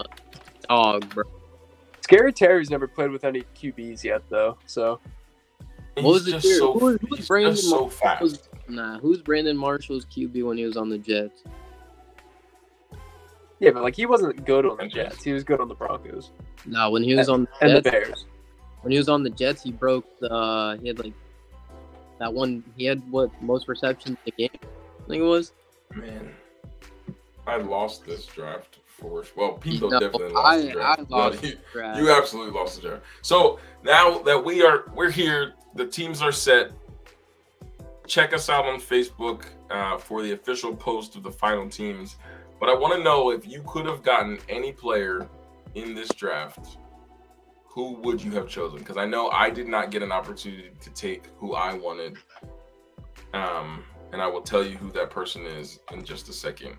a 0.00 0.04
dog, 0.68 1.08
bro. 1.12 1.24
Scary 2.10 2.32
Terry's 2.32 2.70
never 2.70 2.88
played 2.88 3.10
with 3.10 3.24
any 3.24 3.42
QBs 3.54 4.02
yet 4.04 4.22
though, 4.28 4.58
so 4.66 4.98
He's 5.96 6.04
What 6.04 6.12
was 6.14 6.28
it 6.28 6.32
just 6.40 6.58
so 6.58 6.72
Who 6.72 6.84
was- 6.86 6.98
who 7.00 7.06
was 7.10 7.26
Brandon 7.28 7.52
just 7.54 7.68
so 7.68 7.80
Marshall? 7.82 7.90
fast. 7.90 8.48
Nah, 8.68 8.98
who's 9.00 9.20
Brandon 9.22 9.56
Marshall's 9.56 10.04
QB 10.06 10.44
when 10.44 10.56
he 10.56 10.64
was 10.64 10.76
on 10.76 10.88
the 10.88 10.98
Jets? 10.98 11.42
yeah, 13.58 13.70
but 13.72 13.82
like 13.82 13.94
he 13.96 14.06
wasn't 14.06 14.44
good 14.44 14.64
on 14.66 14.76
the 14.78 14.86
Jets. 14.88 15.22
He 15.22 15.32
was 15.32 15.44
good 15.44 15.60
on 15.60 15.68
the 15.68 15.74
Broncos 15.74 16.30
Nah, 16.66 16.88
when 16.90 17.02
he 17.02 17.14
was 17.14 17.28
on 17.28 17.42
the 17.60 17.66
and 17.66 17.76
the 17.76 17.82
Bears. 17.90 18.26
when 18.82 18.92
he 18.92 18.98
was 18.98 19.08
on 19.08 19.22
the 19.22 19.30
Jets, 19.30 19.62
he 19.62 19.72
broke 19.72 20.04
the. 20.20 20.32
Uh, 20.32 20.76
he 20.78 20.88
had 20.88 20.98
like 20.98 21.12
that 22.18 22.32
one. 22.32 22.62
He 22.76 22.84
had 22.84 23.02
what 23.10 23.30
most 23.42 23.66
receptions 23.68 24.16
in 24.26 24.32
the 24.36 24.48
game? 24.48 24.50
I 25.04 25.08
think 25.08 25.20
it 25.22 25.26
was. 25.26 25.52
Man, 25.94 26.34
I 27.46 27.56
lost 27.56 28.04
this 28.06 28.26
draft 28.26 28.78
for 29.00 29.24
well, 29.36 29.52
people 29.52 29.90
No, 29.90 30.00
definitely 30.00 30.32
lost 30.32 30.46
I, 30.46 30.60
the 30.60 30.68
I 30.70 30.72
draft. 30.72 31.10
lost 31.10 31.42
you, 31.44 31.56
draft. 31.72 31.98
you 31.98 32.10
absolutely 32.10 32.58
lost 32.58 32.76
the 32.80 32.88
draft. 32.88 33.02
So 33.22 33.58
now 33.82 34.18
that 34.18 34.44
we 34.44 34.62
are 34.62 34.84
we're 34.94 35.10
here, 35.10 35.54
the 35.74 35.86
teams 35.86 36.22
are 36.22 36.32
set. 36.32 36.72
Check 38.06 38.32
us 38.32 38.48
out 38.48 38.66
on 38.66 38.80
Facebook 38.80 39.44
uh, 39.70 39.96
for 39.96 40.22
the 40.22 40.32
official 40.32 40.74
post 40.74 41.16
of 41.16 41.22
the 41.22 41.30
final 41.30 41.68
teams. 41.68 42.16
But 42.58 42.68
I 42.68 42.74
want 42.74 42.94
to 42.94 43.02
know 43.02 43.30
if 43.30 43.46
you 43.46 43.62
could 43.66 43.86
have 43.86 44.02
gotten 44.02 44.38
any 44.48 44.72
player 44.72 45.28
in 45.74 45.94
this 45.94 46.08
draft, 46.08 46.76
who 47.64 47.94
would 48.00 48.22
you 48.22 48.32
have 48.32 48.48
chosen? 48.48 48.80
Because 48.80 48.96
I 48.96 49.06
know 49.06 49.30
I 49.30 49.48
did 49.48 49.68
not 49.68 49.90
get 49.90 50.02
an 50.02 50.12
opportunity 50.12 50.70
to 50.80 50.90
take 50.90 51.28
who 51.38 51.54
I 51.54 51.72
wanted. 51.72 52.16
Um, 53.32 53.84
and 54.12 54.20
I 54.20 54.26
will 54.26 54.42
tell 54.42 54.64
you 54.64 54.76
who 54.76 54.90
that 54.92 55.08
person 55.08 55.46
is 55.46 55.78
in 55.92 56.04
just 56.04 56.28
a 56.28 56.32
second. 56.32 56.76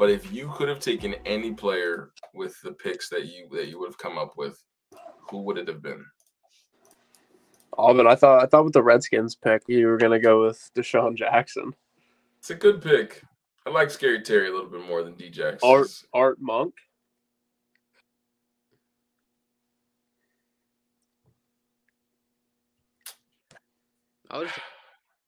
But 0.00 0.08
if 0.08 0.32
you 0.32 0.50
could 0.56 0.70
have 0.70 0.80
taken 0.80 1.14
any 1.26 1.52
player 1.52 2.12
with 2.32 2.58
the 2.62 2.72
picks 2.72 3.10
that 3.10 3.26
you 3.26 3.50
that 3.52 3.68
you 3.68 3.78
would 3.78 3.90
have 3.90 3.98
come 3.98 4.16
up 4.16 4.32
with, 4.34 4.58
who 5.28 5.42
would 5.42 5.58
it 5.58 5.68
have 5.68 5.82
been? 5.82 6.02
Oh, 7.76 7.92
but 7.92 8.06
I 8.06 8.14
thought 8.14 8.42
I 8.42 8.46
thought 8.46 8.64
with 8.64 8.72
the 8.72 8.82
Redskins 8.82 9.36
pick 9.36 9.60
you 9.68 9.86
were 9.88 9.98
gonna 9.98 10.18
go 10.18 10.40
with 10.40 10.70
DeSean 10.74 11.16
Jackson. 11.16 11.74
It's 12.38 12.48
a 12.48 12.54
good 12.54 12.80
pick. 12.80 13.22
I 13.66 13.70
like 13.70 13.90
Scary 13.90 14.22
Terry 14.22 14.48
a 14.48 14.52
little 14.52 14.70
bit 14.70 14.88
more 14.88 15.02
than 15.02 15.12
Djax. 15.16 15.58
Art 15.62 15.90
Art 16.14 16.38
Monk. 16.40 16.72
I 24.30 24.38
was. 24.38 24.48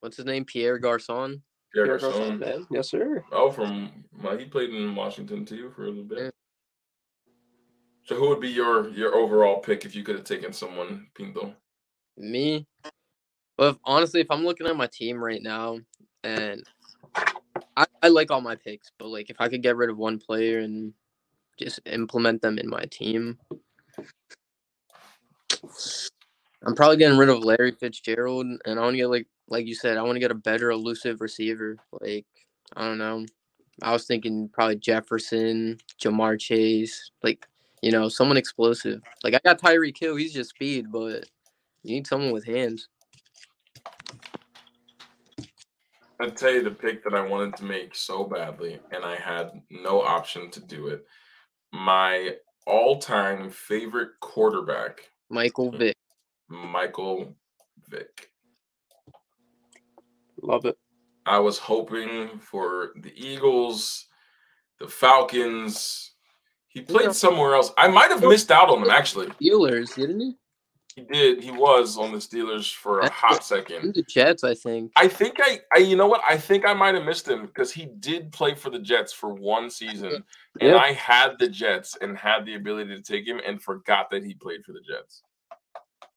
What's 0.00 0.16
his 0.16 0.24
name? 0.24 0.46
Pierre 0.46 0.78
Garcon. 0.78 1.42
Pierre 1.72 1.86
Pierre 1.86 1.98
Garcon. 1.98 2.38
Garçon. 2.38 2.66
Yes, 2.70 2.90
sir. 2.90 3.24
Oh, 3.32 3.50
from 3.50 4.04
well, 4.22 4.36
he 4.36 4.44
played 4.44 4.70
in 4.70 4.94
Washington 4.94 5.44
too 5.44 5.70
for 5.70 5.84
a 5.84 5.88
little 5.88 6.04
Yeah. 6.04 6.24
bit. 6.24 6.34
So 8.04 8.16
who 8.16 8.28
would 8.28 8.40
be 8.40 8.48
your 8.48 8.88
your 8.90 9.14
overall 9.14 9.60
pick 9.60 9.84
if 9.84 9.94
you 9.94 10.02
could 10.02 10.16
have 10.16 10.24
taken 10.24 10.52
someone, 10.52 11.08
Pinto? 11.14 11.54
Me. 12.16 12.66
But 13.56 13.74
if, 13.74 13.78
honestly, 13.84 14.20
if 14.20 14.30
I'm 14.30 14.44
looking 14.44 14.66
at 14.66 14.76
my 14.76 14.88
team 14.88 15.22
right 15.22 15.42
now, 15.42 15.78
and 16.24 16.62
I, 17.76 17.86
I 18.02 18.08
like 18.08 18.30
all 18.30 18.40
my 18.40 18.56
picks, 18.56 18.90
but 18.98 19.08
like 19.08 19.30
if 19.30 19.40
I 19.40 19.48
could 19.48 19.62
get 19.62 19.76
rid 19.76 19.90
of 19.90 19.98
one 19.98 20.18
player 20.18 20.60
and 20.60 20.92
just 21.58 21.80
implement 21.86 22.42
them 22.42 22.58
in 22.58 22.68
my 22.68 22.84
team, 22.90 23.38
I'm 26.64 26.74
probably 26.74 26.96
getting 26.96 27.18
rid 27.18 27.28
of 27.28 27.44
Larry 27.44 27.72
Fitzgerald, 27.72 28.46
and 28.46 28.78
I 28.78 28.82
want 28.82 28.94
to 28.94 28.98
get 28.98 29.10
like 29.10 29.26
like 29.48 29.66
you 29.66 29.74
said, 29.74 29.96
I 29.96 30.02
want 30.02 30.14
to 30.14 30.20
get 30.20 30.30
a 30.30 30.34
better 30.34 30.70
elusive 30.70 31.20
receiver. 31.20 31.76
Like 32.00 32.26
I 32.76 32.84
don't 32.84 32.98
know, 32.98 33.26
I 33.82 33.92
was 33.92 34.06
thinking 34.06 34.48
probably 34.48 34.76
Jefferson, 34.76 35.78
Ja'Marr 36.00 36.38
Chase, 36.38 37.10
like 37.22 37.46
you 37.82 37.90
know 37.90 38.08
someone 38.08 38.36
explosive. 38.36 39.02
Like 39.24 39.34
I 39.34 39.40
got 39.44 39.60
Tyreek 39.60 39.98
Hill, 39.98 40.16
he's 40.16 40.32
just 40.32 40.50
speed, 40.50 40.92
but 40.92 41.26
you 41.82 41.94
need 41.94 42.06
someone 42.06 42.32
with 42.32 42.44
hands. 42.44 42.88
I'd 46.20 46.36
tell 46.36 46.52
you 46.52 46.62
the 46.62 46.70
pick 46.70 47.02
that 47.02 47.14
I 47.14 47.26
wanted 47.26 47.56
to 47.56 47.64
make 47.64 47.96
so 47.96 48.22
badly, 48.22 48.78
and 48.92 49.04
I 49.04 49.16
had 49.16 49.50
no 49.70 50.00
option 50.00 50.50
to 50.52 50.60
do 50.60 50.86
it. 50.86 51.04
My 51.72 52.36
all-time 52.64 53.50
favorite 53.50 54.10
quarterback, 54.20 55.10
Michael 55.28 55.72
Vick. 55.72 55.96
Michael 56.52 57.34
Vick. 57.88 58.30
Love 60.42 60.64
it. 60.66 60.76
I 61.24 61.38
was 61.38 61.58
hoping 61.58 62.38
for 62.40 62.90
the 63.00 63.12
Eagles, 63.16 64.06
the 64.78 64.88
Falcons. 64.88 66.12
He 66.68 66.80
played 66.82 67.06
Yeah. 67.06 67.12
somewhere 67.12 67.54
else. 67.54 67.72
I 67.78 67.88
might 67.88 68.10
have 68.10 68.22
missed 68.22 68.50
out 68.50 68.68
on 68.70 68.82
him 68.82 68.90
actually. 68.90 69.26
Steelers, 69.28 69.94
didn't 69.94 70.20
he? 70.20 70.36
He 70.96 71.02
did. 71.02 71.42
He 71.42 71.50
was 71.50 71.96
on 71.96 72.12
the 72.12 72.18
Steelers 72.18 72.74
for 72.74 72.98
a 73.00 73.02
That's 73.04 73.14
hot 73.14 73.36
In 73.38 73.42
second. 73.42 73.94
the 73.94 74.02
Jets, 74.02 74.44
I 74.44 74.54
think. 74.54 74.92
I 74.96 75.08
think 75.08 75.36
I, 75.40 75.60
I 75.74 75.78
you 75.78 75.96
know 75.96 76.06
what? 76.06 76.20
I 76.28 76.36
think 76.36 76.66
I 76.66 76.74
might 76.74 76.94
have 76.94 77.04
missed 77.04 77.26
him 77.26 77.46
because 77.46 77.72
he 77.72 77.86
did 78.00 78.30
play 78.32 78.54
for 78.54 78.68
the 78.68 78.78
Jets 78.78 79.10
for 79.12 79.32
one 79.32 79.70
season, 79.70 80.12
and 80.60 80.70
Yeah. 80.70 80.76
I 80.76 80.92
had 80.92 81.38
the 81.38 81.48
Jets 81.48 81.96
and 82.02 82.18
had 82.18 82.44
the 82.44 82.56
ability 82.56 82.94
to 82.94 83.00
take 83.02 83.26
him 83.26 83.40
and 83.46 83.62
forgot 83.62 84.10
that 84.10 84.22
he 84.24 84.34
played 84.34 84.64
for 84.66 84.72
the 84.72 84.82
Jets. 84.82 85.22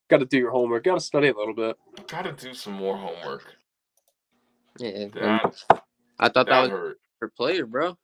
Got 0.10 0.18
to 0.20 0.26
do 0.26 0.38
your 0.38 0.52
homework. 0.52 0.84
Got 0.84 0.96
to 0.96 1.00
study 1.02 1.30
a 1.30 1.36
little 1.36 1.54
bit. 1.56 1.78
Got 2.08 2.24
to 2.24 2.32
do 2.34 2.54
some 2.54 2.74
more 2.74 2.96
homework. 2.98 3.56
Yeah. 4.78 5.08
That, 5.14 5.64
I 6.20 6.30
thought 6.30 6.34
that 6.34 6.48
that 6.48 6.62
was 6.62 6.70
hurt. 6.70 6.98
for 7.20 7.30
player, 7.30 7.66
bro. 7.66 7.98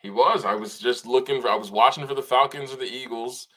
He 0.00 0.10
was. 0.10 0.44
I 0.44 0.54
was 0.54 0.78
just 0.78 1.04
looking 1.06 1.42
for. 1.42 1.48
I 1.48 1.56
was 1.56 1.70
watching 1.70 2.06
for 2.06 2.14
the 2.14 2.22
Falcons 2.22 2.72
or 2.72 2.76
the 2.76 2.84
Eagles, 2.84 3.48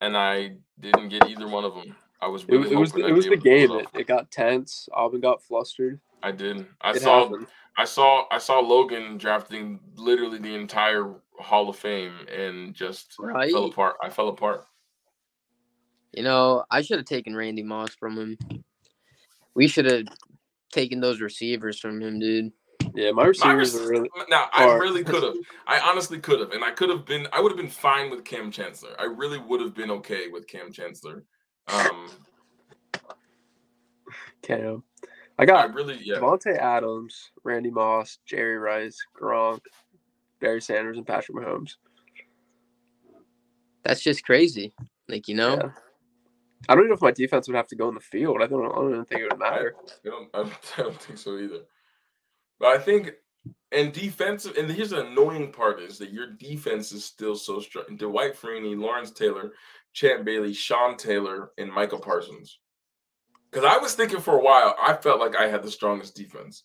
and 0.00 0.16
I 0.16 0.56
didn't 0.80 1.08
get 1.08 1.26
either 1.28 1.46
one 1.48 1.64
of 1.64 1.74
them. 1.74 1.94
I 2.20 2.26
was 2.26 2.42
It, 2.44 2.50
really 2.50 2.72
it 2.72 2.76
was 2.76 2.94
it 2.94 3.04
I'd 3.04 3.12
was 3.12 3.26
the 3.26 3.32
able 3.34 3.42
to 3.42 3.68
pull 3.68 3.78
game. 3.78 3.78
it 3.78 3.88
It, 3.94 4.00
it 4.00 4.06
got 4.08 4.30
tense. 4.30 4.88
Aubyn 4.92 5.22
got 5.22 5.42
flustered. 5.42 6.00
I 6.22 6.32
did. 6.32 6.66
I 6.80 6.90
It 6.90 7.02
saw. 7.02 7.24
happened. 7.24 7.46
I 7.76 7.84
saw. 7.84 8.24
I 8.32 8.38
saw 8.38 8.58
Logan 8.58 9.18
drafting 9.18 9.78
literally 9.94 10.38
the 10.38 10.54
entire 10.54 11.14
Hall 11.38 11.68
of 11.68 11.76
Fame 11.76 12.12
and 12.26 12.74
just 12.74 13.14
Right. 13.20 13.52
fell 13.52 13.66
apart. 13.66 13.96
I 14.02 14.10
fell 14.10 14.28
apart. 14.28 14.64
You 16.12 16.22
know, 16.22 16.64
I 16.70 16.82
should 16.82 16.98
have 16.98 17.06
taken 17.06 17.36
Randy 17.36 17.62
Moss 17.62 17.94
from 17.94 18.16
him. 18.16 18.38
We 19.54 19.68
should 19.68 19.86
have 19.86 20.06
taken 20.72 21.00
those 21.00 21.20
receivers 21.20 21.78
from 21.78 22.00
him, 22.00 22.18
dude. 22.18 22.52
Yeah, 22.94 23.10
my 23.10 23.22
My 23.22 23.28
receivers 23.28 23.74
rec- 23.74 23.82
are 23.84 23.88
really. 23.88 24.10
now 24.30 24.48
I 24.52 24.72
really 24.74 25.04
could 25.04 25.22
have. 25.22 25.34
I 25.66 25.80
honestly 25.80 26.18
could 26.18 26.40
have, 26.40 26.52
and 26.52 26.64
I 26.64 26.70
could 26.70 26.88
have 26.88 27.04
been. 27.04 27.26
I 27.32 27.40
would 27.40 27.52
have 27.52 27.56
been 27.58 27.68
fine 27.68 28.10
with 28.10 28.24
Kam 28.24 28.50
Chancellor. 28.50 28.94
I 28.98 29.04
really 29.04 29.38
would 29.38 29.60
have 29.60 29.74
been 29.74 29.90
okay 29.90 30.28
with 30.28 30.46
Kam 30.46 30.72
Chancellor. 30.72 31.24
Um, 31.68 32.08
Kam. 34.42 34.82
I 35.38 35.42
I 35.42 35.46
got 35.46 35.74
really, 35.74 35.98
yeah. 36.02 36.16
Davante 36.16 36.56
Adams, 36.56 37.30
Randy 37.44 37.70
Moss, 37.70 38.18
Jerry 38.26 38.58
Rice, 38.58 38.98
Gronk, 39.16 39.60
Barry 40.40 40.60
Sanders, 40.60 40.96
and 40.96 41.06
Patrick 41.06 41.36
Mahomes. 41.36 41.76
That's 43.84 44.02
just 44.02 44.24
crazy. 44.24 44.72
Like, 45.08 45.28
you 45.28 45.36
know? 45.36 45.54
Yeah. 45.54 45.70
I 46.68 46.74
don't 46.74 46.84
even 46.84 46.90
know 46.90 46.96
if 46.96 47.02
my 47.02 47.12
defense 47.12 47.46
would 47.46 47.56
have 47.56 47.68
to 47.68 47.76
go 47.76 47.88
in 47.88 47.94
the 47.94 48.00
field. 48.00 48.38
I 48.42 48.46
don't. 48.46 48.64
I 48.64 48.74
don't 48.74 48.90
even 48.92 49.04
think 49.04 49.20
it 49.22 49.30
would 49.30 49.38
matter. 49.38 49.76
I 50.04 50.08
don't, 50.08 50.28
I 50.34 50.82
don't, 50.82 51.00
think 51.00 51.18
so 51.18 51.38
either. 51.38 51.60
But 52.58 52.68
I 52.68 52.78
think, 52.78 53.12
and 53.70 53.92
defensive, 53.92 54.56
and 54.56 54.70
here's 54.70 54.90
the 54.90 55.06
annoying 55.06 55.52
part 55.52 55.80
is 55.80 55.98
that 55.98 56.12
your 56.12 56.26
defense 56.26 56.92
is 56.92 57.04
still 57.04 57.36
so 57.36 57.60
strong. 57.60 57.96
Dwight 57.96 58.34
Freeney, 58.34 58.76
Lawrence 58.76 59.12
Taylor, 59.12 59.52
Champ 59.92 60.24
Bailey, 60.24 60.52
Sean 60.52 60.96
Taylor, 60.96 61.52
and 61.58 61.72
Micah 61.72 61.98
Parsons. 61.98 62.58
Because 63.50 63.64
I 63.64 63.78
was 63.78 63.94
thinking 63.94 64.20
for 64.20 64.38
a 64.38 64.42
while, 64.42 64.74
I 64.82 64.94
felt 64.94 65.20
like 65.20 65.36
I 65.36 65.48
had 65.48 65.62
the 65.62 65.70
strongest 65.70 66.16
defense 66.16 66.64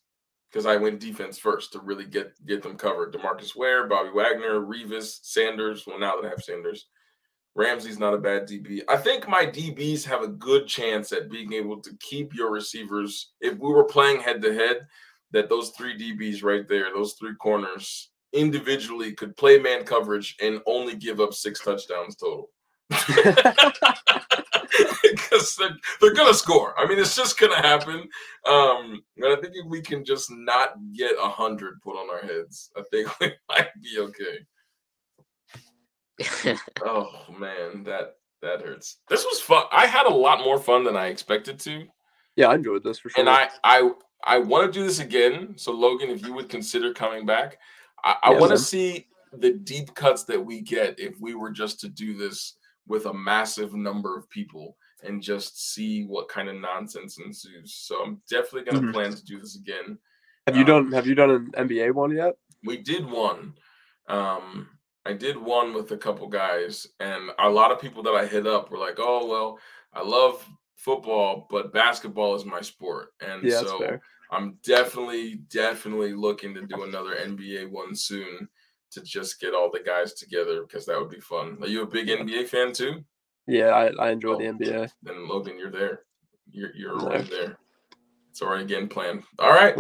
because 0.51 0.65
I 0.65 0.75
went 0.75 0.99
defense 0.99 1.37
first 1.37 1.71
to 1.73 1.79
really 1.79 2.05
get 2.05 2.33
get 2.45 2.61
them 2.61 2.77
covered. 2.77 3.13
DeMarcus 3.13 3.55
Ware, 3.55 3.87
Bobby 3.87 4.09
Wagner, 4.13 4.59
Revis, 4.59 5.19
Sanders. 5.23 5.85
Well, 5.87 5.99
now 5.99 6.15
that 6.15 6.27
I 6.27 6.29
have 6.29 6.43
Sanders, 6.43 6.87
Ramsey's 7.55 7.99
not 7.99 8.15
a 8.15 8.17
bad 8.17 8.47
DB. 8.47 8.81
I 8.89 8.97
think 8.97 9.27
my 9.27 9.45
DBs 9.45 10.03
have 10.05 10.23
a 10.23 10.27
good 10.27 10.67
chance 10.67 11.11
at 11.11 11.29
being 11.29 11.53
able 11.53 11.79
to 11.81 11.95
keep 11.99 12.33
your 12.33 12.51
receivers. 12.51 13.33
If 13.41 13.59
we 13.59 13.71
were 13.71 13.83
playing 13.83 14.21
head 14.21 14.41
to 14.41 14.53
head, 14.53 14.87
that 15.31 15.49
those 15.49 15.69
three 15.71 15.97
DBs 15.97 16.43
right 16.43 16.67
there, 16.67 16.93
those 16.93 17.13
three 17.13 17.35
corners 17.35 18.09
individually 18.33 19.13
could 19.13 19.37
play 19.37 19.59
man 19.59 19.83
coverage 19.83 20.35
and 20.41 20.61
only 20.65 20.95
give 20.95 21.19
up 21.19 21.33
six 21.33 21.59
touchdowns 21.59 22.15
total. 22.15 22.49
because 25.03 25.55
they're, 25.59 25.77
they're 26.01 26.13
gonna 26.13 26.33
score. 26.33 26.73
I 26.77 26.87
mean, 26.87 26.99
it's 26.99 27.15
just 27.15 27.39
gonna 27.39 27.61
happen. 27.61 28.09
Um, 28.49 29.03
and 29.17 29.27
I 29.27 29.35
think 29.35 29.53
if 29.55 29.65
we 29.67 29.81
can 29.81 30.03
just 30.03 30.31
not 30.31 30.75
get 30.95 31.13
a 31.21 31.29
hundred 31.29 31.81
put 31.81 31.95
on 31.95 32.09
our 32.09 32.21
heads, 32.21 32.71
I 32.75 32.81
think 32.91 33.07
we 33.19 33.31
might 33.49 33.69
be 33.81 33.99
okay. 33.99 34.45
Oh 36.85 37.25
man, 37.39 37.83
that 37.83 38.17
that 38.41 38.61
hurts. 38.61 38.97
This 39.09 39.23
was 39.23 39.39
fun. 39.39 39.65
I 39.71 39.85
had 39.85 40.05
a 40.05 40.13
lot 40.13 40.39
more 40.43 40.59
fun 40.59 40.83
than 40.83 40.97
I 40.97 41.07
expected 41.07 41.59
to, 41.61 41.85
Yeah, 42.35 42.47
I 42.47 42.55
enjoyed 42.55 42.83
this 42.83 42.99
for 42.99 43.09
sure. 43.09 43.21
and 43.21 43.29
I 43.29 43.49
I 43.63 43.91
I 44.25 44.37
want 44.39 44.71
to 44.71 44.79
do 44.79 44.85
this 44.85 44.99
again. 44.99 45.53
So 45.57 45.71
Logan, 45.71 46.09
if 46.09 46.25
you 46.25 46.33
would 46.33 46.49
consider 46.49 46.93
coming 46.93 47.25
back, 47.25 47.57
I, 48.03 48.15
I 48.23 48.31
Yeah, 48.31 48.39
want 48.39 48.51
to 48.51 48.57
see 48.57 49.07
the 49.33 49.51
deep 49.51 49.93
cuts 49.95 50.23
that 50.25 50.43
we 50.43 50.61
get 50.61 50.99
if 50.99 51.15
we 51.19 51.35
were 51.35 51.51
just 51.51 51.79
to 51.81 51.89
do 51.89 52.15
this 52.17 52.55
with 52.87 53.05
a 53.05 53.13
massive 53.13 53.73
number 53.73 54.17
of 54.17 54.29
people 54.29 54.77
and 55.03 55.21
just 55.21 55.73
see 55.73 56.03
what 56.03 56.27
kind 56.29 56.49
of 56.49 56.55
nonsense 56.55 57.17
ensues. 57.17 57.73
So 57.73 58.03
I'm 58.03 58.21
definitely 58.29 58.63
going 58.63 58.81
to 58.81 58.87
Mhm. 58.87 58.93
plan 58.93 59.11
to 59.13 59.23
do 59.25 59.39
this 59.39 59.55
again. 59.57 59.97
have 60.47 60.55
you 60.55 60.61
um, 60.61 60.67
done 60.67 60.91
Have 60.91 61.07
you 61.07 61.15
done 61.15 61.31
an 61.31 61.51
NBA 61.69 61.91
one 61.93 62.11
yet? 62.11 62.35
We 62.63 62.77
did 62.77 63.05
one. 63.05 63.55
Um, 64.07 64.69
I 65.05 65.13
did 65.13 65.37
one 65.37 65.73
with 65.73 65.91
a 65.91 65.97
couple 65.97 66.27
guys, 66.27 66.87
and 66.99 67.29
a 67.39 67.49
lot 67.49 67.71
of 67.71 67.79
people 67.81 68.03
that 68.03 68.13
I 68.15 68.25
hit 68.25 68.47
up 68.47 68.71
were 68.71 68.77
like, 68.77 68.95
"Oh, 68.99 69.27
well, 69.27 69.59
I 69.93 70.01
love 70.01 70.47
football, 70.77 71.47
but 71.49 71.73
basketball 71.73 72.35
is 72.35 72.45
my 72.45 72.61
sport." 72.61 73.09
And 73.21 73.43
Yeah, 73.43 73.61
so. 73.61 73.99
I'm 74.31 74.57
definitely, 74.63 75.35
definitely 75.51 76.13
looking 76.13 76.55
to 76.55 76.61
do 76.65 76.83
another 76.83 77.13
NBA 77.15 77.69
one 77.69 77.95
soon 77.95 78.49
to 78.89 79.01
just 79.03 79.39
get 79.39 79.53
all 79.53 79.69
the 79.69 79.81
guys 79.85 80.13
together 80.15 80.63
because 80.63 80.87
that 80.87 80.99
would 80.99 81.09
be 81.11 81.19
fun. 81.19 81.57
Are 81.61 81.67
you 81.67 81.83
a 81.83 81.87
big 81.87 82.07
NBA 82.07 82.47
fan 82.47 82.73
too? 82.73 83.03
Yeah, 83.45 83.67
I, 83.69 83.91
I 83.99 84.09
enjoy 84.09 84.33
Oh. 84.33 84.37
the 84.39 84.45
NBA. 84.45 84.89
Then 85.03 85.27
Logan, 85.27 85.59
you're 85.59 85.69
there. 85.69 86.03
You're 86.49 86.73
you're 86.75 86.95
right 86.97 87.29
there. 87.29 87.57
It's 88.31 88.41
already 88.41 88.65
getting 88.65 88.87
planned. 88.87 89.23
All 89.37 89.51
right. 89.51 89.75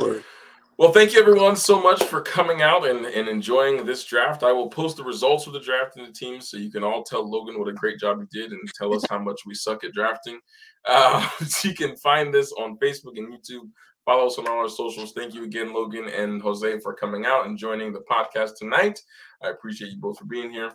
Well, 0.83 0.91
thank 0.91 1.13
you 1.13 1.21
everyone 1.21 1.55
so 1.55 1.81
much 1.81 2.03
for 2.03 2.19
coming 2.19 2.61
out 2.61 2.85
and, 2.85 3.05
and 3.05 3.29
enjoying 3.29 3.85
this 3.85 4.03
draft. 4.03 4.43
I 4.43 4.51
will 4.51 4.67
post 4.67 4.97
the 4.97 5.03
results 5.05 5.47
of 5.47 5.53
the 5.53 5.61
draft 5.61 5.95
and 5.95 6.05
the 6.05 6.11
teams 6.11 6.49
so 6.49 6.57
you 6.57 6.69
can 6.69 6.83
all 6.83 7.03
tell 7.03 7.25
Logan 7.25 7.57
what 7.57 7.69
a 7.69 7.73
great 7.73 7.97
job 7.99 8.19
he 8.19 8.37
did 8.37 8.51
and 8.51 8.59
tell 8.75 8.93
us 8.93 9.01
how 9.09 9.17
much 9.17 9.39
we 9.45 9.55
suck 9.55 9.85
at 9.85 9.93
drafting. 9.93 10.41
Uh, 10.85 11.25
you 11.63 11.73
can 11.73 11.95
find 11.95 12.33
this 12.33 12.51
on 12.59 12.77
Facebook 12.79 13.17
and 13.17 13.31
YouTube. 13.31 13.69
Follow 14.03 14.27
us 14.27 14.37
on 14.37 14.45
all 14.49 14.57
our 14.57 14.67
socials. 14.67 15.13
Thank 15.13 15.33
you 15.33 15.45
again, 15.45 15.73
Logan 15.73 16.09
and 16.09 16.41
Jose, 16.41 16.79
for 16.81 16.93
coming 16.93 17.25
out 17.25 17.45
and 17.45 17.57
joining 17.57 17.93
the 17.93 18.01
podcast 18.01 18.57
tonight. 18.59 18.99
I 19.41 19.51
appreciate 19.51 19.91
you 19.91 20.01
both 20.01 20.19
for 20.19 20.25
being 20.25 20.51
here. 20.51 20.73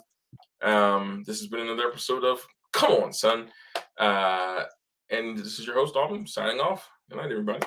Um, 0.63 1.25
this 1.27 1.41
has 1.41 1.49
been 1.49 1.61
another 1.61 1.87
episode 1.87 2.25
of 2.25 2.41
Come 2.73 2.93
On, 2.93 3.13
Son. 3.13 3.51
Uh, 3.99 4.63
and 5.11 5.37
this 5.37 5.59
is 5.59 5.67
your 5.67 5.75
host, 5.75 5.95
Aubyn, 5.95 6.27
signing 6.27 6.59
off. 6.59 6.89
Good 7.11 7.19
night, 7.19 7.31
everybody. 7.31 7.61